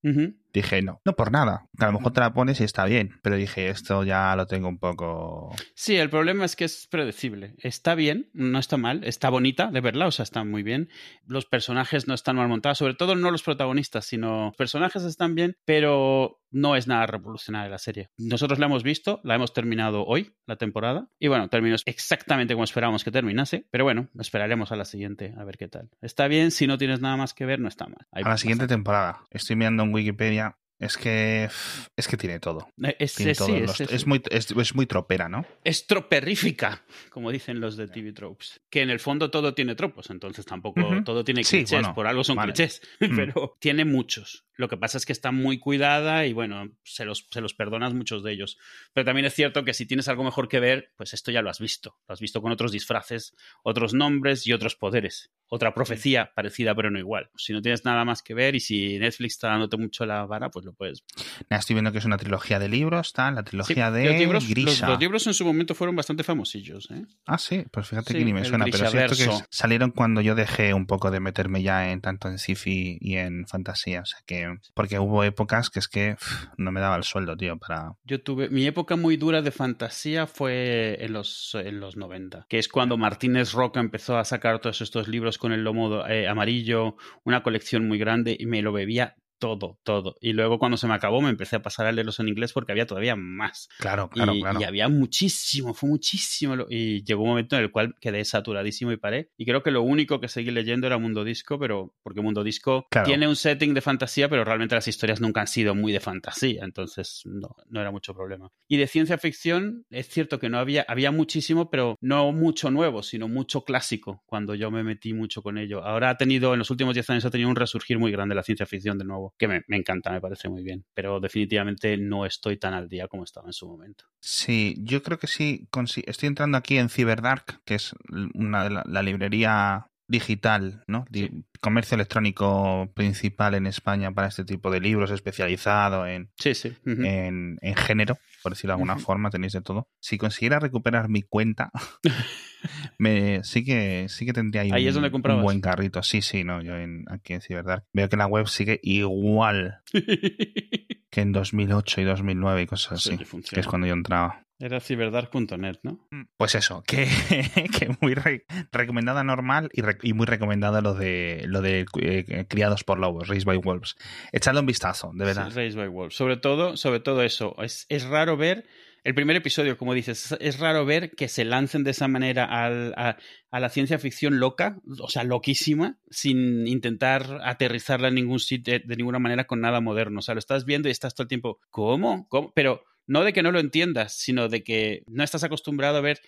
dije 0.52 0.82
no, 0.82 1.00
no 1.04 1.12
por 1.14 1.30
nada. 1.32 1.66
Que 1.78 1.84
a 1.84 1.88
lo 1.88 1.94
mejor 1.94 2.12
te 2.12 2.20
la 2.20 2.32
pones 2.34 2.60
y 2.60 2.64
está 2.64 2.84
bien, 2.86 3.18
pero 3.22 3.36
dije 3.36 3.68
esto 3.68 4.04
ya 4.04 4.34
lo 4.36 4.46
tengo 4.46 4.68
un 4.68 4.78
poco... 4.78 5.54
Sí, 5.74 5.96
el 5.96 6.10
problema 6.10 6.44
es 6.44 6.56
que 6.56 6.64
es 6.64 6.86
predecible. 6.90 7.54
Está 7.58 7.94
bien, 7.94 8.30
no 8.32 8.58
está 8.58 8.76
mal, 8.78 9.04
está 9.04 9.28
bonita 9.30 9.70
de 9.70 9.80
verla, 9.80 10.06
o 10.06 10.10
sea, 10.10 10.22
está 10.24 10.44
muy 10.44 10.62
bien. 10.62 10.88
Los 11.26 11.46
personajes 11.46 12.08
no 12.08 12.14
están 12.14 12.36
mal 12.36 12.48
montados, 12.48 12.78
sobre 12.78 12.94
todo 12.94 13.14
no 13.14 13.30
los 13.30 13.42
protagonistas, 13.42 14.06
sino 14.06 14.46
los 14.46 14.56
personajes 14.56 15.02
están 15.04 15.34
bien, 15.34 15.56
pero 15.64 16.38
no 16.50 16.76
es 16.76 16.86
nada 16.86 17.06
revolucionaria 17.06 17.70
la 17.70 17.78
serie. 17.78 18.10
Nosotros 18.18 18.58
la 18.58 18.66
hemos 18.66 18.82
visto, 18.82 19.20
la 19.24 19.34
hemos 19.36 19.54
terminado 19.54 20.04
hoy, 20.04 20.34
la 20.46 20.56
temporada, 20.56 21.08
y 21.18 21.28
bueno, 21.28 21.48
terminó 21.48 21.76
exactamente 21.86 22.54
como 22.62 22.66
esperábamos 22.66 23.02
que 23.02 23.10
terminase, 23.10 23.66
pero 23.72 23.82
bueno, 23.82 24.06
esperaremos 24.20 24.70
a 24.70 24.76
la 24.76 24.84
siguiente 24.84 25.34
a 25.36 25.42
ver 25.42 25.58
qué 25.58 25.66
tal. 25.66 25.90
Está 26.00 26.28
bien, 26.28 26.52
si 26.52 26.68
no 26.68 26.78
tienes 26.78 27.00
nada 27.00 27.16
más 27.16 27.34
que 27.34 27.44
ver, 27.44 27.58
no 27.58 27.66
está 27.66 27.88
mal. 27.88 28.06
Ahí 28.12 28.22
A 28.24 28.28
la 28.28 28.38
siguiente 28.38 28.68
temporada. 28.68 29.18
Estoy 29.30 29.56
mirando 29.56 29.82
en 29.82 29.92
Wikipedia. 29.92 30.56
Es 30.82 30.96
que 30.96 31.48
es 31.96 32.08
que 32.08 32.16
tiene 32.16 32.40
todo. 32.40 32.68
Es, 32.98 33.14
Tiene 33.14 33.32
es- 33.32 33.38
sí, 33.38 33.44
todos 33.44 33.50
es- 33.60 33.66
los- 33.68 33.80
es- 33.82 33.92
es 33.92 34.06
muy 34.06 34.20
es, 34.30 34.74
muy 34.74 34.86
tropera, 34.86 35.28
¿no? 35.28 35.46
es 35.64 35.86
troperrífica, 35.86 36.84
como 37.10 37.30
dicen 37.30 37.60
los 37.60 37.76
de 37.76 37.86
TV 37.88 38.12
Tropes. 38.12 38.60
Que 38.68 38.82
en 38.82 38.90
el 38.90 38.98
fondo 38.98 39.30
todo 39.30 39.54
tiene 39.54 39.74
tropos, 39.74 40.10
entonces 40.10 40.44
tampoco 40.44 40.82
todo 41.04 41.24
tiene 41.24 41.44
Sí, 41.44 41.58
clichés, 41.58 41.70
bueno, 41.80 41.94
por 41.94 42.06
algo 42.06 42.24
son 42.24 42.36
vale. 42.36 42.52
clichés, 42.52 42.82
Mm. 43.00 43.16
pero 43.16 43.56
tiene 43.60 43.84
muchos. 43.84 44.44
Lo 44.56 44.68
que 44.68 44.76
pasa 44.76 44.98
es 44.98 45.06
que 45.06 45.12
está 45.12 45.32
muy 45.32 45.58
cuidada 45.58 46.26
y 46.26 46.32
bueno, 46.34 46.70
se 46.84 47.04
los, 47.04 47.26
se 47.30 47.40
los 47.40 47.54
perdonas 47.54 47.94
muchos 47.94 48.22
de 48.22 48.32
ellos. 48.32 48.58
Pero 48.92 49.04
también 49.04 49.24
es 49.24 49.34
cierto 49.34 49.64
que 49.64 49.72
si 49.74 49.86
tienes 49.86 50.08
algo 50.08 50.24
mejor 50.24 50.48
que 50.48 50.60
ver, 50.60 50.92
pues 50.96 51.14
esto 51.14 51.30
ya 51.30 51.40
lo 51.42 51.48
has 51.48 51.58
visto. 51.58 51.96
Lo 52.06 52.12
has 52.12 52.20
visto 52.20 52.42
con 52.42 52.52
otros 52.52 52.70
disfraces, 52.70 53.34
otros 53.62 53.94
nombres 53.94 54.46
y 54.46 54.52
otros 54.52 54.76
poderes. 54.76 55.32
Otra 55.48 55.74
profecía 55.74 56.32
parecida 56.34 56.74
pero 56.74 56.90
no 56.90 56.98
igual. 56.98 57.30
Si 57.36 57.52
no 57.52 57.62
tienes 57.62 57.84
nada 57.84 58.04
más 58.04 58.22
que 58.22 58.34
ver 58.34 58.54
y 58.54 58.60
si 58.60 58.98
Netflix 58.98 59.34
está 59.34 59.48
dándote 59.48 59.76
mucho 59.78 60.04
la 60.06 60.24
vara, 60.26 60.50
pues 60.50 60.64
lo 60.66 60.71
puedes. 60.72 61.04
Estoy 61.48 61.74
viendo 61.74 61.92
que 61.92 61.98
es 61.98 62.04
una 62.04 62.16
trilogía 62.16 62.58
de 62.58 62.68
libros, 62.68 63.08
está 63.08 63.30
la 63.30 63.42
trilogía 63.42 63.90
de 63.90 64.04
los 64.04 64.16
libros, 64.16 64.48
Grisa. 64.48 64.88
Los, 64.88 65.00
libros 65.00 65.26
en 65.26 65.34
su 65.34 65.44
momento 65.44 65.74
fueron 65.74 65.96
bastante 65.96 66.24
famosillos. 66.24 66.90
¿eh? 66.90 67.04
Ah, 67.26 67.38
sí, 67.38 67.64
pues 67.70 67.88
fíjate 67.88 68.14
que 68.14 68.24
ni 68.24 68.32
me 68.32 68.44
suena, 68.44 68.64
pero 68.70 68.86
es 68.86 69.18
que 69.18 69.30
salieron 69.50 69.90
cuando 69.90 70.20
yo 70.20 70.34
dejé 70.34 70.74
un 70.74 70.86
poco 70.86 71.10
de 71.10 71.20
meterme 71.20 71.62
ya 71.62 71.90
en 71.90 72.00
tanto 72.00 72.28
en 72.28 72.38
sci-fi 72.38 72.98
y 73.00 73.16
en 73.16 73.46
fantasía. 73.46 74.02
O 74.02 74.06
sea 74.06 74.20
que, 74.26 74.56
porque 74.74 74.98
hubo 74.98 75.24
épocas 75.24 75.70
que 75.70 75.78
es 75.78 75.88
que 75.88 76.16
no 76.56 76.72
me 76.72 76.80
daba 76.80 76.96
el 76.96 77.04
sueldo, 77.04 77.36
tío, 77.36 77.58
para. 77.58 77.92
Yo 78.04 78.22
tuve. 78.22 78.48
Mi 78.48 78.66
época 78.66 78.96
muy 78.96 79.16
dura 79.16 79.42
de 79.42 79.50
fantasía 79.50 80.26
fue 80.26 80.98
en 81.00 81.12
los, 81.12 81.54
en 81.54 81.80
los 81.80 81.96
90, 81.96 82.46
que 82.48 82.58
es 82.58 82.68
cuando 82.68 82.96
Martínez 82.96 83.52
Roca 83.52 83.80
empezó 83.80 84.18
a 84.18 84.24
sacar 84.24 84.60
todos 84.60 84.80
estos 84.80 85.08
libros 85.08 85.38
con 85.38 85.52
el 85.52 85.64
lomo 85.64 86.06
eh, 86.06 86.28
amarillo, 86.28 86.96
una 87.24 87.42
colección 87.42 87.86
muy 87.86 87.98
grande 87.98 88.36
y 88.38 88.46
me 88.46 88.62
lo 88.62 88.72
bebía 88.72 89.16
todo, 89.42 89.80
todo. 89.82 90.14
Y 90.20 90.34
luego 90.34 90.60
cuando 90.60 90.76
se 90.76 90.86
me 90.86 90.94
acabó 90.94 91.20
me 91.20 91.28
empecé 91.28 91.56
a 91.56 91.62
pasar 91.62 91.86
a 91.86 91.90
leerlos 91.90 92.20
en 92.20 92.28
inglés 92.28 92.52
porque 92.52 92.70
había 92.70 92.86
todavía 92.86 93.16
más. 93.16 93.68
Claro, 93.80 94.08
claro, 94.08 94.36
y, 94.36 94.40
claro. 94.40 94.60
Y 94.60 94.62
había 94.62 94.88
muchísimo, 94.88 95.74
fue 95.74 95.88
muchísimo. 95.88 96.54
Y 96.68 97.02
llegó 97.02 97.24
un 97.24 97.30
momento 97.30 97.56
en 97.56 97.62
el 97.62 97.72
cual 97.72 97.96
quedé 98.00 98.24
saturadísimo 98.24 98.92
y 98.92 98.98
paré. 98.98 99.32
Y 99.36 99.44
creo 99.44 99.64
que 99.64 99.72
lo 99.72 99.82
único 99.82 100.20
que 100.20 100.28
seguí 100.28 100.52
leyendo 100.52 100.86
era 100.86 100.96
Mundo 100.96 101.24
Disco, 101.24 101.58
pero 101.58 101.92
porque 102.04 102.20
Mundo 102.20 102.44
Disco 102.44 102.86
tiene 103.04 103.26
un 103.26 103.34
setting 103.34 103.74
de 103.74 103.80
fantasía, 103.80 104.28
pero 104.28 104.44
realmente 104.44 104.76
las 104.76 104.86
historias 104.86 105.20
nunca 105.20 105.40
han 105.40 105.48
sido 105.48 105.74
muy 105.74 105.92
de 105.92 105.98
fantasía. 105.98 106.62
Entonces 106.62 107.22
no, 107.24 107.56
no 107.66 107.80
era 107.80 107.90
mucho 107.90 108.14
problema. 108.14 108.48
Y 108.68 108.76
de 108.76 108.86
ciencia 108.86 109.18
ficción, 109.18 109.86
es 109.90 110.06
cierto 110.06 110.38
que 110.38 110.50
no 110.50 110.58
había, 110.60 110.84
había 110.86 111.10
muchísimo, 111.10 111.68
pero 111.68 111.96
no 112.00 112.30
mucho 112.30 112.70
nuevo, 112.70 113.02
sino 113.02 113.26
mucho 113.26 113.64
clásico 113.64 114.22
cuando 114.24 114.54
yo 114.54 114.70
me 114.70 114.84
metí 114.84 115.14
mucho 115.14 115.42
con 115.42 115.58
ello. 115.58 115.82
Ahora 115.82 116.10
ha 116.10 116.16
tenido, 116.16 116.52
en 116.52 116.60
los 116.60 116.70
últimos 116.70 116.94
10 116.94 117.10
años 117.10 117.24
ha 117.24 117.30
tenido 117.30 117.50
un 117.50 117.56
resurgir 117.56 117.98
muy 117.98 118.12
grande 118.12 118.36
la 118.36 118.44
ciencia 118.44 118.66
ficción 118.66 118.98
de 118.98 119.04
nuevo 119.04 119.31
que 119.38 119.48
me, 119.48 119.62
me, 119.66 119.76
encanta, 119.76 120.10
me 120.10 120.20
parece 120.20 120.48
muy 120.48 120.62
bien, 120.62 120.84
pero 120.94 121.20
definitivamente 121.20 121.96
no 121.96 122.26
estoy 122.26 122.58
tan 122.58 122.74
al 122.74 122.88
día 122.88 123.08
como 123.08 123.24
estaba 123.24 123.48
en 123.48 123.52
su 123.52 123.66
momento. 123.66 124.04
Sí, 124.20 124.76
yo 124.78 125.02
creo 125.02 125.18
que 125.18 125.26
sí, 125.26 125.68
estoy 126.06 126.26
entrando 126.28 126.58
aquí 126.58 126.78
en 126.78 126.88
Cyberdark, 126.88 127.62
que 127.64 127.74
es 127.74 127.94
una 128.34 128.64
de 128.64 128.70
la, 128.70 128.84
la 128.86 129.02
librería 129.02 129.86
digital, 130.12 130.84
¿no? 130.86 131.06
Sí. 131.12 131.44
Comercio 131.60 131.94
electrónico 131.94 132.90
principal 132.94 133.54
en 133.54 133.66
España 133.66 134.12
para 134.12 134.28
este 134.28 134.44
tipo 134.44 134.70
de 134.70 134.80
libros, 134.80 135.10
especializado 135.10 136.06
en, 136.06 136.30
sí, 136.38 136.54
sí. 136.54 136.68
Uh 136.84 136.90
-huh. 136.90 137.06
en, 137.06 137.58
en, 137.60 137.74
género, 137.74 138.18
por 138.42 138.52
decirlo 138.52 138.72
de 138.72 138.74
alguna 138.74 138.94
uh 138.94 138.98
-huh. 138.98 139.02
forma, 139.02 139.30
tenéis 139.30 139.52
de 139.52 139.60
todo. 139.60 139.88
Si 140.00 140.18
consiguiera 140.18 140.58
recuperar 140.58 141.08
mi 141.08 141.22
cuenta, 141.22 141.70
me, 142.98 143.42
sí 143.44 143.64
que 143.64 144.06
sí 144.08 144.26
que 144.26 144.32
tendría 144.32 144.62
ahí, 144.62 144.70
ahí 144.72 144.82
un, 144.82 144.88
es 144.88 144.94
donde 144.94 145.32
un, 145.34 145.42
buen 145.42 145.60
carrito. 145.60 146.02
Sí, 146.02 146.22
sí, 146.22 146.44
no, 146.44 146.62
yo 146.62 146.76
en, 146.76 147.04
aquí 147.08 147.34
en 147.34 147.40
Cyberdark 147.40 147.84
veo 147.92 148.08
que 148.08 148.16
la 148.16 148.26
web 148.26 148.46
sigue 148.48 148.80
igual 148.82 149.80
que 151.10 151.20
en 151.20 151.32
2008 151.32 152.00
y 152.00 152.04
2009 152.04 152.62
y 152.62 152.66
cosas 152.66 152.92
así, 152.92 153.18
sí, 153.18 153.42
que 153.50 153.60
es 153.60 153.66
cuando 153.66 153.86
yo 153.86 153.94
entraba. 153.94 154.44
Era 154.62 154.78
ciberdark.net, 154.78 155.78
¿no? 155.82 156.08
Pues 156.36 156.54
eso, 156.54 156.84
que, 156.86 157.08
que 157.76 157.96
muy 158.00 158.14
re, 158.14 158.46
recomendada 158.70 159.24
normal 159.24 159.68
y, 159.72 159.82
re, 159.82 159.98
y, 160.02 160.12
muy 160.12 160.24
recomendada 160.24 160.80
lo 160.80 160.94
de 160.94 161.42
lo 161.48 161.62
de 161.62 161.84
eh, 162.00 162.46
criados 162.48 162.84
por 162.84 163.00
lobos, 163.00 163.26
Raised 163.26 163.44
by 163.44 163.56
Wolves. 163.56 163.96
Echadle 164.30 164.60
un 164.60 164.66
vistazo, 164.66 165.10
de 165.14 165.24
verdad. 165.24 165.48
Sí, 165.48 165.56
Raised 165.56 165.76
by 165.76 165.88
Wolves. 165.88 166.14
Sobre 166.14 166.36
todo, 166.36 166.76
sobre 166.76 167.00
todo 167.00 167.24
eso. 167.24 167.56
Es, 167.60 167.86
es 167.88 168.04
raro 168.04 168.36
ver 168.36 168.64
el 169.02 169.16
primer 169.16 169.34
episodio, 169.34 169.76
como 169.76 169.94
dices, 169.94 170.36
es 170.38 170.60
raro 170.60 170.86
ver 170.86 171.10
que 171.10 171.26
se 171.26 171.44
lancen 171.44 171.82
de 171.82 171.90
esa 171.90 172.06
manera 172.06 172.44
al, 172.44 172.94
a, 172.96 173.16
a, 173.50 173.58
la 173.58 173.68
ciencia 173.68 173.98
ficción 173.98 174.38
loca, 174.38 174.78
o 175.00 175.08
sea, 175.08 175.24
loquísima, 175.24 175.98
sin 176.08 176.68
intentar 176.68 177.40
aterrizarla 177.42 178.06
en 178.08 178.14
ningún 178.14 178.38
sitio, 178.38 178.78
de 178.78 178.96
ninguna 178.96 179.18
manera 179.18 179.48
con 179.48 179.60
nada 179.60 179.80
moderno. 179.80 180.20
O 180.20 180.22
sea, 180.22 180.34
lo 180.34 180.38
estás 180.38 180.64
viendo 180.66 180.88
y 180.88 180.92
estás 180.92 181.16
todo 181.16 181.24
el 181.24 181.28
tiempo, 181.28 181.58
¿cómo? 181.68 182.28
¿Cómo? 182.28 182.52
Pero 182.54 182.84
no 183.06 183.24
de 183.24 183.32
que 183.32 183.42
no 183.42 183.52
lo 183.52 183.60
entiendas, 183.60 184.14
sino 184.14 184.48
de 184.48 184.62
que 184.62 185.02
no 185.06 185.24
estás 185.24 185.44
acostumbrado 185.44 185.98
a 185.98 186.02
ver 186.02 186.20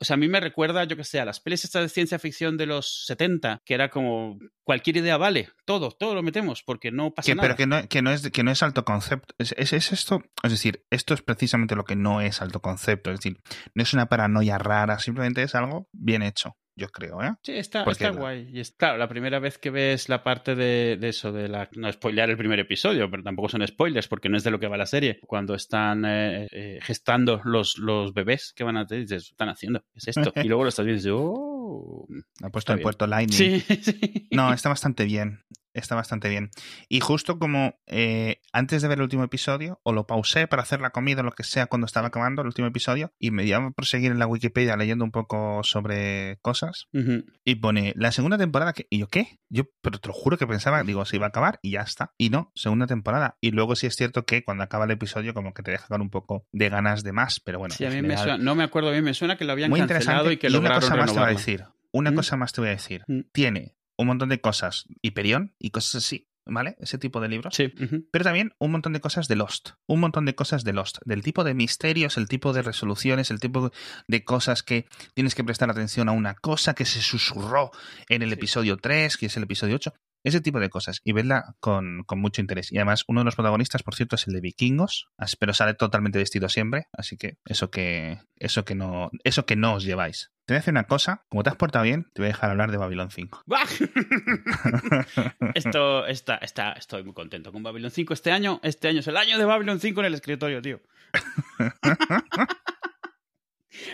o 0.00 0.04
sea, 0.04 0.14
a 0.14 0.16
mí 0.16 0.28
me 0.28 0.40
recuerda, 0.40 0.84
yo 0.84 0.96
que 0.96 1.04
sé, 1.04 1.20
a 1.20 1.24
las 1.24 1.40
pelis 1.40 1.64
estas 1.64 1.82
de 1.82 1.88
ciencia 1.90 2.18
ficción 2.18 2.56
de 2.56 2.66
los 2.66 3.04
70, 3.06 3.62
que 3.66 3.74
era 3.74 3.90
como 3.90 4.38
cualquier 4.62 4.96
idea 4.96 5.18
vale, 5.18 5.50
todo, 5.66 5.90
todo 5.90 6.14
lo 6.14 6.22
metemos, 6.22 6.62
porque 6.62 6.90
no 6.90 7.12
pasa 7.12 7.26
que, 7.26 7.34
nada. 7.34 7.48
Pero 7.48 7.56
que 7.56 7.66
no, 7.66 7.88
que 7.88 8.00
no, 8.00 8.10
es, 8.10 8.30
que 8.30 8.42
no 8.42 8.50
es 8.50 8.62
alto 8.62 8.84
concepto. 8.84 9.34
Es, 9.38 9.54
es, 9.58 9.74
es, 9.74 9.92
esto, 9.92 10.22
es 10.42 10.52
decir, 10.52 10.84
esto 10.90 11.12
es 11.12 11.20
precisamente 11.20 11.76
lo 11.76 11.84
que 11.84 11.96
no 11.96 12.22
es 12.22 12.40
alto 12.40 12.60
concepto. 12.60 13.10
Es 13.10 13.20
decir, 13.20 13.38
no 13.74 13.82
es 13.82 13.92
una 13.92 14.06
paranoia 14.06 14.56
rara, 14.56 14.98
simplemente 14.98 15.42
es 15.42 15.54
algo 15.54 15.88
bien 15.92 16.22
hecho 16.22 16.56
yo 16.76 16.88
creo, 16.88 17.22
¿eh? 17.22 17.34
Sí, 17.42 17.52
está, 17.52 17.84
está 17.84 18.10
guay. 18.10 18.48
Y 18.52 18.60
es, 18.60 18.72
claro, 18.72 18.98
la 18.98 19.08
primera 19.08 19.38
vez 19.38 19.58
que 19.58 19.70
ves 19.70 20.08
la 20.08 20.24
parte 20.24 20.54
de, 20.54 20.96
de, 21.00 21.08
eso, 21.08 21.32
de 21.32 21.48
la. 21.48 21.68
No 21.76 21.90
spoilear 21.92 22.30
el 22.30 22.36
primer 22.36 22.58
episodio, 22.58 23.08
pero 23.10 23.22
tampoco 23.22 23.48
son 23.48 23.66
spoilers 23.66 24.08
porque 24.08 24.28
no 24.28 24.36
es 24.36 24.44
de 24.44 24.50
lo 24.50 24.58
que 24.58 24.66
va 24.66 24.76
la 24.76 24.86
serie. 24.86 25.20
Cuando 25.26 25.54
están 25.54 26.04
eh, 26.04 26.48
eh, 26.50 26.78
gestando 26.82 27.40
los, 27.44 27.78
los 27.78 28.12
bebés 28.12 28.52
que 28.56 28.64
van 28.64 28.76
a 28.76 28.86
tener, 28.86 29.04
dices, 29.04 29.30
están 29.30 29.48
haciendo? 29.48 29.80
¿Qué 29.92 29.98
es 29.98 30.08
esto? 30.08 30.32
y 30.36 30.48
luego 30.48 30.64
lo 30.64 30.68
estás 30.68 30.84
viendo 30.84 31.00
y 31.00 31.02
dices, 31.02 31.12
oh. 31.14 32.06
Ha 32.42 32.50
puesto 32.50 32.72
el 32.72 32.80
puerto 32.80 33.06
Lightning. 33.06 33.60
Sí, 33.60 33.60
sí. 33.82 34.28
No, 34.32 34.52
está 34.52 34.68
bastante 34.68 35.04
bien 35.04 35.44
está 35.74 35.94
bastante 35.94 36.28
bien. 36.28 36.50
Y 36.88 37.00
justo 37.00 37.38
como 37.38 37.74
eh, 37.86 38.40
antes 38.52 38.82
de 38.82 38.88
ver 38.88 38.98
el 38.98 39.02
último 39.02 39.24
episodio, 39.24 39.80
o 39.82 39.92
lo 39.92 40.06
pausé 40.06 40.46
para 40.46 40.62
hacer 40.62 40.80
la 40.80 40.90
comida 40.90 41.20
o 41.20 41.24
lo 41.24 41.32
que 41.32 41.44
sea 41.44 41.66
cuando 41.66 41.86
estaba 41.86 42.08
acabando 42.08 42.42
el 42.42 42.48
último 42.48 42.68
episodio, 42.68 43.12
y 43.18 43.30
me 43.30 43.44
iba 43.44 43.58
a 43.58 43.70
proseguir 43.70 44.10
en 44.10 44.18
la 44.18 44.26
Wikipedia 44.26 44.76
leyendo 44.76 45.04
un 45.04 45.10
poco 45.10 45.62
sobre 45.62 46.38
cosas, 46.40 46.86
uh 46.92 46.98
-huh. 46.98 47.24
y 47.44 47.56
pone 47.56 47.92
la 47.96 48.12
segunda 48.12 48.38
temporada, 48.38 48.72
que, 48.72 48.86
y 48.88 48.98
yo, 48.98 49.08
¿qué? 49.08 49.38
Yo, 49.48 49.64
pero 49.82 49.98
te 49.98 50.08
lo 50.08 50.14
juro 50.14 50.38
que 50.38 50.46
pensaba, 50.46 50.82
digo, 50.82 51.04
se 51.04 51.16
iba 51.16 51.26
a 51.26 51.28
acabar 51.28 51.58
y 51.62 51.72
ya 51.72 51.82
está. 51.82 52.12
Y 52.16 52.30
no, 52.30 52.50
segunda 52.54 52.86
temporada. 52.86 53.36
Y 53.40 53.50
luego 53.50 53.76
sí 53.76 53.86
es 53.86 53.94
cierto 53.94 54.24
que 54.24 54.44
cuando 54.44 54.64
acaba 54.64 54.84
el 54.84 54.90
episodio, 54.92 55.34
como 55.34 55.52
que 55.54 55.62
te 55.62 55.72
deja 55.72 55.86
con 55.86 56.00
un 56.00 56.10
poco 56.10 56.46
de 56.52 56.68
ganas 56.68 57.02
de 57.02 57.12
más, 57.12 57.40
pero 57.40 57.58
bueno. 57.58 57.74
Sí, 57.74 57.84
a 57.84 57.88
mí 57.88 57.96
general, 57.96 58.16
me 58.16 58.22
suena, 58.22 58.38
no 58.38 58.54
me 58.54 58.64
acuerdo 58.64 58.90
bien, 58.90 59.04
me 59.04 59.14
suena 59.14 59.36
que 59.36 59.44
lo 59.44 59.52
habían 59.52 59.70
muy 59.70 59.80
cancelado 59.86 60.30
y 60.30 60.36
que 60.36 60.48
y 60.48 60.50
lograron 60.50 60.78
una 60.78 60.80
cosa 60.80 60.96
más 60.96 61.12
te 61.12 61.18
voy 61.18 61.28
a 61.28 61.32
decir. 61.32 61.64
Una 61.92 62.10
¿Mm? 62.10 62.14
cosa 62.14 62.36
más 62.36 62.52
te 62.52 62.60
voy 62.60 62.68
a 62.68 62.72
decir. 62.72 63.02
¿Mm? 63.06 63.20
Tiene 63.32 63.76
un 63.96 64.06
montón 64.06 64.28
de 64.28 64.40
cosas 64.40 64.84
Hyperion 65.02 65.54
y 65.58 65.70
cosas 65.70 65.96
así, 66.04 66.28
¿vale? 66.46 66.76
Ese 66.80 66.98
tipo 66.98 67.20
de 67.20 67.28
libros. 67.28 67.54
Sí. 67.54 67.64
Uh 67.64 67.82
-huh. 67.82 68.06
Pero 68.10 68.24
también 68.24 68.52
un 68.58 68.72
montón 68.72 68.92
de 68.92 69.00
cosas 69.00 69.28
de 69.28 69.36
Lost. 69.36 69.70
Un 69.86 70.00
montón 70.00 70.24
de 70.24 70.34
cosas 70.34 70.64
de 70.64 70.72
Lost. 70.72 70.98
Del 71.04 71.22
tipo 71.22 71.44
de 71.44 71.54
misterios, 71.54 72.16
el 72.16 72.28
tipo 72.28 72.52
de 72.52 72.62
resoluciones, 72.62 73.30
el 73.30 73.40
tipo 73.40 73.70
de 74.08 74.24
cosas 74.24 74.62
que 74.62 74.86
tienes 75.14 75.34
que 75.34 75.44
prestar 75.44 75.70
atención 75.70 76.08
a 76.08 76.12
una 76.12 76.34
cosa 76.34 76.74
que 76.74 76.84
se 76.84 77.00
susurró 77.00 77.70
en 78.08 78.22
el 78.22 78.30
Sí. 78.30 78.34
episodio 78.34 78.76
3, 78.76 79.16
que 79.16 79.26
es 79.26 79.36
el 79.36 79.44
episodio 79.44 79.76
8. 79.76 79.92
Ese 80.26 80.40
tipo 80.40 80.58
de 80.58 80.70
cosas. 80.70 81.00
Y 81.04 81.12
vedla 81.12 81.54
con, 81.60 82.02
con 82.04 82.18
mucho 82.18 82.40
interés. 82.40 82.72
Y 82.72 82.78
además, 82.78 83.04
uno 83.08 83.20
de 83.20 83.26
los 83.26 83.34
protagonistas, 83.36 83.82
por 83.82 83.94
cierto, 83.94 84.16
es 84.16 84.26
el 84.26 84.32
de 84.32 84.40
vikingos. 84.40 85.08
Pero 85.38 85.52
sale 85.52 85.74
totalmente 85.74 86.18
vestido 86.18 86.48
siempre. 86.48 86.86
Así 86.94 87.18
que 87.18 87.36
eso 87.44 87.70
que, 87.70 88.18
eso 88.36 88.64
que 88.64 88.74
no, 88.74 89.10
eso 89.22 89.44
que 89.44 89.54
no 89.56 89.74
os 89.74 89.84
lleváis. 89.84 90.30
Te 90.46 90.52
voy 90.52 90.56
a 90.56 90.60
decir 90.60 90.72
una 90.72 90.84
cosa. 90.84 91.24
Como 91.30 91.42
te 91.42 91.48
has 91.48 91.56
portado 91.56 91.84
bien, 91.84 92.04
te 92.12 92.20
voy 92.20 92.26
a 92.26 92.32
dejar 92.32 92.50
hablar 92.50 92.70
de 92.70 92.76
Babylon 92.76 93.10
5. 93.10 93.44
¡Buah! 93.46 93.64
Esto 95.54 96.06
está, 96.06 96.36
está, 96.36 96.72
estoy 96.72 97.02
muy 97.02 97.14
contento 97.14 97.50
con 97.50 97.62
Babylon 97.62 97.90
5 97.90 98.12
este 98.12 98.30
año. 98.30 98.60
Este 98.62 98.88
año 98.88 99.00
es 99.00 99.08
el 99.08 99.16
año 99.16 99.38
de 99.38 99.46
Babylon 99.46 99.80
5 99.80 100.00
en 100.00 100.06
el 100.06 100.14
escritorio, 100.14 100.60
tío. 100.60 100.82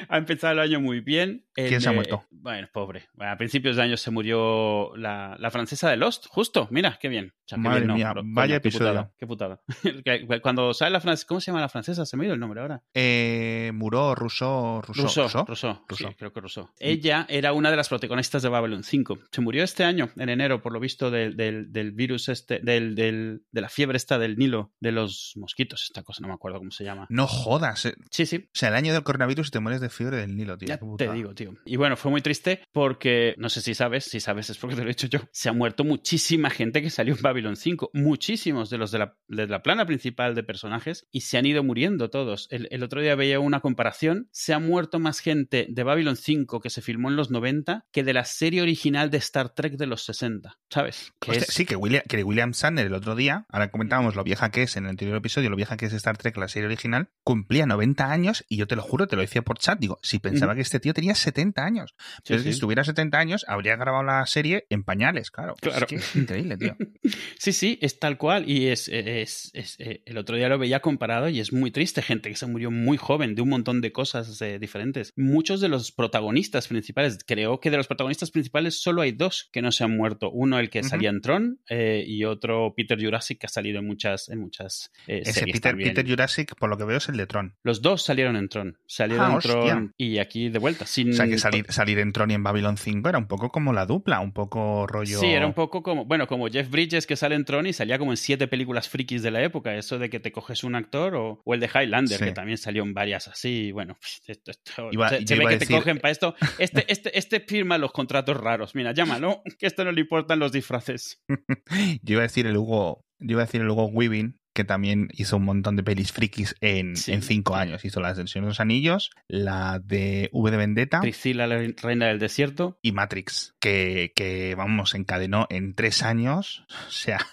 ha 0.08 0.18
empezado 0.18 0.52
el 0.54 0.58
año 0.60 0.80
muy 0.80 1.00
bien. 1.00 1.46
El, 1.56 1.68
¿Quién 1.68 1.80
se 1.80 1.88
ha 1.88 1.92
eh, 1.92 1.94
muerto? 1.94 2.24
bueno, 2.30 2.68
pobre. 2.72 3.08
Bueno, 3.14 3.32
a 3.32 3.36
principios 3.36 3.76
de 3.76 3.82
año 3.82 3.96
se 3.96 4.10
murió 4.10 4.92
la, 4.96 5.36
la 5.38 5.50
francesa 5.50 5.90
de 5.90 5.96
Lost, 5.96 6.26
justo. 6.28 6.68
Mira, 6.70 6.98
qué 7.00 7.08
bien. 7.08 7.32
O 7.34 7.48
sea, 7.50 7.56
qué 7.56 7.62
Madre 7.62 7.80
bien, 7.80 7.88
no, 7.88 7.94
mía, 7.94 8.12
vaya 8.14 8.24
coño, 8.24 8.46
qué 8.46 8.54
episodio. 8.68 8.90
putada, 8.90 9.12
Qué 9.18 9.26
putada. 9.26 9.60
Cuando 10.42 10.72
sale 10.72 10.92
la 10.92 11.00
francesa, 11.00 11.26
¿cómo 11.26 11.40
se 11.40 11.50
llama 11.50 11.60
la 11.60 11.68
francesa? 11.68 12.06
Se 12.06 12.16
me 12.16 12.24
ha 12.24 12.26
ido 12.26 12.34
el 12.34 12.40
nombre 12.40 12.60
ahora. 12.60 12.82
Eh, 12.94 13.70
Muró, 13.74 14.14
Rousseau, 14.14 14.80
Rousseau. 14.82 15.04
Rousseau, 15.04 15.24
Rousseau. 15.24 15.44
Rousseau, 15.46 15.84
Rousseau. 15.88 16.10
sí, 16.10 16.16
creo 16.16 16.32
que 16.32 16.40
Rousseau. 16.40 16.70
Ella 16.78 17.26
era 17.28 17.52
una 17.52 17.70
de 17.70 17.76
las 17.76 17.88
protagonistas 17.88 18.42
de 18.42 18.48
Babylon 18.48 18.84
5. 18.84 19.18
Se 19.32 19.40
murió 19.40 19.64
este 19.64 19.84
año, 19.84 20.10
en 20.16 20.28
enero, 20.28 20.62
por 20.62 20.72
lo 20.72 20.80
visto, 20.80 21.10
del, 21.10 21.36
del, 21.36 21.72
del 21.72 21.92
virus 21.92 22.28
este, 22.28 22.60
del, 22.60 22.94
del, 22.94 23.42
de 23.50 23.60
la 23.60 23.68
fiebre 23.68 23.96
esta 23.96 24.18
del 24.18 24.36
Nilo, 24.36 24.72
de 24.80 24.92
los 24.92 25.32
mosquitos, 25.36 25.82
esta 25.84 26.02
cosa, 26.02 26.22
no 26.22 26.28
me 26.28 26.34
acuerdo 26.34 26.58
cómo 26.58 26.70
se 26.70 26.84
llama. 26.84 27.06
No 27.10 27.26
jodas. 27.26 27.86
eh. 27.86 27.94
Sí, 28.10 28.26
sí, 28.26 28.36
O 28.46 28.50
sea, 28.52 28.68
el 28.68 28.76
año 28.76 28.92
del 28.92 29.02
coronavirus 29.02 29.48
y 29.48 29.50
te 29.50 29.60
mueres 29.70 29.80
de 29.80 29.88
fiebre 29.88 30.16
del 30.16 30.36
Nilo, 30.36 30.58
tío. 30.58 30.68
ya 30.68 30.78
te 30.96 31.12
digo, 31.12 31.32
tío. 31.32 31.54
Y 31.64 31.76
bueno, 31.76 31.96
fue 31.96 32.10
muy 32.10 32.20
triste 32.22 32.60
porque, 32.72 33.34
no 33.38 33.48
sé 33.48 33.60
si 33.60 33.74
sabes, 33.74 34.04
si 34.04 34.18
sabes 34.18 34.50
es 34.50 34.58
porque 34.58 34.74
te 34.74 34.82
lo 34.82 34.88
he 34.88 34.94
dicho 34.94 35.06
yo, 35.06 35.20
se 35.30 35.48
ha 35.48 35.52
muerto 35.52 35.84
muchísima 35.84 36.50
gente 36.50 36.82
que 36.82 36.90
salió 36.90 37.14
en 37.14 37.22
Babylon 37.22 37.54
5, 37.54 37.90
muchísimos 37.94 38.68
de 38.68 38.78
los 38.78 38.90
de 38.90 38.98
la, 38.98 39.16
de 39.28 39.46
la 39.46 39.62
plana 39.62 39.86
principal 39.86 40.34
de 40.34 40.42
personajes 40.42 41.06
y 41.12 41.20
se 41.20 41.38
han 41.38 41.46
ido 41.46 41.62
muriendo 41.62 42.10
todos. 42.10 42.48
El, 42.50 42.66
el, 42.72 42.82
otro 42.82 43.00
día 43.00 43.14
veía 43.14 43.38
una 43.38 43.60
comparación, 43.60 44.28
se 44.32 44.52
ha 44.52 44.58
muerto 44.58 44.98
más 44.98 45.20
gente 45.20 45.66
de 45.70 45.82
Babylon 45.84 46.16
5 46.16 46.60
que 46.60 46.70
se 46.70 46.82
filmó 46.82 47.08
en 47.10 47.16
los 47.16 47.30
90 47.30 47.86
que 47.92 48.02
de 48.02 48.12
la 48.12 48.24
serie 48.24 48.62
original 48.62 49.10
de 49.10 49.18
Star 49.18 49.50
Trek 49.50 49.74
de 49.74 49.86
los 49.86 50.02
60, 50.02 50.58
¿sabes? 50.68 51.12
Que 51.20 51.30
Hostia, 51.30 51.46
es... 51.48 51.54
Sí, 51.54 51.64
que 51.64 51.76
William, 51.76 52.02
que 52.08 52.24
William 52.24 52.54
Sandner 52.54 52.86
el 52.86 52.94
otro 52.94 53.14
día, 53.14 53.46
ahora 53.50 53.70
comentábamos 53.70 54.16
lo 54.16 54.24
vieja 54.24 54.50
que 54.50 54.64
es 54.64 54.76
en 54.76 54.84
el 54.84 54.90
anterior 54.90 55.16
episodio, 55.16 55.48
lo 55.48 55.56
vieja 55.56 55.76
que 55.76 55.86
es 55.86 55.92
Star 55.92 56.16
Trek, 56.16 56.36
la 56.36 56.48
serie 56.48 56.66
original, 56.66 57.10
cumplía 57.22 57.66
90 57.66 58.10
años 58.10 58.44
y 58.48 58.56
yo 58.56 58.66
te 58.66 58.74
lo 58.74 58.82
juro, 58.82 59.06
te 59.06 59.14
lo 59.14 59.22
decía 59.22 59.42
por 59.42 59.59
chat, 59.60 59.78
digo, 59.78 59.98
si 60.02 60.18
pensaba 60.18 60.52
uh 60.52 60.54
-huh. 60.54 60.56
que 60.56 60.62
este 60.62 60.80
tío 60.80 60.94
tenía 60.94 61.14
70 61.14 61.64
años. 61.64 61.94
Sí, 61.98 62.22
Pero 62.28 62.40
sí. 62.40 62.44
si 62.44 62.50
estuviera 62.50 62.84
70 62.84 63.18
años, 63.18 63.44
habría 63.48 63.76
grabado 63.76 64.02
la 64.02 64.24
serie 64.26 64.66
en 64.70 64.82
pañales, 64.84 65.30
claro. 65.30 65.54
claro. 65.60 65.78
Es, 65.78 65.84
que 65.86 65.96
es 65.96 66.16
increíble, 66.16 66.56
tío. 66.56 66.76
sí, 67.38 67.52
sí, 67.52 67.78
es 67.80 67.98
tal 67.98 68.18
cual. 68.18 68.48
Y 68.48 68.68
es, 68.68 68.88
es, 68.88 69.50
es, 69.54 69.76
eh, 69.78 70.02
el 70.06 70.18
otro 70.18 70.36
día 70.36 70.48
lo 70.48 70.58
veía 70.58 70.80
comparado 70.80 71.28
y 71.28 71.40
es 71.40 71.52
muy 71.52 71.70
triste. 71.70 72.02
Gente 72.02 72.30
que 72.30 72.36
se 72.36 72.46
murió 72.46 72.70
muy 72.70 72.96
joven 72.96 73.34
de 73.34 73.42
un 73.42 73.50
montón 73.50 73.80
de 73.80 73.92
cosas 73.92 74.40
eh, 74.42 74.58
diferentes. 74.58 75.12
Muchos 75.16 75.60
de 75.60 75.68
los 75.68 75.92
protagonistas 75.92 76.68
principales, 76.68 77.18
creo 77.26 77.60
que 77.60 77.70
de 77.70 77.76
los 77.76 77.86
protagonistas 77.86 78.30
principales 78.30 78.80
solo 78.80 79.02
hay 79.02 79.12
dos 79.12 79.48
que 79.52 79.62
no 79.62 79.72
se 79.72 79.84
han 79.84 79.96
muerto. 79.96 80.30
Uno, 80.30 80.58
el 80.58 80.70
que 80.70 80.80
uh 80.80 80.82
-huh. 80.82 80.88
salía 80.88 81.10
en 81.10 81.20
Tron, 81.20 81.60
eh, 81.68 82.04
y 82.06 82.24
otro, 82.24 82.74
Peter 82.76 82.98
Jurassic, 83.02 83.38
que 83.38 83.46
ha 83.46 83.50
salido 83.50 83.78
en 83.78 83.86
muchas, 83.86 84.28
en 84.28 84.40
muchas 84.40 84.90
Ese 85.06 85.32
series 85.32 85.56
Peter, 85.56 85.72
también. 85.72 85.90
Peter 85.90 86.08
Jurassic, 86.08 86.54
por 86.56 86.70
lo 86.70 86.76
que 86.76 86.84
veo, 86.84 86.98
es 86.98 87.08
el 87.08 87.16
de 87.16 87.26
Tron. 87.26 87.56
Los 87.62 87.82
dos 87.82 88.02
salieron 88.02 88.36
en 88.36 88.48
Tron. 88.48 88.78
Salieron 88.86 89.30
ah, 89.30 89.34
en 89.34 89.40
Tron 89.40 89.49
y 89.96 90.18
aquí 90.18 90.48
de 90.48 90.58
vuelta. 90.58 90.86
Sin... 90.86 91.10
O 91.10 91.12
sea, 91.12 91.26
que 91.26 91.38
salir, 91.38 91.66
salir 91.68 91.98
en 91.98 92.12
Tron 92.12 92.30
y 92.30 92.34
en 92.34 92.42
Babylon 92.42 92.76
5 92.76 93.08
era 93.08 93.18
un 93.18 93.26
poco 93.26 93.50
como 93.50 93.72
la 93.72 93.86
dupla, 93.86 94.20
un 94.20 94.32
poco 94.32 94.86
rollo. 94.86 95.18
Sí, 95.18 95.26
era 95.26 95.46
un 95.46 95.54
poco 95.54 95.82
como, 95.82 96.04
bueno, 96.04 96.26
como 96.26 96.48
Jeff 96.48 96.70
Bridges 96.70 97.06
que 97.06 97.16
sale 97.16 97.34
en 97.34 97.44
Tron 97.44 97.66
y 97.66 97.72
salía 97.72 97.98
como 97.98 98.12
en 98.12 98.16
siete 98.16 98.48
películas 98.48 98.88
frikis 98.88 99.22
de 99.22 99.30
la 99.30 99.42
época. 99.42 99.74
Eso 99.74 99.98
de 99.98 100.10
que 100.10 100.20
te 100.20 100.32
coges 100.32 100.64
un 100.64 100.74
actor 100.74 101.14
o, 101.14 101.40
o 101.44 101.54
el 101.54 101.60
de 101.60 101.70
Highlander, 101.72 102.18
sí. 102.18 102.24
que 102.24 102.32
también 102.32 102.58
salió 102.58 102.82
en 102.82 102.94
varias 102.94 103.28
así. 103.28 103.72
Bueno, 103.72 103.98
esto, 104.26 104.50
esto, 104.50 104.88
iba, 104.92 105.08
se, 105.08 105.26
se 105.26 105.36
ve 105.36 105.44
que 105.46 105.54
decir... 105.54 105.68
te 105.68 105.74
cogen 105.74 105.98
para 105.98 106.12
esto. 106.12 106.34
Este, 106.58 106.84
este, 106.88 107.18
este 107.18 107.40
firma 107.40 107.78
los 107.78 107.92
contratos 107.92 108.36
raros. 108.36 108.74
Mira, 108.74 108.92
llámalo, 108.92 109.42
que 109.58 109.66
esto 109.66 109.84
no 109.84 109.92
le 109.92 110.00
importan 110.00 110.38
los 110.38 110.52
disfraces. 110.52 111.22
yo 112.02 112.14
iba 112.14 112.20
a 112.20 112.22
decir 112.22 112.46
el 112.46 112.56
Hugo, 112.56 113.04
yo 113.18 113.32
iba 113.32 113.42
a 113.42 113.46
decir 113.46 113.60
el 113.60 113.70
Hugo 113.70 113.86
Weaving, 113.86 114.39
que 114.60 114.64
también 114.64 115.08
hizo 115.14 115.38
un 115.38 115.44
montón 115.44 115.76
de 115.76 115.82
pelis 115.82 116.12
frikis 116.12 116.54
en, 116.60 116.94
sí. 116.94 117.12
en 117.12 117.22
cinco 117.22 117.56
años. 117.56 117.82
Hizo 117.84 118.00
la 118.00 118.12
de 118.12 118.26
Señor 118.26 118.44
de 118.44 118.50
los 118.50 118.60
Anillos, 118.60 119.10
la 119.26 119.78
de 119.78 120.28
V 120.32 120.50
de 120.50 120.56
Vendetta. 120.58 121.00
Priscila, 121.00 121.46
la 121.46 121.56
reina 121.80 122.08
del 122.08 122.18
desierto. 122.18 122.78
Y 122.82 122.92
Matrix, 122.92 123.54
que, 123.58 124.12
que 124.14 124.54
vamos, 124.54 124.94
encadenó 124.94 125.46
en 125.50 125.74
tres 125.74 126.02
años. 126.02 126.66
O 126.90 126.92
sea, 126.92 127.24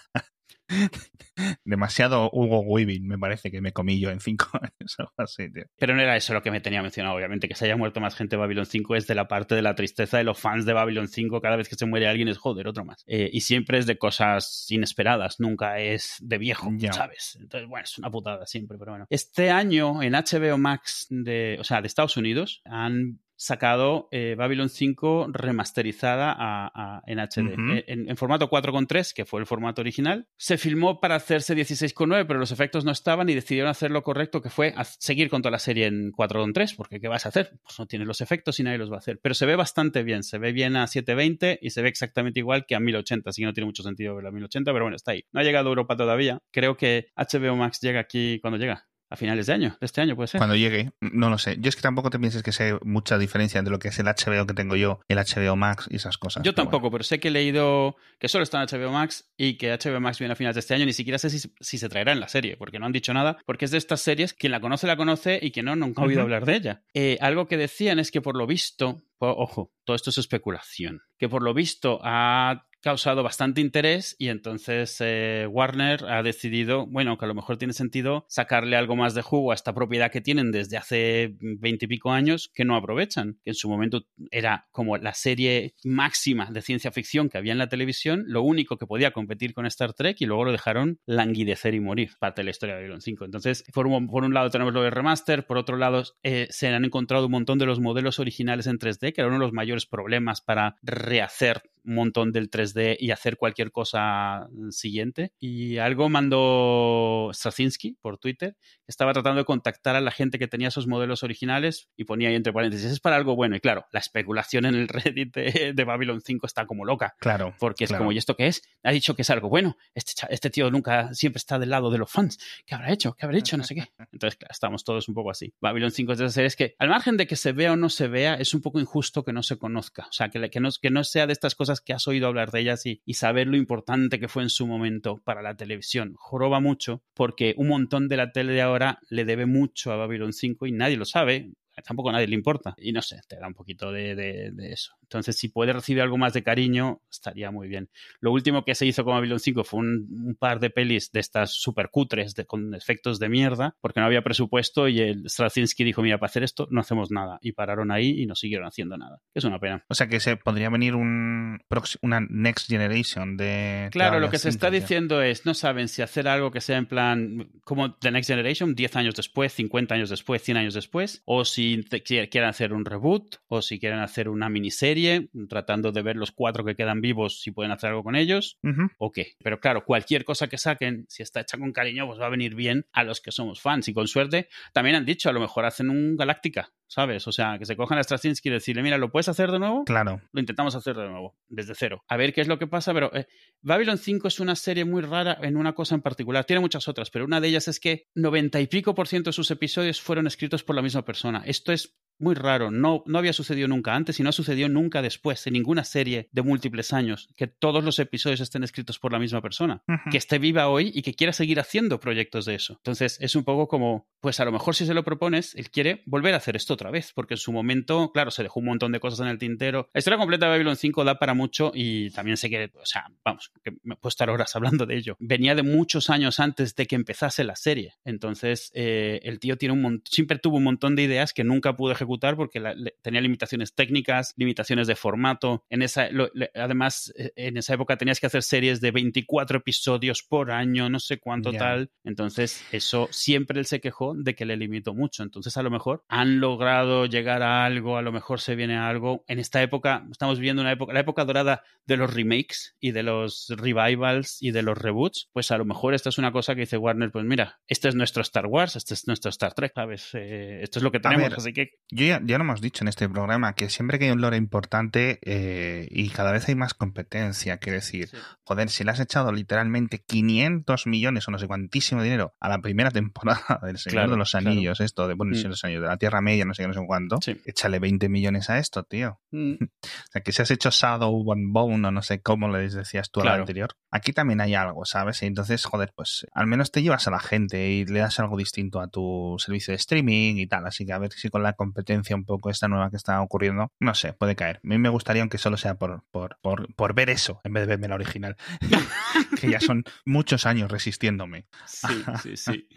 Demasiado 1.64 2.30
Hugo 2.32 2.60
Weaving, 2.60 3.06
me 3.06 3.18
parece 3.18 3.50
que 3.50 3.60
me 3.60 3.72
comí 3.72 4.00
yo 4.00 4.10
en 4.10 4.20
cinco 4.20 4.48
años. 4.60 4.96
Así, 5.16 5.50
tío. 5.52 5.64
Pero 5.78 5.94
no 5.94 6.02
era 6.02 6.16
eso 6.16 6.34
lo 6.34 6.42
que 6.42 6.50
me 6.50 6.60
tenía 6.60 6.82
mencionado, 6.82 7.16
obviamente. 7.16 7.48
Que 7.48 7.54
se 7.54 7.64
haya 7.64 7.76
muerto 7.76 8.00
más 8.00 8.14
gente 8.14 8.36
de 8.36 8.40
Babylon 8.40 8.66
5 8.66 8.96
es 8.96 9.06
de 9.06 9.14
la 9.14 9.28
parte 9.28 9.54
de 9.54 9.62
la 9.62 9.74
tristeza 9.74 10.18
de 10.18 10.24
los 10.24 10.38
fans 10.38 10.66
de 10.66 10.72
Babylon 10.72 11.08
5. 11.08 11.40
Cada 11.40 11.56
vez 11.56 11.68
que 11.68 11.76
se 11.76 11.86
muere 11.86 12.08
alguien 12.08 12.28
es 12.28 12.38
joder, 12.38 12.68
otro 12.68 12.84
más. 12.84 13.04
Eh, 13.06 13.30
y 13.32 13.40
siempre 13.42 13.78
es 13.78 13.86
de 13.86 13.98
cosas 13.98 14.66
inesperadas, 14.70 15.40
nunca 15.40 15.78
es 15.78 16.16
de 16.20 16.38
viejo, 16.38 16.70
ya. 16.76 16.92
¿sabes? 16.92 17.38
Entonces, 17.40 17.68
bueno, 17.68 17.84
es 17.84 17.98
una 17.98 18.10
putada 18.10 18.46
siempre, 18.46 18.78
pero 18.78 18.92
bueno. 18.92 19.06
Este 19.10 19.50
año 19.50 20.02
en 20.02 20.12
HBO 20.14 20.58
Max, 20.58 21.06
de, 21.10 21.56
o 21.60 21.64
sea, 21.64 21.80
de 21.80 21.86
Estados 21.86 22.16
Unidos, 22.16 22.62
han 22.64 23.20
sacado 23.38 24.08
eh, 24.10 24.34
Babylon 24.36 24.68
5 24.68 25.28
remasterizada 25.32 26.32
a, 26.36 26.70
a, 26.74 27.02
en 27.06 27.18
HD, 27.20 27.38
uh 27.38 27.56
-huh. 27.56 27.84
en, 27.86 28.10
en, 28.10 28.16
formato 28.16 28.50
4.3, 28.50 29.14
que 29.14 29.24
fue 29.24 29.40
el 29.40 29.46
formato 29.46 29.80
original. 29.80 30.26
Se 30.36 30.58
filmó 30.58 31.00
para 31.00 31.14
hacerse 31.14 31.56
16.9, 31.56 32.26
pero 32.26 32.40
los 32.40 32.50
efectos 32.50 32.84
no 32.84 32.90
estaban 32.90 33.28
y 33.28 33.34
decidieron 33.34 33.70
hacer 33.70 33.92
lo 33.92 34.02
correcto, 34.02 34.42
que 34.42 34.50
fue 34.50 34.74
seguir 34.98 35.30
con 35.30 35.40
toda 35.40 35.52
la 35.52 35.60
serie 35.60 35.86
en 35.86 36.10
4.3, 36.12 36.74
porque 36.76 37.00
¿qué 37.00 37.06
vas 37.06 37.26
a 37.26 37.28
hacer? 37.28 37.52
Pues 37.62 37.78
no 37.78 37.86
tienes 37.86 38.08
los 38.08 38.20
efectos 38.20 38.58
y 38.58 38.64
nadie 38.64 38.78
los 38.78 38.90
va 38.90 38.96
a 38.96 38.98
hacer. 38.98 39.20
Pero 39.22 39.34
se 39.34 39.46
ve 39.46 39.54
bastante 39.54 40.02
bien, 40.02 40.24
se 40.24 40.38
ve 40.38 40.52
bien 40.52 40.76
a 40.76 40.88
720 40.88 41.60
y 41.62 41.70
se 41.70 41.80
ve 41.80 41.88
exactamente 41.88 42.40
igual 42.40 42.66
que 42.66 42.74
a 42.74 42.80
1080, 42.80 43.30
así 43.30 43.42
que 43.42 43.46
no 43.46 43.54
tiene 43.54 43.66
mucho 43.66 43.84
sentido 43.84 44.16
verlo 44.16 44.30
a 44.30 44.32
1080, 44.32 44.72
pero 44.72 44.84
bueno, 44.84 44.96
está 44.96 45.12
ahí. 45.12 45.24
No 45.32 45.40
ha 45.40 45.44
llegado 45.44 45.68
a 45.68 45.70
Europa 45.70 45.96
todavía. 45.96 46.40
Creo 46.50 46.76
que 46.76 47.06
HBO 47.16 47.54
Max 47.54 47.80
llega 47.80 48.00
aquí 48.00 48.40
cuando 48.40 48.58
llega 48.58 48.88
a 49.10 49.16
finales 49.16 49.46
de 49.46 49.54
año, 49.54 49.76
de 49.80 49.86
este 49.86 50.00
año 50.00 50.16
puede 50.16 50.28
ser. 50.28 50.38
Cuando 50.38 50.56
llegue, 50.56 50.90
no 51.00 51.30
lo 51.30 51.38
sé. 51.38 51.56
Yo 51.60 51.68
es 51.68 51.76
que 51.76 51.82
tampoco 51.82 52.10
te 52.10 52.18
pienses 52.18 52.42
que 52.42 52.52
sé 52.52 52.78
mucha 52.82 53.18
diferencia 53.18 53.58
entre 53.58 53.72
lo 53.72 53.78
que 53.78 53.88
es 53.88 53.98
el 53.98 54.06
HBO 54.06 54.46
que 54.46 54.54
tengo 54.54 54.76
yo, 54.76 55.00
el 55.08 55.18
HBO 55.18 55.56
Max 55.56 55.88
y 55.90 55.96
esas 55.96 56.18
cosas. 56.18 56.42
Yo 56.42 56.52
pero 56.52 56.64
tampoco, 56.64 56.82
bueno. 56.82 56.92
pero 56.92 57.04
sé 57.04 57.18
que 57.20 57.28
he 57.28 57.30
leído 57.30 57.96
que 58.18 58.28
solo 58.28 58.44
está 58.44 58.62
en 58.62 58.68
HBO 58.68 58.92
Max 58.92 59.30
y 59.36 59.54
que 59.54 59.72
HBO 59.72 60.00
Max 60.00 60.18
viene 60.18 60.32
a 60.32 60.36
finales 60.36 60.56
de 60.56 60.60
este 60.60 60.74
año. 60.74 60.84
Ni 60.84 60.92
siquiera 60.92 61.18
sé 61.18 61.30
si, 61.30 61.52
si 61.60 61.78
se 61.78 61.88
traerá 61.88 62.12
en 62.12 62.20
la 62.20 62.28
serie, 62.28 62.56
porque 62.56 62.78
no 62.78 62.86
han 62.86 62.92
dicho 62.92 63.14
nada, 63.14 63.38
porque 63.46 63.64
es 63.64 63.70
de 63.70 63.78
estas 63.78 64.00
series, 64.00 64.34
quien 64.34 64.52
la 64.52 64.60
conoce 64.60 64.86
la 64.86 64.96
conoce 64.96 65.38
y 65.40 65.50
quien 65.52 65.66
no, 65.66 65.76
nunca 65.76 66.02
ha 66.02 66.04
oído 66.04 66.20
uh 66.20 66.22
-huh. 66.22 66.24
hablar 66.24 66.44
de 66.44 66.56
ella. 66.56 66.82
Eh, 66.94 67.16
algo 67.20 67.46
que 67.46 67.56
decían 67.56 67.98
es 67.98 68.10
que 68.10 68.20
por 68.20 68.36
lo 68.36 68.46
visto, 68.46 69.02
ojo, 69.18 69.72
todo 69.84 69.96
esto 69.96 70.10
es 70.10 70.18
especulación, 70.18 71.00
que 71.18 71.28
por 71.28 71.42
lo 71.42 71.54
visto 71.54 72.00
ha 72.02 72.67
causado 72.80 73.22
bastante 73.22 73.60
interés 73.60 74.16
y 74.18 74.28
entonces 74.28 74.96
eh, 75.00 75.46
Warner 75.50 76.04
ha 76.06 76.22
decidido, 76.22 76.86
bueno, 76.86 77.18
que 77.18 77.24
a 77.24 77.28
lo 77.28 77.34
mejor 77.34 77.56
tiene 77.56 77.72
sentido 77.72 78.24
sacarle 78.28 78.76
algo 78.76 78.96
más 78.96 79.14
de 79.14 79.22
jugo 79.22 79.52
a 79.52 79.54
esta 79.54 79.74
propiedad 79.74 80.10
que 80.10 80.20
tienen 80.20 80.52
desde 80.52 80.76
hace 80.76 81.34
veintipico 81.40 82.12
años 82.12 82.50
que 82.54 82.64
no 82.64 82.76
aprovechan, 82.76 83.38
que 83.44 83.50
en 83.50 83.54
su 83.54 83.68
momento 83.68 84.06
era 84.30 84.68
como 84.70 84.96
la 84.96 85.14
serie 85.14 85.74
máxima 85.84 86.50
de 86.50 86.62
ciencia 86.62 86.92
ficción 86.92 87.28
que 87.28 87.38
había 87.38 87.52
en 87.52 87.58
la 87.58 87.68
televisión, 87.68 88.24
lo 88.26 88.42
único 88.42 88.76
que 88.76 88.86
podía 88.86 89.10
competir 89.10 89.54
con 89.54 89.66
Star 89.66 89.92
Trek 89.92 90.20
y 90.20 90.26
luego 90.26 90.44
lo 90.44 90.52
dejaron 90.52 91.00
languidecer 91.06 91.74
y 91.74 91.80
morir, 91.80 92.12
parte 92.18 92.40
de 92.40 92.44
la 92.44 92.50
historia 92.50 92.74
de 92.74 92.82
Babylon 92.82 93.00
5. 93.00 93.24
Entonces, 93.24 93.64
por 93.72 93.86
un, 93.86 94.06
por 94.06 94.24
un 94.24 94.34
lado 94.34 94.50
tenemos 94.50 94.72
lo 94.72 94.82
de 94.82 94.90
remaster, 94.90 95.46
por 95.46 95.58
otro 95.58 95.76
lado 95.76 96.04
eh, 96.22 96.46
se 96.50 96.68
han 96.68 96.84
encontrado 96.84 97.26
un 97.26 97.32
montón 97.32 97.58
de 97.58 97.66
los 97.66 97.80
modelos 97.80 98.18
originales 98.18 98.66
en 98.66 98.78
3D, 98.78 99.12
que 99.12 99.20
era 99.20 99.28
uno 99.28 99.38
de 99.38 99.44
los 99.44 99.52
mayores 99.52 99.86
problemas 99.86 100.40
para 100.40 100.76
rehacer 100.82 101.62
un 101.84 101.94
montón 101.94 102.32
del 102.32 102.50
3D 102.50 102.96
y 102.98 103.10
hacer 103.10 103.36
cualquier 103.36 103.72
cosa 103.72 104.48
siguiente. 104.70 105.32
Y 105.38 105.78
algo 105.78 106.08
mandó 106.08 107.30
Straczynski 107.32 107.96
por 108.00 108.18
Twitter. 108.18 108.56
Estaba 108.86 109.12
tratando 109.12 109.38
de 109.38 109.44
contactar 109.44 109.96
a 109.96 110.00
la 110.00 110.10
gente 110.10 110.38
que 110.38 110.48
tenía 110.48 110.68
esos 110.68 110.86
modelos 110.86 111.22
originales 111.22 111.88
y 111.96 112.04
ponía 112.04 112.28
ahí 112.28 112.34
entre 112.34 112.52
paréntesis, 112.52 112.90
es 112.90 113.00
para 113.00 113.16
algo 113.16 113.36
bueno. 113.36 113.56
Y 113.56 113.60
claro, 113.60 113.86
la 113.92 114.00
especulación 114.00 114.66
en 114.66 114.74
el 114.74 114.88
Reddit 114.88 115.34
de, 115.34 115.72
de 115.74 115.84
Babylon 115.84 116.20
5 116.20 116.46
está 116.46 116.66
como 116.66 116.84
loca. 116.84 117.14
Claro. 117.18 117.54
Porque 117.58 117.84
es 117.84 117.90
claro. 117.90 118.04
como, 118.04 118.12
¿y 118.12 118.18
esto 118.18 118.36
qué 118.36 118.46
es? 118.46 118.62
Ha 118.82 118.92
dicho 118.92 119.14
que 119.14 119.22
es 119.22 119.30
algo 119.30 119.48
bueno. 119.48 119.76
Este, 119.94 120.12
este 120.30 120.50
tío 120.50 120.70
nunca 120.70 121.12
siempre 121.14 121.38
está 121.38 121.58
del 121.58 121.70
lado 121.70 121.90
de 121.90 121.98
los 121.98 122.10
fans. 122.10 122.38
¿Qué 122.66 122.74
habrá 122.74 122.92
hecho? 122.92 123.14
¿Qué 123.14 123.26
habrá 123.26 123.38
hecho? 123.38 123.56
No 123.56 123.64
sé 123.64 123.74
qué. 123.74 123.88
Entonces, 124.12 124.36
claro, 124.36 124.52
estamos 124.52 124.84
todos 124.84 125.08
un 125.08 125.14
poco 125.14 125.30
así. 125.30 125.52
Babylon 125.60 125.90
5 125.90 126.12
es 126.12 126.18
de 126.18 126.24
esas 126.24 126.34
series 126.34 126.56
que, 126.56 126.74
al 126.78 126.88
margen 126.88 127.16
de 127.16 127.26
que 127.26 127.36
se 127.36 127.52
vea 127.52 127.72
o 127.72 127.76
no 127.76 127.88
se 127.90 128.08
vea, 128.08 128.34
es 128.34 128.54
un 128.54 128.62
poco 128.62 128.80
injusto 128.80 129.24
que 129.24 129.32
no 129.32 129.42
se 129.42 129.58
conozca. 129.58 130.06
O 130.08 130.12
sea, 130.12 130.28
que, 130.28 130.50
que, 130.50 130.60
no, 130.60 130.68
que 130.80 130.90
no 130.90 131.04
sea 131.04 131.26
de 131.26 131.32
estas 131.32 131.54
cosas 131.54 131.77
que 131.80 131.92
has 131.92 132.06
oído 132.08 132.26
hablar 132.26 132.50
de 132.50 132.60
ellas 132.60 132.86
y, 132.86 133.02
y, 133.04 133.14
saber 133.14 133.46
lo 133.46 133.56
importante 133.56 134.18
que 134.18 134.28
fue 134.28 134.42
en 134.42 134.50
su 134.50 134.66
momento 134.66 135.20
para 135.24 135.42
la 135.42 135.56
televisión. 135.56 136.14
Joroba 136.16 136.60
mucho 136.60 137.02
porque 137.14 137.54
un 137.56 137.68
montón 137.68 138.08
de 138.08 138.16
la 138.16 138.32
tele 138.32 138.52
de 138.52 138.62
ahora 138.62 138.98
le 139.10 139.24
debe 139.24 139.46
mucho 139.46 139.92
a 139.92 139.96
Babylon 139.96 140.32
5 140.32 140.66
y 140.66 140.72
nadie 140.72 140.96
lo 140.96 141.04
sabe 141.04 141.52
tampoco 141.82 142.10
a 142.10 142.12
nadie 142.12 142.28
le 142.28 142.34
importa. 142.34 142.74
Y 142.78 142.92
no 142.92 143.02
sé, 143.02 143.20
te 143.28 143.36
da 143.36 143.46
un 143.46 143.54
poquito 143.54 143.92
de, 143.92 144.14
de, 144.14 144.50
de, 144.52 144.72
eso. 144.72 144.94
Entonces, 145.08 145.38
si 145.38 145.48
puede 145.48 145.72
recibir 145.72 146.02
algo 146.02 146.18
más 146.18 146.34
de 146.34 146.42
cariño, 146.42 147.00
estaría 147.10 147.50
muy 147.50 147.66
bien. 147.66 147.88
Lo 148.20 148.30
último 148.30 148.64
que 148.64 148.74
se 148.74 148.84
hizo 148.84 149.04
con 149.04 149.14
Babylon 149.14 149.40
5 149.40 149.64
fue 149.64 149.80
un, 149.80 150.06
un 150.10 150.36
par 150.38 150.60
de 150.60 150.68
pelis 150.68 151.10
de 151.12 151.20
estas 151.20 151.52
super 151.54 151.88
cutres, 151.90 152.34
de, 152.34 152.44
con 152.44 152.74
efectos 152.74 153.18
de 153.18 153.30
mierda, 153.30 153.74
porque 153.80 154.00
no 154.00 154.06
había 154.06 154.22
presupuesto 154.22 154.86
y 154.86 155.00
el 155.00 155.28
Straczynski 155.30 155.82
dijo, 155.82 156.02
mira, 156.02 156.18
para 156.18 156.28
hacer 156.28 156.42
esto 156.42 156.68
no 156.70 156.80
hacemos 156.80 157.10
nada. 157.10 157.38
Y 157.40 157.52
pararon 157.52 157.90
ahí 157.90 158.20
y 158.20 158.26
no 158.26 158.34
siguieron 158.34 158.66
haciendo 158.66 158.98
nada. 158.98 159.20
Es 159.34 159.44
una 159.44 159.58
pena. 159.58 159.82
O 159.88 159.94
sea 159.94 160.08
que 160.08 160.20
se 160.20 160.36
podría 160.36 160.68
venir 160.68 160.94
un, 160.94 161.58
una 162.02 162.20
Next 162.28 162.68
Generation 162.68 163.38
de... 163.38 163.88
Claro, 163.92 164.20
lo 164.20 164.28
que 164.28 164.38
se 164.38 164.50
está 164.50 164.70
diciendo 164.70 165.22
es, 165.22 165.46
no 165.46 165.54
saben 165.54 165.88
si 165.88 166.02
hacer 166.02 166.28
algo 166.28 166.50
que 166.50 166.60
sea 166.60 166.76
en 166.76 166.86
plan 166.86 167.50
como 167.64 167.94
The 167.94 168.10
Next 168.10 168.28
Generation, 168.28 168.74
10 168.74 168.96
años 168.96 169.14
después, 169.14 169.54
50 169.54 169.94
años 169.94 170.10
después, 170.10 170.42
100 170.42 170.56
años 170.58 170.74
después, 170.74 171.22
o 171.24 171.46
si 171.46 171.82
quieren 172.04 172.48
hacer 172.48 172.74
un 172.74 172.84
reboot, 172.84 173.36
o 173.46 173.62
si 173.62 173.78
quieren 173.78 174.00
hacer 174.00 174.28
una 174.28 174.48
miniserie 174.48 174.97
serie, 174.98 175.28
tratando 175.48 175.92
de 175.92 176.02
ver 176.02 176.16
los 176.16 176.32
cuatro 176.32 176.64
que 176.64 176.74
quedan 176.74 177.00
vivos 177.00 177.40
si 177.40 177.52
pueden 177.52 177.72
hacer 177.72 177.90
algo 177.90 178.02
con 178.02 178.16
ellos 178.16 178.58
uh 178.62 178.68
-huh. 178.68 178.90
o 178.98 179.12
qué. 179.12 179.34
Pero 179.42 179.60
claro, 179.60 179.84
cualquier 179.84 180.24
cosa 180.24 180.48
que 180.48 180.58
saquen, 180.58 181.06
si 181.08 181.22
está 181.22 181.40
hecha 181.40 181.58
con 181.58 181.72
cariño, 181.72 182.06
pues 182.06 182.20
va 182.20 182.26
a 182.26 182.30
venir 182.30 182.54
bien 182.54 182.86
a 182.92 183.04
los 183.04 183.20
que 183.20 183.30
somos 183.30 183.60
fans. 183.60 183.88
Y 183.88 183.94
con 183.94 184.08
suerte, 184.08 184.48
también 184.72 184.96
han 184.96 185.04
dicho, 185.04 185.28
a 185.28 185.32
lo 185.32 185.40
mejor 185.40 185.64
hacen 185.64 185.90
un 185.90 186.16
Galáctica, 186.16 186.72
¿sabes? 186.88 187.28
O 187.28 187.32
sea, 187.32 187.58
que 187.58 187.66
se 187.66 187.76
cojan 187.76 187.98
a 187.98 188.02
Straczynski 188.02 188.48
y 188.48 188.52
decirle, 188.52 188.82
mira, 188.82 188.98
¿lo 188.98 189.12
puedes 189.12 189.28
hacer 189.28 189.52
de 189.52 189.58
nuevo? 189.58 189.84
Claro. 189.84 190.20
Lo 190.32 190.40
intentamos 190.40 190.74
hacer 190.74 190.96
de 190.96 191.08
nuevo, 191.08 191.36
desde 191.48 191.74
cero. 191.74 192.02
A 192.08 192.16
ver 192.16 192.32
qué 192.32 192.40
es 192.40 192.48
lo 192.48 192.58
que 192.58 192.66
pasa, 192.66 192.92
pero 192.92 193.14
eh, 193.14 193.26
Babylon 193.60 193.98
5 193.98 194.26
es 194.28 194.40
una 194.40 194.56
serie 194.56 194.84
muy 194.84 195.02
rara 195.02 195.38
en 195.42 195.56
una 195.56 195.74
cosa 195.74 195.94
en 195.94 196.02
particular. 196.02 196.44
Tiene 196.44 196.60
muchas 196.60 196.88
otras, 196.88 197.10
pero 197.10 197.24
una 197.24 197.40
de 197.40 197.48
ellas 197.48 197.68
es 197.68 197.78
que 197.78 198.08
90 198.14 198.60
y 198.60 198.66
pico 198.66 198.94
por 198.94 199.06
ciento 199.06 199.28
de 199.28 199.34
sus 199.34 199.50
episodios 199.50 200.00
fueron 200.00 200.26
escritos 200.26 200.64
por 200.64 200.74
la 200.74 200.82
misma 200.82 201.04
persona. 201.04 201.42
Esto 201.44 201.72
es 201.72 201.98
muy 202.18 202.34
raro. 202.34 202.70
No, 202.70 203.02
no 203.06 203.18
había 203.18 203.32
sucedido 203.32 203.68
nunca 203.68 203.94
antes 203.94 204.18
y 204.20 204.22
no 204.22 204.32
sucedió 204.32 204.68
nunca 204.68 205.02
después 205.02 205.46
en 205.46 205.52
ninguna 205.54 205.84
serie 205.84 206.28
de 206.32 206.42
múltiples 206.42 206.92
años 206.92 207.28
que 207.36 207.46
todos 207.46 207.84
los 207.84 207.98
episodios 207.98 208.40
estén 208.40 208.64
escritos 208.64 208.98
por 208.98 209.12
la 209.12 209.18
misma 209.18 209.40
persona, 209.40 209.82
que 210.10 210.18
esté 210.18 210.38
viva 210.38 210.68
hoy 210.68 210.90
y 210.94 211.02
que 211.02 211.14
quiera 211.14 211.32
seguir 211.32 211.60
haciendo 211.60 212.00
proyectos 212.00 212.44
de 212.44 212.56
eso. 212.56 212.74
Entonces 212.74 213.18
es 213.20 213.36
un 213.36 213.44
poco 213.44 213.68
como, 213.68 214.08
pues 214.20 214.40
a 214.40 214.44
lo 214.44 214.52
mejor 214.52 214.74
si 214.74 214.86
se 214.86 214.94
lo 214.94 215.04
propones, 215.04 215.54
él 215.54 215.70
quiere 215.70 216.02
volver 216.06 216.34
a 216.34 216.38
hacer 216.38 216.56
esto 216.56 216.76
otra 216.78 216.90
vez, 216.90 217.12
porque 217.12 217.34
en 217.34 217.38
su 217.38 217.52
momento, 217.52 218.10
claro, 218.12 218.30
se 218.30 218.42
dejó 218.42 218.60
un 218.60 218.66
montón 218.66 218.92
de 218.92 219.00
cosas 219.00 219.20
en 219.20 219.26
el 219.26 219.38
tintero. 219.38 219.88
La 219.92 219.98
historia 219.98 220.18
completa 220.18 220.46
de 220.46 220.52
Babylon 220.52 220.76
5 220.76 221.04
da 221.04 221.18
para 221.18 221.34
mucho 221.34 221.72
y 221.74 222.10
también 222.10 222.36
sé 222.36 222.48
que, 222.48 222.70
o 222.80 222.86
sea, 222.86 223.06
vamos, 223.24 223.52
que 223.62 223.72
me 223.82 223.96
puedo 223.96 224.10
estar 224.10 224.30
horas 224.30 224.54
hablando 224.56 224.86
de 224.86 224.96
ello. 224.96 225.16
Venía 225.18 225.54
de 225.54 225.62
muchos 225.62 226.10
años 226.10 226.40
antes 226.40 226.74
de 226.74 226.86
que 226.86 226.96
empezase 226.96 227.44
la 227.44 227.56
serie. 227.56 227.94
Entonces, 228.04 228.70
eh, 228.74 229.20
el 229.24 229.40
tío 229.40 229.56
tiene 229.58 229.74
un 229.74 230.02
siempre 230.04 230.38
tuvo 230.38 230.58
un 230.58 230.64
montón 230.64 230.96
de 230.96 231.02
ideas 231.02 231.32
que 231.32 231.44
nunca 231.44 231.76
pudo 231.76 231.92
ejecutar 231.92 232.36
porque 232.36 232.62
tenía 233.02 233.20
limitaciones 233.20 233.74
técnicas, 233.74 234.34
limitaciones 234.36 234.86
de 234.86 234.94
formato. 234.94 235.64
En 235.70 235.82
esa, 235.82 236.08
además, 236.54 237.12
eh, 237.16 237.32
en 237.36 237.56
esa 237.56 237.74
época 237.74 237.96
tenías 237.96 238.20
que 238.20 238.26
hacer 238.26 238.42
series 238.42 238.80
de 238.80 238.90
24 238.90 239.58
episodios 239.58 240.22
por 240.22 240.50
año, 240.50 240.88
no 240.88 241.00
sé 241.00 241.18
cuánto 241.18 241.52
tal. 241.52 241.90
Entonces, 242.04 242.64
eso 242.72 243.08
siempre 243.10 243.58
él 243.58 243.66
se 243.66 243.80
quejó 243.80 244.14
de 244.14 244.34
que 244.34 244.44
le 244.44 244.56
limitó 244.56 244.94
mucho. 244.94 245.22
Entonces, 245.22 245.56
a 245.56 245.62
lo 245.62 245.70
mejor 245.70 246.04
han 246.08 246.40
logrado 246.40 246.67
llegar 247.08 247.42
a 247.42 247.64
algo, 247.64 247.96
a 247.96 248.02
lo 248.02 248.12
mejor 248.12 248.40
se 248.40 248.54
viene 248.54 248.76
a 248.76 248.88
algo. 248.88 249.24
En 249.26 249.38
esta 249.38 249.62
época, 249.62 250.06
estamos 250.10 250.38
viviendo 250.38 250.62
una 250.62 250.72
época, 250.72 250.92
la 250.92 251.00
época 251.00 251.24
dorada 251.24 251.62
de 251.86 251.96
los 251.96 252.12
remakes 252.12 252.76
y 252.80 252.92
de 252.92 253.02
los 253.02 253.46
revivals 253.56 254.38
y 254.40 254.50
de 254.50 254.62
los 254.62 254.76
reboots. 254.76 255.30
Pues 255.32 255.50
a 255.50 255.58
lo 255.58 255.64
mejor 255.64 255.94
esta 255.94 256.08
es 256.08 256.18
una 256.18 256.32
cosa 256.32 256.54
que 256.54 256.62
dice 256.62 256.76
Warner, 256.76 257.10
pues 257.10 257.24
mira, 257.24 257.60
este 257.66 257.88
es 257.88 257.94
nuestro 257.94 258.22
Star 258.22 258.46
Wars, 258.46 258.76
este 258.76 258.94
es 258.94 259.06
nuestro 259.06 259.30
Star 259.30 259.54
Trek, 259.54 259.72
¿sabes? 259.74 260.10
Eh, 260.14 260.60
esto 260.62 260.78
es 260.78 260.82
lo 260.82 260.92
que 260.92 261.00
tenemos, 261.00 261.32
así 261.36 261.52
que... 261.52 261.70
Yo 261.90 262.06
ya, 262.06 262.20
ya, 262.24 262.38
lo 262.38 262.44
hemos 262.44 262.60
dicho 262.60 262.84
en 262.84 262.88
este 262.88 263.08
programa, 263.08 263.54
que 263.54 263.70
siempre 263.70 263.98
que 263.98 264.06
hay 264.06 264.10
un 264.10 264.20
lore 264.20 264.36
importante 264.36 265.18
eh, 265.22 265.88
y 265.90 266.10
cada 266.10 266.32
vez 266.32 266.48
hay 266.48 266.54
más 266.54 266.74
competencia, 266.74 267.58
quiere 267.58 267.76
decir, 267.76 268.10
joder, 268.42 268.68
si 268.68 268.84
le 268.84 268.90
has 268.90 269.00
echado 269.00 269.32
literalmente 269.32 270.02
500 270.06 270.86
millones 270.86 271.26
o 271.28 271.30
no 271.30 271.38
sé 271.38 271.46
cuantísimo 271.46 272.02
dinero 272.02 272.34
a 272.40 272.48
la 272.48 272.58
primera 272.58 272.90
temporada 272.98 273.60
del 273.62 273.78
Señor 273.78 274.10
de 274.10 274.16
los 274.16 274.34
Anillos, 274.34 274.80
esto, 274.80 275.08
de, 275.08 275.14
bueno, 275.14 275.36
mm. 275.36 275.48
los 275.48 275.64
Anillos, 275.64 275.82
de 275.82 275.88
la 275.88 275.96
Tierra 275.96 276.20
Media, 276.20 276.44
no 276.44 276.54
sé 276.54 276.57
qué, 276.62 276.68
no 276.68 276.74
sé 276.74 276.80
cuánto, 276.86 277.18
échale 277.44 277.78
20 277.78 278.08
millones 278.08 278.50
a 278.50 278.58
esto, 278.58 278.82
tío. 278.84 279.20
Mm. 279.30 279.54
o 279.62 280.10
sea, 280.12 280.22
que 280.22 280.32
si 280.32 280.42
has 280.42 280.50
hecho 280.50 280.70
Shadow 280.70 281.22
One 281.26 281.46
Bone 281.48 281.88
o 281.88 281.90
no 281.90 282.02
sé 282.02 282.20
cómo 282.20 282.48
le 282.48 282.68
decías 282.68 283.10
tú 283.10 283.20
a 283.20 283.24
la 283.24 283.34
anterior, 283.34 283.70
aquí 283.90 284.12
también 284.12 284.40
hay 284.40 284.54
algo, 284.54 284.84
¿sabes? 284.84 285.22
Y 285.22 285.26
entonces, 285.26 285.64
joder, 285.64 285.92
pues 285.94 286.26
al 286.32 286.46
menos 286.46 286.70
te 286.70 286.82
llevas 286.82 287.06
a 287.08 287.10
la 287.10 287.20
gente 287.20 287.70
y 287.70 287.84
le 287.84 288.00
das 288.00 288.18
algo 288.20 288.36
distinto 288.36 288.80
a 288.80 288.88
tu 288.88 289.36
servicio 289.38 289.72
de 289.72 289.76
streaming 289.76 290.36
y 290.36 290.46
tal. 290.46 290.66
Así 290.66 290.84
que 290.86 290.92
a 290.92 290.98
ver 290.98 291.12
si 291.12 291.28
con 291.28 291.42
la 291.42 291.52
competencia 291.54 292.16
un 292.16 292.24
poco 292.24 292.50
esta 292.50 292.68
nueva 292.68 292.90
que 292.90 292.96
está 292.96 293.20
ocurriendo, 293.22 293.72
no 293.80 293.94
sé, 293.94 294.12
puede 294.12 294.36
caer. 294.36 294.56
A 294.56 294.60
mí 294.62 294.78
me 294.78 294.88
gustaría, 294.88 295.22
aunque 295.22 295.38
solo 295.38 295.56
sea 295.56 295.76
por, 295.76 296.04
por, 296.10 296.38
por, 296.40 296.94
ver 296.94 297.10
eso, 297.10 297.40
en 297.44 297.52
vez 297.52 297.62
de 297.62 297.68
verme 297.68 297.88
la 297.88 297.94
original. 297.94 298.36
que 299.40 299.50
ya 299.50 299.60
son 299.60 299.84
muchos 300.04 300.46
años 300.46 300.70
resistiéndome. 300.70 301.46
sí, 301.66 302.04
sí, 302.22 302.36
sí. 302.36 302.68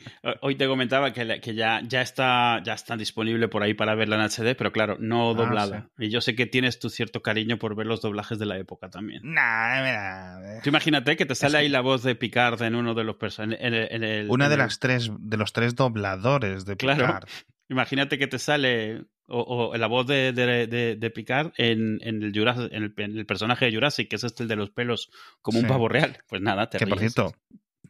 Hoy 0.41 0.55
te 0.55 0.67
comentaba 0.67 1.11
que, 1.11 1.41
que 1.41 1.55
ya, 1.55 1.81
ya, 1.83 2.01
está, 2.01 2.61
ya 2.63 2.73
está 2.73 2.95
disponible 2.97 3.47
por 3.47 3.63
ahí 3.63 3.70
para 3.73 3.95
verla 3.95 4.15
en 4.15 4.29
HD, 4.29 4.55
pero 4.55 4.71
claro, 4.71 4.97
no 4.99 5.31
ah, 5.31 5.33
doblada. 5.33 5.89
Y 5.97 6.09
yo 6.09 6.21
sé 6.21 6.35
que 6.35 6.45
tienes 6.45 6.79
tu 6.79 6.89
cierto 6.89 7.21
cariño 7.21 7.57
por 7.57 7.75
ver 7.75 7.87
los 7.87 8.01
doblajes 8.01 8.39
de 8.39 8.45
la 8.45 8.57
época 8.57 8.89
también. 8.89 9.21
Nah, 9.23 9.81
nah, 9.81 10.61
Tú 10.61 10.69
imagínate 10.69 11.17
que 11.17 11.25
te 11.25 11.35
sale 11.35 11.57
ahí 11.57 11.69
la 11.69 11.81
voz 11.81 12.03
de 12.03 12.15
Picard 12.15 12.61
en 12.63 12.75
uno 12.75 12.93
de 12.93 13.03
los 13.03 13.15
personajes. 13.17 14.29
Una 14.29 14.49
de 14.49 14.57
las 14.57 14.79
tres, 14.79 15.11
de 15.19 15.37
los 15.37 15.53
tres 15.53 15.75
dobladores 15.75 16.65
de 16.65 16.75
Picard. 16.75 16.97
Claro. 16.97 17.27
Imagínate 17.69 18.17
que 18.17 18.27
te 18.27 18.37
sale 18.37 19.05
o, 19.27 19.75
la 19.77 19.87
voz 19.87 20.05
de, 20.07 20.33
de, 20.33 20.67
de, 20.97 21.09
Picard 21.09 21.53
en, 21.55 21.99
en, 22.01 22.21
el 22.21 22.37
en, 22.71 23.17
el, 23.17 23.25
personaje 23.25 23.65
de 23.65 23.73
Jurassic, 23.73 24.09
que 24.09 24.17
es 24.17 24.25
este 24.25 24.43
el 24.43 24.49
de 24.49 24.57
los 24.57 24.71
pelos 24.71 25.09
como 25.41 25.59
un 25.59 25.67
pavo 25.67 25.87
real. 25.87 26.17
Pues 26.27 26.41
nada, 26.41 26.69
te 26.69 26.77
Que 26.77 26.87
por 26.87 26.99
cierto, 26.99 27.33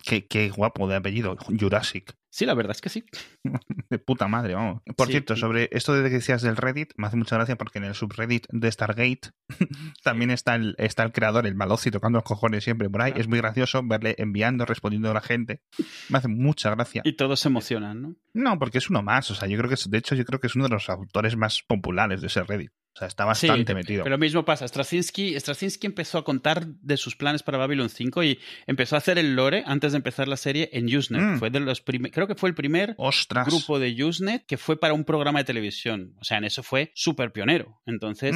qué, 0.03 0.27
qué 0.27 0.49
guapo 0.49 0.87
de 0.87 0.97
apellido, 0.97 1.35
Jurassic. 1.59 2.15
Sí, 2.31 2.45
la 2.45 2.53
verdad 2.53 2.71
es 2.71 2.81
que 2.81 2.87
sí. 2.87 3.03
de 3.89 3.99
puta 3.99 4.27
madre, 4.27 4.55
vamos. 4.55 4.81
Por 4.95 5.09
cierto, 5.09 5.35
sobre 5.35 5.67
esto 5.73 5.93
de 5.93 6.09
que 6.09 6.15
decías 6.15 6.41
del 6.41 6.55
Reddit, 6.55 6.93
me 6.95 7.07
hace 7.07 7.17
mucha 7.17 7.35
gracia 7.35 7.57
porque 7.57 7.79
en 7.79 7.83
el 7.83 7.93
subreddit 7.93 8.47
de 8.49 8.71
Stargate 8.71 9.31
también 10.03 10.31
está 10.31 10.55
el, 10.55 10.73
está 10.77 11.03
el 11.03 11.11
creador, 11.11 11.45
el 11.45 11.55
Malozzi, 11.55 11.91
tocando 11.91 12.19
los 12.19 12.23
cojones 12.23 12.63
siempre 12.63 12.89
por 12.89 13.01
ahí. 13.01 13.13
Es 13.17 13.27
muy 13.27 13.39
gracioso 13.39 13.81
verle 13.83 14.15
enviando, 14.17 14.65
respondiendo 14.65 15.11
a 15.11 15.13
la 15.13 15.21
gente. 15.21 15.61
Me 16.07 16.19
hace 16.19 16.29
mucha 16.29 16.69
gracia. 16.69 17.01
Y 17.03 17.13
todos 17.17 17.41
se 17.41 17.49
emocionan, 17.49 18.01
¿no? 18.01 18.15
No, 18.33 18.57
porque 18.57 18.77
es 18.77 18.89
uno 18.89 19.03
más. 19.03 19.29
O 19.29 19.35
sea, 19.35 19.49
yo 19.49 19.57
creo 19.57 19.67
que 19.67 19.75
es, 19.75 19.89
de 19.89 19.97
hecho, 19.97 20.15
yo 20.15 20.23
creo 20.23 20.39
que 20.39 20.47
es 20.47 20.55
uno 20.55 20.65
de 20.65 20.71
los 20.71 20.89
autores 20.89 21.35
más 21.35 21.61
populares 21.67 22.21
de 22.21 22.27
ese 22.27 22.43
Reddit. 22.43 22.71
O 22.93 22.99
sea, 22.99 23.07
está 23.07 23.23
bastante 23.23 23.73
metido. 23.73 24.03
Pero 24.03 24.15
lo 24.15 24.19
mismo 24.19 24.43
pasa. 24.43 24.67
Straczynski, 24.67 25.39
Straczynski 25.39 25.87
empezó 25.87 26.17
a 26.17 26.23
contar 26.25 26.67
de 26.67 26.97
sus 26.97 27.15
planes 27.15 27.41
para 27.41 27.57
Babylon 27.57 27.89
5 27.89 28.23
y 28.23 28.39
empezó 28.67 28.95
a 28.95 28.97
hacer 28.97 29.17
el 29.17 29.33
lore 29.35 29.63
antes 29.65 29.93
de 29.93 29.97
empezar 29.97 30.27
la 30.27 30.35
serie 30.35 30.69
en 30.73 30.93
Usenet. 30.93 31.21
Mm. 31.21 31.39
Fue 31.39 31.49
de 31.49 31.61
los 31.61 31.81
creo 31.81 32.27
que 32.27 32.35
fue 32.35 32.49
el 32.49 32.55
primer 32.55 32.97
grupo 33.45 33.79
de 33.79 34.03
Usenet 34.03 34.45
que 34.45 34.57
fue 34.57 34.77
para 34.77 34.93
un 34.93 35.05
programa 35.05 35.39
de 35.39 35.45
televisión. 35.45 36.15
O 36.19 36.25
sea, 36.25 36.37
en 36.37 36.43
eso 36.43 36.63
fue 36.63 36.91
súper 36.93 37.31
pionero. 37.31 37.81
Entonces, 37.85 38.35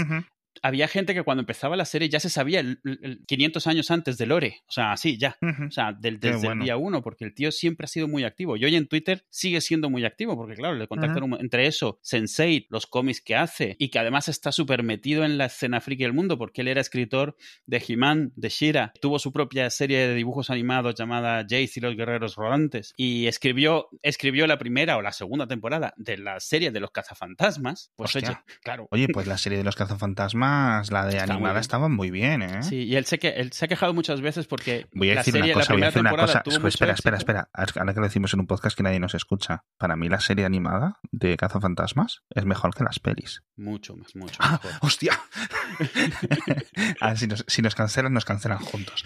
había 0.62 0.88
gente 0.88 1.14
que 1.14 1.24
cuando 1.24 1.42
empezaba 1.42 1.76
la 1.76 1.86
serie 1.86 2.10
ya 2.10 2.20
se 2.20 2.30
sabía 2.30 2.60
el, 2.60 2.80
500 3.28 3.68
años 3.68 3.92
antes 3.92 4.18
de 4.18 4.26
Lore. 4.26 4.62
O 4.68 4.72
sea, 4.72 4.96
sí, 4.98 5.18
ya. 5.18 5.38
O 5.68 5.72
sea, 5.72 5.94
del, 5.94 6.20
desde 6.20 6.48
el 6.48 6.60
día 6.60 6.78
uno, 6.78 7.02
porque 7.02 7.26
el 7.26 7.34
tío 7.34 7.52
siempre 7.52 7.86
ha 7.86 7.88
sido 7.88 8.08
muy 8.08 8.24
activo. 8.24 8.58
Y 8.58 8.66
hoy 8.66 8.76
en 8.76 8.88
Twitter 8.88 9.26
sigue 9.30 9.62
siendo 9.62 9.90
muy 9.90 10.06
activo, 10.06 10.36
porque 10.36 10.56
claro, 10.56 10.76
le 10.76 10.88
contactan 10.88 11.38
entre 11.40 11.68
eso, 11.68 12.00
Sensei, 12.02 12.68
los 12.70 12.88
cómics 12.88 13.22
que 13.22 13.36
hace, 13.36 13.76
y 13.80 13.90
que 13.90 14.00
además 14.00 14.28
está 14.28 14.52
súper 14.52 14.84
metido 14.84 15.24
en 15.24 15.38
la 15.38 15.46
escena 15.46 15.82
friki 15.82 16.04
del 16.04 16.14
mundo, 16.14 16.38
porque 16.38 16.62
él 16.62 16.68
era 16.68 16.82
escritor 16.82 17.36
de 17.66 17.84
He-Man, 17.88 18.34
de 18.36 18.50
Shira, 18.50 18.94
tuvo 19.02 19.20
su 19.20 19.32
propia 19.32 19.70
serie 19.70 20.08
de 20.08 20.16
dibujos 20.16 20.50
animados 20.50 20.96
llamada 20.96 21.44
Jace 21.44 21.72
y 21.76 21.80
los 21.80 21.96
Guerreros 21.96 22.36
Rodantes, 22.36 22.94
y 22.98 23.28
escribió, 23.28 23.90
escribió 24.02 24.48
la 24.48 24.58
primera 24.58 24.98
o 24.98 25.02
la 25.02 25.12
segunda 25.12 25.48
temporada 25.48 25.94
de 25.98 26.18
la 26.18 26.40
serie 26.40 26.72
de 26.72 26.80
los 26.80 26.92
cazafantasmas. 26.92 27.92
Pues 27.96 28.16
oye, 28.16 28.38
claro. 28.64 28.88
Oye, 28.92 29.08
pues 29.08 29.28
la 29.28 29.38
serie 29.38 29.58
de 29.58 29.64
los 29.64 29.76
cazafantasmas 29.76 30.45
la 30.92 31.06
de 31.06 31.20
animada 31.20 31.60
estaban 31.60 31.92
muy 31.92 32.12
bien, 32.12 32.42
¿eh? 32.42 32.64
Sí, 32.64 32.84
y 32.84 32.96
él 32.96 33.06
se, 33.06 33.20
que, 33.20 33.30
él 33.30 33.52
se 33.52 33.66
ha 33.66 33.68
quejado 33.68 33.94
muchas 33.94 34.22
veces 34.22 34.48
porque 34.48 34.88
voy 34.94 35.12
a 35.12 35.16
decir 35.16 35.36
una 35.36 35.54
cosa, 35.54 35.74
voy 35.74 35.84
a 35.84 35.86
decir 35.88 36.02
una 36.02 36.16
cosa. 36.16 36.44
Espera, 36.66 36.94
espera, 36.94 37.18
espera. 37.18 37.50
Ahora 37.54 37.94
que 37.94 38.00
lo 38.00 38.06
decimos 38.06 38.34
en 38.34 38.42
un 38.42 38.48
podcast 38.48 38.76
que 38.76 38.84
nadie 38.84 39.00
nos 39.00 39.16
escucha. 39.16 39.64
Para 39.78 39.96
mí 39.96 40.10
la 40.10 40.20
serie 40.20 40.46
animada 40.46 41.00
de 41.12 41.38
Cazafantasmas 41.38 42.24
es 42.30 42.46
mejor 42.46 42.74
que 42.74 42.84
las 42.84 43.00
pelis. 43.00 43.44
Mucho 43.58 43.96
más, 43.96 44.16
mucho 44.16 44.36
¡Ah! 44.40 44.60
¡Hostia! 44.82 45.20
si, 47.16 47.28
nos, 47.28 47.46
si, 47.48 47.62
nos, 47.62 47.74
cancelan, 47.74 48.14
nos 48.14 48.26
cancelan 48.26 48.60
juntos. 48.60 49.06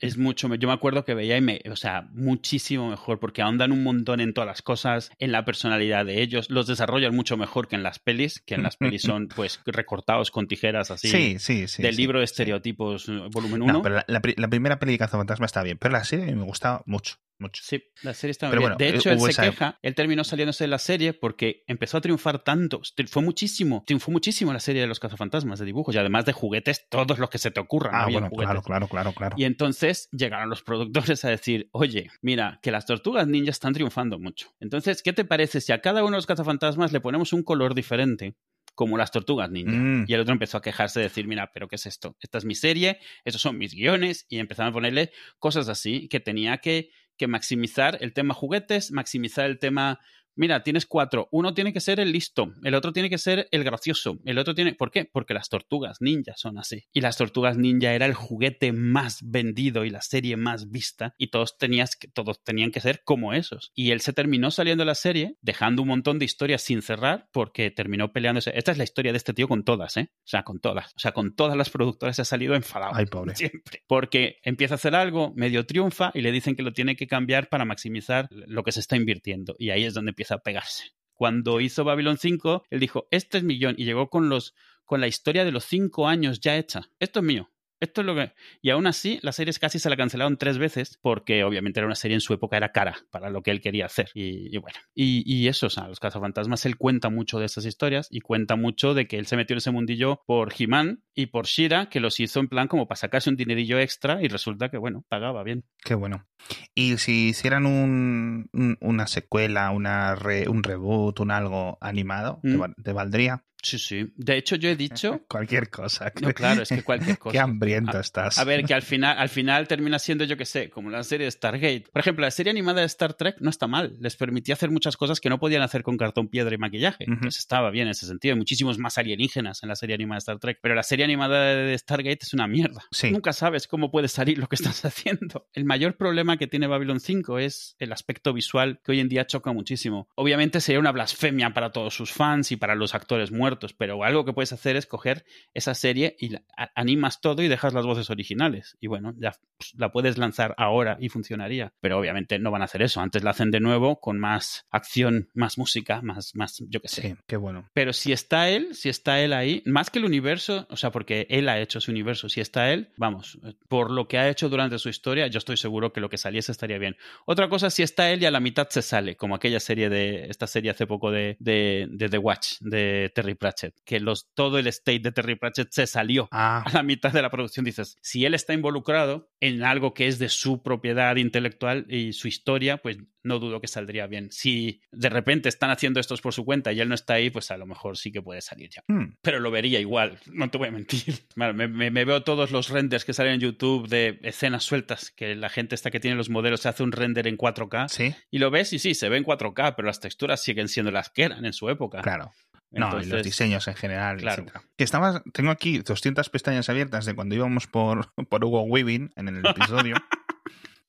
Es, 0.00 0.18
mucho. 0.18 0.52
Yo 0.54 0.68
me 0.68 0.74
acuerdo 0.74 1.04
que 1.04 1.14
veía 1.14 1.36
y 1.36 1.40
me, 1.40 1.60
o 1.70 1.76
sea, 1.76 2.08
muchísimo 2.12 2.90
mejor 2.90 3.20
porque 3.20 3.42
ahondan 3.42 3.70
un 3.70 3.84
montón 3.84 4.20
en 4.20 4.34
todas 4.34 4.48
las 4.48 4.62
cosas, 4.62 5.10
en 5.18 5.30
la 5.32 5.44
personalidad 5.44 6.04
de 6.04 6.22
ellos. 6.22 6.50
Los 6.50 6.66
desarrollan 6.66 7.14
mucho 7.14 7.36
mejor 7.36 7.68
que 7.68 7.76
en 7.76 7.84
las 7.84 7.98
pelis, 8.00 8.42
que 8.44 8.54
en 8.54 8.64
las 8.64 8.76
pelis 8.76 9.02
son 9.02 9.28
pues 9.28 9.60
recortados 9.64 10.30
con 10.30 10.48
tijeras 10.48 10.57
así. 10.90 11.08
Sí, 11.08 11.36
sí, 11.38 11.68
sí. 11.68 11.82
Del 11.82 11.96
libro 11.96 12.18
de 12.18 12.24
estereotipos, 12.24 13.08
eh, 13.08 13.20
volumen 13.30 13.62
1. 13.62 13.72
No, 13.72 13.82
pero 13.82 14.00
la, 14.06 14.20
primera 14.48 14.78
peli 14.78 14.92
de 14.92 14.98
Cazafantasma 14.98 15.46
está 15.46 15.62
bien, 15.62 15.78
pero 15.78 15.92
la 15.92 16.04
serie 16.04 16.34
me 16.34 16.44
gustaba 16.44 16.82
mucho. 16.86 17.16
Mucho. 17.40 17.62
Sí, 17.64 17.84
la 18.02 18.14
serie 18.14 18.32
está 18.32 18.48
muy 18.48 18.58
bien. 18.58 18.76
de 18.76 18.88
hecho, 18.88 19.12
él 19.12 19.20
se 19.20 19.40
queja, 19.40 19.78
él 19.82 19.94
terminó 19.94 20.24
saliéndose 20.24 20.64
de 20.64 20.68
la 20.68 20.80
serie 20.80 21.12
porque 21.12 21.62
empezó 21.68 21.98
a 21.98 22.00
triunfar 22.00 22.42
tanto, 22.42 22.80
fue 23.06 23.22
muchísimo, 23.22 23.84
triunfó 23.86 24.10
muchísimo 24.10 24.52
la 24.52 24.58
serie 24.58 24.80
de 24.80 24.88
los 24.88 24.98
cazafantasmas 24.98 25.60
de 25.60 25.66
dibujos 25.66 25.94
y 25.94 25.98
además 25.98 26.24
de 26.24 26.32
juguetes, 26.32 26.88
todos 26.90 27.16
los 27.20 27.30
que 27.30 27.38
se 27.38 27.52
te 27.52 27.60
ocurran. 27.60 27.94
Ah, 27.94 28.08
bueno, 28.10 28.28
claro, 28.30 28.60
claro, 28.62 28.88
claro, 28.88 29.12
claro. 29.12 29.36
Y 29.38 29.44
entonces 29.44 30.08
llegaron 30.10 30.50
los 30.50 30.62
productores 30.64 31.24
a 31.24 31.30
decir, 31.30 31.68
oye, 31.70 32.10
mira, 32.22 32.58
que 32.60 32.72
las 32.72 32.86
tortugas 32.86 33.28
ninjas 33.28 33.54
están 33.54 33.72
triunfando 33.72 34.18
mucho. 34.18 34.48
Entonces, 34.58 35.00
¿qué 35.04 35.12
te 35.12 35.24
parece 35.24 35.60
si 35.60 35.70
a 35.70 35.80
cada 35.80 36.02
uno 36.02 36.12
de 36.12 36.18
los 36.18 36.26
cazafantasmas 36.26 36.92
le 36.92 37.00
ponemos 37.00 37.32
un 37.32 37.44
color 37.44 37.76
diferente? 37.76 38.34
Como 38.78 38.96
las 38.96 39.10
tortugas 39.10 39.50
ninja. 39.50 39.72
Mm. 39.72 40.04
Y 40.06 40.14
el 40.14 40.20
otro 40.20 40.32
empezó 40.32 40.56
a 40.56 40.62
quejarse, 40.62 41.00
de 41.00 41.06
decir, 41.06 41.26
mira, 41.26 41.50
pero 41.52 41.66
¿qué 41.66 41.74
es 41.74 41.86
esto? 41.86 42.16
Esta 42.20 42.38
es 42.38 42.44
mi 42.44 42.54
serie, 42.54 43.00
estos 43.24 43.42
son 43.42 43.58
mis 43.58 43.74
guiones, 43.74 44.24
y 44.28 44.38
empezaron 44.38 44.70
a 44.70 44.72
ponerle 44.72 45.10
cosas 45.40 45.68
así 45.68 46.06
que 46.06 46.20
tenía 46.20 46.58
que, 46.58 46.92
que 47.16 47.26
maximizar 47.26 47.98
el 48.00 48.12
tema 48.12 48.34
juguetes, 48.34 48.92
maximizar 48.92 49.46
el 49.46 49.58
tema 49.58 49.98
mira, 50.38 50.62
tienes 50.62 50.86
cuatro. 50.86 51.28
Uno 51.30 51.52
tiene 51.52 51.72
que 51.72 51.80
ser 51.80 52.00
el 52.00 52.12
listo, 52.12 52.52
el 52.62 52.74
otro 52.74 52.92
tiene 52.92 53.10
que 53.10 53.18
ser 53.18 53.48
el 53.50 53.64
gracioso, 53.64 54.18
el 54.24 54.38
otro 54.38 54.54
tiene... 54.54 54.74
¿Por 54.74 54.90
qué? 54.90 55.04
Porque 55.04 55.34
las 55.34 55.48
tortugas 55.48 55.98
ninja 56.00 56.34
son 56.36 56.58
así. 56.58 56.84
Y 56.92 57.00
las 57.00 57.16
tortugas 57.16 57.58
ninja 57.58 57.92
era 57.92 58.06
el 58.06 58.14
juguete 58.14 58.72
más 58.72 59.18
vendido 59.22 59.84
y 59.84 59.90
la 59.90 60.00
serie 60.00 60.36
más 60.36 60.70
vista 60.70 61.14
y 61.18 61.28
todos, 61.28 61.58
tenías 61.58 61.96
que, 61.96 62.08
todos 62.08 62.42
tenían 62.42 62.70
que 62.70 62.80
ser 62.80 63.02
como 63.04 63.32
esos. 63.34 63.72
Y 63.74 63.90
él 63.90 64.00
se 64.00 64.12
terminó 64.12 64.50
saliendo 64.50 64.82
de 64.82 64.86
la 64.86 64.94
serie 64.94 65.36
dejando 65.42 65.82
un 65.82 65.88
montón 65.88 66.18
de 66.18 66.24
historias 66.24 66.62
sin 66.62 66.82
cerrar 66.82 67.28
porque 67.32 67.70
terminó 67.70 68.12
peleándose. 68.12 68.52
Esta 68.54 68.72
es 68.72 68.78
la 68.78 68.84
historia 68.84 69.12
de 69.12 69.18
este 69.18 69.34
tío 69.34 69.48
con 69.48 69.64
todas, 69.64 69.96
¿eh? 69.96 70.10
O 70.12 70.28
sea, 70.28 70.44
con 70.44 70.60
todas. 70.60 70.92
O 70.94 70.98
sea, 70.98 71.12
con 71.12 71.34
todas 71.34 71.56
las 71.56 71.70
productoras 71.70 72.16
se 72.16 72.22
ha 72.22 72.24
salido 72.24 72.54
enfadado. 72.54 72.92
Ay, 72.94 73.06
pobre. 73.06 73.34
Siempre. 73.36 73.82
Porque 73.86 74.38
empieza 74.42 74.74
a 74.74 74.76
hacer 74.76 74.94
algo, 74.94 75.32
medio 75.34 75.66
triunfa 75.66 76.12
y 76.14 76.20
le 76.20 76.32
dicen 76.32 76.54
que 76.54 76.62
lo 76.62 76.72
tiene 76.72 76.96
que 76.96 77.06
cambiar 77.06 77.48
para 77.48 77.64
maximizar 77.64 78.28
lo 78.30 78.62
que 78.62 78.72
se 78.72 78.80
está 78.80 78.96
invirtiendo. 78.96 79.56
Y 79.58 79.70
ahí 79.70 79.84
es 79.84 79.94
donde 79.94 80.10
empieza 80.10 80.27
a 80.34 80.38
pegarse. 80.38 80.92
Cuando 81.14 81.60
hizo 81.60 81.84
Babylon 81.84 82.18
5, 82.18 82.64
él 82.70 82.80
dijo, 82.80 83.08
este 83.10 83.38
es 83.38 83.44
millón 83.44 83.74
y 83.76 83.84
llegó 83.84 84.08
con 84.08 84.28
los 84.28 84.54
con 84.84 85.02
la 85.02 85.06
historia 85.06 85.44
de 85.44 85.52
los 85.52 85.64
cinco 85.64 86.08
años 86.08 86.40
ya 86.40 86.56
hecha. 86.56 86.88
Esto 86.98 87.20
es 87.20 87.24
mío. 87.26 87.50
Esto 87.80 88.00
es 88.00 88.06
lo 88.06 88.14
que. 88.14 88.32
Y 88.60 88.70
aún 88.70 88.86
así, 88.86 89.18
la 89.22 89.32
serie 89.32 89.52
casi 89.60 89.78
se 89.78 89.88
la 89.88 89.96
cancelaron 89.96 90.36
tres 90.36 90.58
veces, 90.58 90.98
porque 91.00 91.44
obviamente 91.44 91.80
era 91.80 91.86
una 91.86 91.94
serie 91.94 92.14
en 92.14 92.20
su 92.20 92.34
época, 92.34 92.56
era 92.56 92.72
cara 92.72 92.96
para 93.10 93.30
lo 93.30 93.42
que 93.42 93.50
él 93.50 93.60
quería 93.60 93.86
hacer. 93.86 94.10
Y, 94.14 94.56
bueno. 94.58 94.78
Y, 94.94 95.46
eso, 95.48 95.66
o 95.66 95.70
sea, 95.70 95.88
los 95.88 96.00
cazafantasmas, 96.00 96.66
él 96.66 96.76
cuenta 96.76 97.08
mucho 97.08 97.38
de 97.38 97.46
esas 97.46 97.64
historias 97.64 98.08
y 98.10 98.20
cuenta 98.20 98.56
mucho 98.56 98.94
de 98.94 99.06
que 99.06 99.18
él 99.18 99.26
se 99.26 99.36
metió 99.36 99.54
en 99.54 99.58
ese 99.58 99.70
mundillo 99.70 100.22
por 100.26 100.52
He-Man 100.58 101.02
y 101.14 101.26
por 101.26 101.46
Shira, 101.46 101.88
que 101.88 102.00
los 102.00 102.20
hizo 102.20 102.40
en 102.40 102.48
plan 102.48 102.68
como 102.68 102.88
para 102.88 102.96
sacarse 102.96 103.30
un 103.30 103.36
dinerillo 103.36 103.78
extra 103.78 104.22
y 104.22 104.28
resulta 104.28 104.68
que, 104.70 104.78
bueno, 104.78 105.04
pagaba 105.08 105.42
bien. 105.42 105.64
Qué 105.84 105.94
bueno. 105.94 106.26
Y 106.74 106.96
si 106.98 107.28
hicieran 107.28 107.66
un, 107.66 108.50
una 108.80 109.06
secuela, 109.06 109.70
una 109.70 110.16
un 110.48 110.62
reboot, 110.62 111.20
un 111.20 111.30
algo 111.30 111.78
animado, 111.80 112.40
¿te, 112.42 112.92
mm. 112.92 112.94
valdría? 112.94 113.44
Sí, 113.62 113.78
sí. 113.78 114.12
De 114.16 114.36
hecho, 114.36 114.56
yo 114.56 114.68
he 114.68 114.76
dicho. 114.76 115.22
cualquier 115.28 115.68
cosa. 115.68 116.12
No, 116.20 116.32
claro, 116.32 116.62
es 116.62 116.68
que 116.68 116.82
cualquier 116.82 117.18
cosa. 117.18 117.32
Qué 117.32 117.38
hambriento 117.38 117.98
estás. 117.98 118.38
A 118.38 118.44
ver, 118.44 118.64
que 118.64 118.74
al 118.74 118.82
final, 118.88 119.18
al 119.18 119.28
final 119.28 119.66
termina 119.68 119.98
siendo, 119.98 120.24
yo 120.24 120.36
qué 120.36 120.44
sé, 120.44 120.70
como 120.70 120.90
la 120.90 121.02
serie 121.02 121.24
de 121.24 121.30
Stargate. 121.30 121.84
Por 121.92 122.00
ejemplo, 122.00 122.24
la 122.24 122.30
serie 122.30 122.50
animada 122.50 122.80
de 122.80 122.86
Star 122.86 123.14
Trek 123.14 123.36
no 123.40 123.50
está 123.50 123.66
mal. 123.66 123.96
Les 124.00 124.16
permitía 124.16 124.54
hacer 124.54 124.70
muchas 124.70 124.96
cosas 124.96 125.20
que 125.20 125.28
no 125.28 125.38
podían 125.38 125.62
hacer 125.62 125.82
con 125.82 125.96
cartón, 125.96 126.28
piedra 126.28 126.54
y 126.54 126.58
maquillaje. 126.58 127.04
Entonces 127.04 127.40
estaba 127.40 127.70
bien 127.70 127.88
en 127.88 127.92
ese 127.92 128.06
sentido. 128.06 128.34
Hay 128.34 128.38
muchísimos 128.38 128.78
más 128.78 128.98
alienígenas 128.98 129.62
en 129.62 129.68
la 129.68 129.76
serie 129.76 129.94
animada 129.94 130.16
de 130.16 130.20
Star 130.20 130.38
Trek. 130.38 130.58
Pero 130.62 130.74
la 130.74 130.82
serie 130.82 131.04
animada 131.04 131.54
de 131.54 131.76
Stargate 131.76 132.20
es 132.22 132.34
una 132.34 132.46
mierda. 132.46 132.82
Nunca 133.10 133.32
sabes 133.32 133.66
cómo 133.66 133.90
puede 133.90 134.08
salir 134.08 134.38
lo 134.38 134.46
que 134.46 134.56
estás 134.56 134.84
haciendo. 134.84 135.48
El 135.52 135.64
mayor 135.64 135.96
problema 135.96 136.36
que 136.36 136.46
tiene 136.46 136.66
Babylon 136.66 137.00
5 137.00 137.38
es 137.38 137.76
el 137.78 137.92
aspecto 137.92 138.32
visual 138.32 138.80
que 138.84 138.92
hoy 138.92 139.00
en 139.00 139.08
día 139.08 139.26
choca 139.26 139.52
muchísimo. 139.52 140.08
Obviamente 140.14 140.60
sería 140.60 140.78
una 140.78 140.92
blasfemia 140.92 141.50
para 141.50 141.72
todos 141.72 141.94
sus 141.94 142.12
fans 142.12 142.52
y 142.52 142.56
para 142.56 142.74
los 142.74 142.94
actores 142.94 143.32
muertos 143.32 143.47
pero 143.76 144.02
algo 144.04 144.24
que 144.24 144.32
puedes 144.32 144.52
hacer 144.52 144.76
es 144.76 144.86
coger 144.86 145.24
esa 145.54 145.74
serie 145.74 146.16
y 146.18 146.34
animas 146.74 147.20
todo 147.20 147.42
y 147.42 147.48
dejas 147.48 147.74
las 147.74 147.86
voces 147.86 148.10
originales. 148.10 148.76
Y 148.80 148.86
bueno, 148.86 149.14
ya 149.18 149.32
pues, 149.56 149.74
la 149.76 149.90
puedes 149.90 150.18
lanzar 150.18 150.54
ahora 150.58 150.96
y 151.00 151.08
funcionaría. 151.08 151.72
Pero 151.80 151.98
obviamente 151.98 152.38
no 152.38 152.50
van 152.50 152.62
a 152.62 152.66
hacer 152.66 152.82
eso. 152.82 153.00
Antes 153.00 153.22
la 153.24 153.30
hacen 153.30 153.50
de 153.50 153.60
nuevo 153.60 154.00
con 154.00 154.18
más 154.18 154.66
acción, 154.70 155.28
más 155.34 155.58
música, 155.58 156.02
más, 156.02 156.34
más 156.34 156.62
yo 156.68 156.80
qué 156.80 156.88
sé. 156.88 157.02
Sí, 157.02 157.14
qué 157.26 157.36
bueno. 157.36 157.68
Pero 157.72 157.92
si 157.92 158.12
está 158.12 158.48
él, 158.48 158.74
si 158.74 158.88
está 158.88 159.20
él 159.20 159.32
ahí, 159.32 159.62
más 159.66 159.90
que 159.90 159.98
el 159.98 160.04
universo, 160.04 160.66
o 160.70 160.76
sea, 160.76 160.90
porque 160.90 161.26
él 161.30 161.48
ha 161.48 161.58
hecho 161.58 161.80
su 161.80 161.90
universo, 161.90 162.28
si 162.28 162.40
está 162.40 162.72
él, 162.72 162.92
vamos, 162.96 163.38
por 163.68 163.90
lo 163.90 164.08
que 164.08 164.18
ha 164.18 164.28
hecho 164.28 164.48
durante 164.48 164.78
su 164.78 164.88
historia, 164.88 165.26
yo 165.26 165.38
estoy 165.38 165.56
seguro 165.56 165.92
que 165.92 166.00
lo 166.00 166.08
que 166.08 166.18
saliese 166.18 166.52
estaría 166.52 166.78
bien. 166.78 166.96
Otra 167.26 167.48
cosa, 167.48 167.70
si 167.70 167.82
está 167.82 168.10
él 168.10 168.22
y 168.22 168.26
a 168.26 168.30
la 168.30 168.40
mitad 168.40 168.68
se 168.68 168.82
sale, 168.82 169.16
como 169.16 169.34
aquella 169.34 169.60
serie 169.60 169.88
de, 169.88 170.26
esta 170.28 170.46
serie 170.46 170.70
hace 170.70 170.86
poco 170.86 171.10
de, 171.10 171.36
de, 171.40 171.86
de 171.90 172.08
The 172.08 172.18
Watch, 172.18 172.58
de 172.60 173.10
Terry 173.14 173.34
Pratchett, 173.38 173.74
que 173.84 174.00
los, 174.00 174.28
todo 174.34 174.58
el 174.58 174.66
estate 174.66 174.98
de 175.00 175.12
Terry 175.12 175.36
Pratchett 175.36 175.70
se 175.70 175.86
salió 175.86 176.28
ah. 176.30 176.62
a 176.66 176.72
la 176.72 176.82
mitad 176.82 177.12
de 177.12 177.22
la 177.22 177.30
producción. 177.30 177.64
Dices, 177.64 177.96
si 178.00 178.24
él 178.24 178.34
está 178.34 178.52
involucrado 178.52 179.30
en 179.40 179.62
algo 179.62 179.94
que 179.94 180.06
es 180.06 180.18
de 180.18 180.28
su 180.28 180.62
propiedad 180.62 181.16
intelectual 181.16 181.86
y 181.88 182.12
su 182.12 182.28
historia, 182.28 182.78
pues 182.78 182.98
no 183.22 183.38
dudo 183.38 183.60
que 183.60 183.68
saldría 183.68 184.06
bien. 184.06 184.30
Si 184.32 184.80
de 184.90 185.08
repente 185.08 185.48
están 185.48 185.70
haciendo 185.70 186.00
estos 186.00 186.20
por 186.20 186.32
su 186.32 186.44
cuenta 186.44 186.72
y 186.72 186.80
él 186.80 186.88
no 186.88 186.94
está 186.94 187.14
ahí, 187.14 187.30
pues 187.30 187.50
a 187.50 187.56
lo 187.56 187.66
mejor 187.66 187.96
sí 187.96 188.10
que 188.10 188.22
puede 188.22 188.40
salir 188.40 188.70
ya. 188.70 188.82
Hmm. 188.88 189.14
Pero 189.22 189.40
lo 189.40 189.50
vería 189.50 189.80
igual, 189.80 190.18
no 190.26 190.50
te 190.50 190.58
voy 190.58 190.68
a 190.68 190.72
mentir. 190.72 191.14
me, 191.36 192.04
veo 192.04 192.22
todos 192.22 192.50
los 192.50 192.70
renders 192.70 193.04
que 193.04 193.12
salen 193.12 193.34
en 193.34 193.40
YouTube 193.40 193.88
de 193.88 194.18
escenas 194.22 194.64
sueltas, 194.64 195.10
que 195.10 195.36
la 195.36 195.48
gente 195.48 195.74
está 195.74 195.90
que 195.90 196.00
tiene 196.00 196.16
los 196.16 196.30
modelos 196.30 196.60
se 196.60 196.68
hace 196.68 196.82
un 196.82 196.92
render 196.92 197.26
en 197.26 197.36
4K. 197.36 197.88
¿Sí? 197.88 198.14
Y 198.30 198.38
lo 198.38 198.50
ves 198.50 198.72
y 198.72 198.78
sí, 198.78 198.94
se 198.94 199.08
ve 199.08 199.18
en 199.18 199.24
4K, 199.24 199.74
pero 199.76 199.86
las 199.86 200.00
texturas 200.00 200.42
siguen 200.42 200.68
siendo 200.68 200.90
las 200.90 201.10
que 201.10 201.24
eran 201.24 201.44
en 201.44 201.52
su 201.52 201.68
época. 201.68 202.02
Claro. 202.02 202.32
No, 202.70 203.00
y 203.00 203.06
los 203.06 203.22
diseños 203.22 203.66
en 203.68 203.74
general. 203.74 204.18
Claro. 204.18 204.44
Que 204.76 204.84
estabas, 204.84 205.22
tengo 205.32 205.50
aquí 205.50 205.78
200 205.78 206.28
pestañas 206.28 206.68
abiertas 206.68 207.06
de 207.06 207.14
cuando 207.14 207.34
íbamos 207.34 207.66
por, 207.66 208.12
por 208.28 208.44
Hugo 208.44 208.62
Weaving 208.62 209.10
en 209.16 209.28
el 209.28 209.46
episodio. 209.46 209.96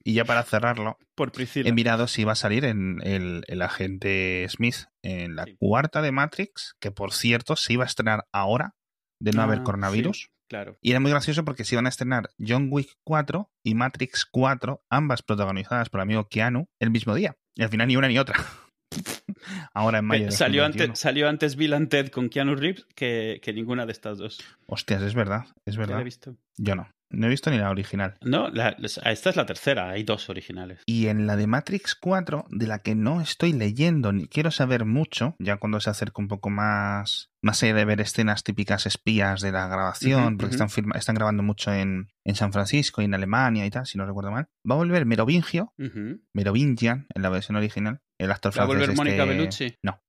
y 0.04 0.14
ya 0.14 0.26
para 0.26 0.44
cerrarlo, 0.44 0.98
por 1.16 1.32
he 1.38 1.72
mirado 1.72 2.08
si 2.08 2.24
va 2.24 2.34
a 2.34 2.36
salir 2.36 2.66
en 2.66 3.00
el, 3.04 3.62
agente 3.62 4.46
Smith 4.50 4.86
en 5.04 5.36
la 5.36 5.46
cuarta 5.58 6.02
de 6.02 6.12
Matrix, 6.12 6.76
que 6.80 6.92
por 6.92 7.14
cierto 7.14 7.56
se 7.56 7.74
iba 7.74 7.84
a 7.84 7.88
estrenar 7.88 8.26
ahora 8.32 8.76
de 9.20 9.32
no 9.32 9.42
haber 9.42 9.60
ah, 9.60 9.64
coronavirus. 9.64 10.32
claro. 10.50 10.78
Y 10.82 10.92
era 10.92 11.00
muy 11.00 11.12
gracioso 11.12 11.44
porque 11.44 11.66
se 11.66 11.76
iban 11.76 11.86
a 11.86 11.90
estrenar 11.90 12.30
John 12.40 12.70
Wick 12.72 12.90
4 13.04 13.52
y 13.64 13.76
Matrix 13.76 14.26
4, 14.26 14.84
ambas 14.90 15.22
protagonizadas 15.22 15.90
por 15.90 16.00
el 16.00 16.04
amigo 16.04 16.28
Keanu, 16.28 16.70
el 16.80 16.92
mismo 16.92 17.14
día. 17.14 17.38
Y 17.56 17.64
al 17.64 17.70
final 17.70 17.88
ni 17.88 17.98
una 17.98 18.08
ni 18.08 18.18
otra. 18.18 18.36
Ahora 19.74 20.00
en 20.00 20.06
mayo. 20.06 20.32
salió, 20.32 20.66
antes, 20.66 21.00
salió 21.00 21.30
antes 21.30 21.56
Bill 21.56 21.74
and 21.74 21.90
Ted 21.90 22.10
con 22.10 22.30
Keanu 22.30 22.56
Reeves 22.56 22.86
que, 22.96 23.40
que, 23.42 23.54
ninguna 23.54 23.86
de 23.86 23.92
estas 23.92 24.18
dos. 24.18 24.40
Hostias, 24.68 25.02
es 25.02 25.14
verdad, 25.14 25.46
es 25.66 25.78
verdad. 25.78 26.02
he 26.02 26.04
visto? 26.04 26.36
Yo 26.58 26.76
no. 26.76 26.88
No 27.12 27.26
he 27.26 27.30
visto 27.30 27.50
ni 27.50 27.58
la 27.58 27.72
original. 27.72 28.16
No, 28.22 28.50
esta 28.54 29.30
es 29.30 29.36
la 29.36 29.46
tercera, 29.46 29.90
hay 29.90 30.04
dos 30.04 30.30
originales. 30.30 30.82
Y 30.86 31.08
en 31.08 31.26
la 31.26 31.36
de 31.38 31.48
Matrix 31.48 31.96
4, 31.96 32.46
de 32.50 32.68
la 32.68 32.80
que 32.80 32.94
no 32.94 33.20
estoy 33.20 33.52
leyendo 33.52 34.12
ni 34.12 34.28
quiero 34.28 34.52
saber 34.52 34.86
mucho, 34.86 35.36
ya 35.40 35.58
cuando 35.58 35.80
se 35.80 35.90
acerca 35.90 36.22
un 36.22 36.28
poco 36.28 36.52
más, 36.52 37.32
más 37.42 37.64
allá 37.64 37.74
de 37.74 37.86
ver 37.86 38.00
escenas 38.00 38.44
típicas 38.44 38.86
espías 38.86 39.42
de 39.42 39.52
la 39.52 39.68
grabación, 39.68 40.38
porque 40.38 40.56
están, 40.56 40.70
están 40.94 41.16
grabando 41.16 41.42
mucho 41.42 41.74
en, 41.74 42.10
en, 42.26 42.36
San 42.36 42.54
Francisco 42.54 43.02
y 43.02 43.06
en 43.06 43.16
Alemania 43.16 43.66
y 43.66 43.72
tal, 43.72 43.88
si 43.88 43.98
no 43.98 44.06
recuerdo 44.06 44.30
mal, 44.30 44.48
va 44.70 44.76
a 44.76 44.78
volver 44.78 45.08
Merovingio, 45.08 45.74
Merovingian 46.34 47.08
en 47.16 47.22
la 47.24 47.30
versión 47.30 47.56
original, 47.56 48.02
el 48.20 48.32
actor. 48.32 48.58
¿Va 48.58 48.64
a 48.64 48.68
volver 48.68 48.96
Mónica 48.96 49.24
este 49.24 49.36
Bellucci? 49.36 49.76
No. 49.82 50.00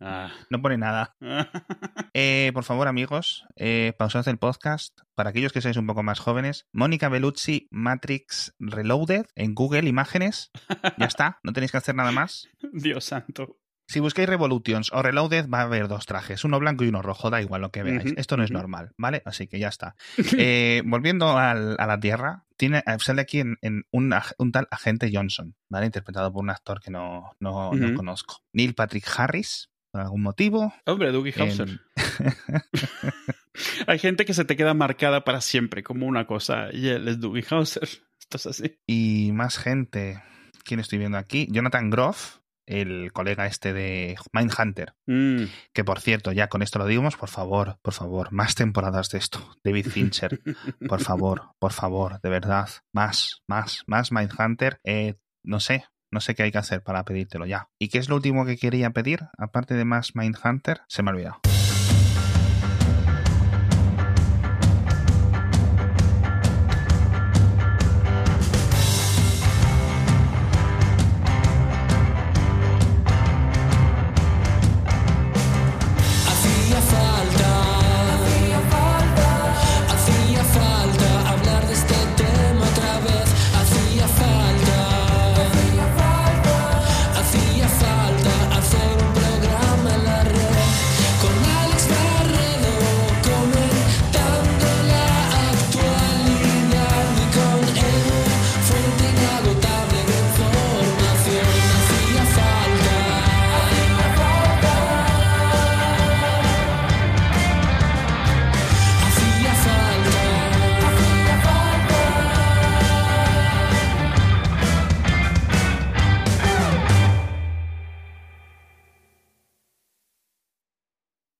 Ah. 0.00 0.30
No 0.50 0.60
pone 0.60 0.76
nada. 0.76 1.16
Eh, 2.12 2.50
por 2.52 2.64
favor, 2.64 2.88
amigos, 2.88 3.46
eh, 3.54 3.94
pausad 3.96 4.26
el 4.26 4.36
podcast. 4.36 4.98
Para 5.14 5.30
aquellos 5.30 5.52
que 5.52 5.60
seáis 5.60 5.76
un 5.76 5.86
poco 5.86 6.02
más 6.02 6.18
jóvenes, 6.18 6.66
Mónica 6.72 7.08
Bellucci 7.08 7.68
Matrix 7.70 8.52
Reloaded 8.58 9.26
en 9.36 9.54
Google 9.54 9.88
Imágenes. 9.88 10.50
Ya 10.98 11.06
está, 11.06 11.38
no 11.44 11.52
tenéis 11.52 11.70
que 11.70 11.78
hacer 11.78 11.94
nada 11.94 12.10
más. 12.10 12.48
Dios 12.72 13.04
santo. 13.04 13.59
Si 13.90 13.98
buscáis 13.98 14.28
Revolutions 14.28 14.92
o 14.92 15.02
Reloaded, 15.02 15.48
va 15.48 15.62
a 15.62 15.62
haber 15.62 15.88
dos 15.88 16.06
trajes, 16.06 16.44
uno 16.44 16.60
blanco 16.60 16.84
y 16.84 16.88
uno 16.88 17.02
rojo, 17.02 17.28
da 17.28 17.42
igual 17.42 17.62
lo 17.62 17.72
que 17.72 17.82
veáis. 17.82 18.14
Esto 18.16 18.36
no 18.36 18.44
es 18.44 18.52
normal, 18.52 18.92
¿vale? 18.96 19.20
Así 19.24 19.48
que 19.48 19.58
ya 19.58 19.66
está. 19.66 19.96
Eh, 20.38 20.82
volviendo 20.86 21.36
a 21.36 21.54
la 21.54 22.00
Tierra, 22.00 22.44
tiene, 22.56 22.78
eh, 22.86 22.96
sale 23.00 23.22
aquí 23.22 23.40
en, 23.40 23.58
un, 23.90 24.52
tal 24.52 24.68
agente 24.70 25.10
Johnson, 25.12 25.56
¿vale? 25.68 25.86
Interpretado 25.86 26.32
por 26.32 26.42
un 26.42 26.50
actor 26.50 26.80
que 26.80 26.92
no, 26.92 27.32
no, 27.40 27.72
conozco. 27.96 28.44
Neil 28.52 28.74
Patrick 28.74 29.04
Harris, 29.16 29.70
por 29.90 30.02
algún 30.02 30.22
motivo. 30.22 30.72
Hombre, 30.86 31.10
Dougie 31.10 31.34
Hauser. 31.36 31.80
Hay 33.88 33.98
gente 33.98 34.24
que 34.24 34.34
se 34.34 34.44
te 34.44 34.56
queda 34.56 34.72
marcada 34.72 35.24
para 35.24 35.40
siempre 35.40 35.82
como 35.82 36.06
una 36.06 36.28
cosa 36.28 36.68
y 36.72 36.88
él 36.88 37.08
es 37.08 37.18
Dougie 37.18 37.44
Hauser. 37.50 37.88
Esto 38.20 38.36
es 38.36 38.46
así. 38.46 38.78
Y 38.86 39.32
más 39.32 39.58
gente. 39.58 40.22
¿Quién 40.62 40.78
estoy 40.78 40.98
viendo 40.98 41.18
aquí? 41.18 41.48
Jonathan 41.50 41.90
Groff, 41.90 42.39
el 42.70 43.12
colega 43.12 43.46
este 43.46 43.72
de 43.72 44.16
Mindhunter. 44.32 44.94
Mm. 45.06 45.44
Que 45.72 45.84
por 45.84 46.00
cierto, 46.00 46.32
ya 46.32 46.48
con 46.48 46.62
esto 46.62 46.78
lo 46.78 46.86
digamos, 46.86 47.16
por 47.16 47.28
favor, 47.28 47.78
por 47.82 47.92
favor, 47.92 48.32
más 48.32 48.54
temporadas 48.54 49.10
de 49.10 49.18
esto. 49.18 49.40
David 49.64 49.86
Fincher, 49.90 50.40
por 50.88 51.00
favor, 51.00 51.50
por 51.58 51.72
favor, 51.72 52.20
de 52.20 52.30
verdad, 52.30 52.68
más, 52.92 53.42
más, 53.48 53.82
más 53.86 54.12
Mindhunter. 54.12 54.80
Eh, 54.84 55.16
no 55.42 55.60
sé, 55.60 55.84
no 56.10 56.20
sé 56.20 56.34
qué 56.34 56.44
hay 56.44 56.52
que 56.52 56.58
hacer 56.58 56.82
para 56.82 57.04
pedírtelo 57.04 57.46
ya. 57.46 57.68
¿Y 57.78 57.88
qué 57.88 57.98
es 57.98 58.08
lo 58.08 58.16
último 58.16 58.46
que 58.46 58.56
quería 58.56 58.90
pedir? 58.90 59.20
Aparte 59.36 59.74
de 59.74 59.84
más 59.84 60.14
Mindhunter, 60.14 60.82
se 60.88 61.02
me 61.02 61.10
ha 61.10 61.14
olvidado. 61.14 61.49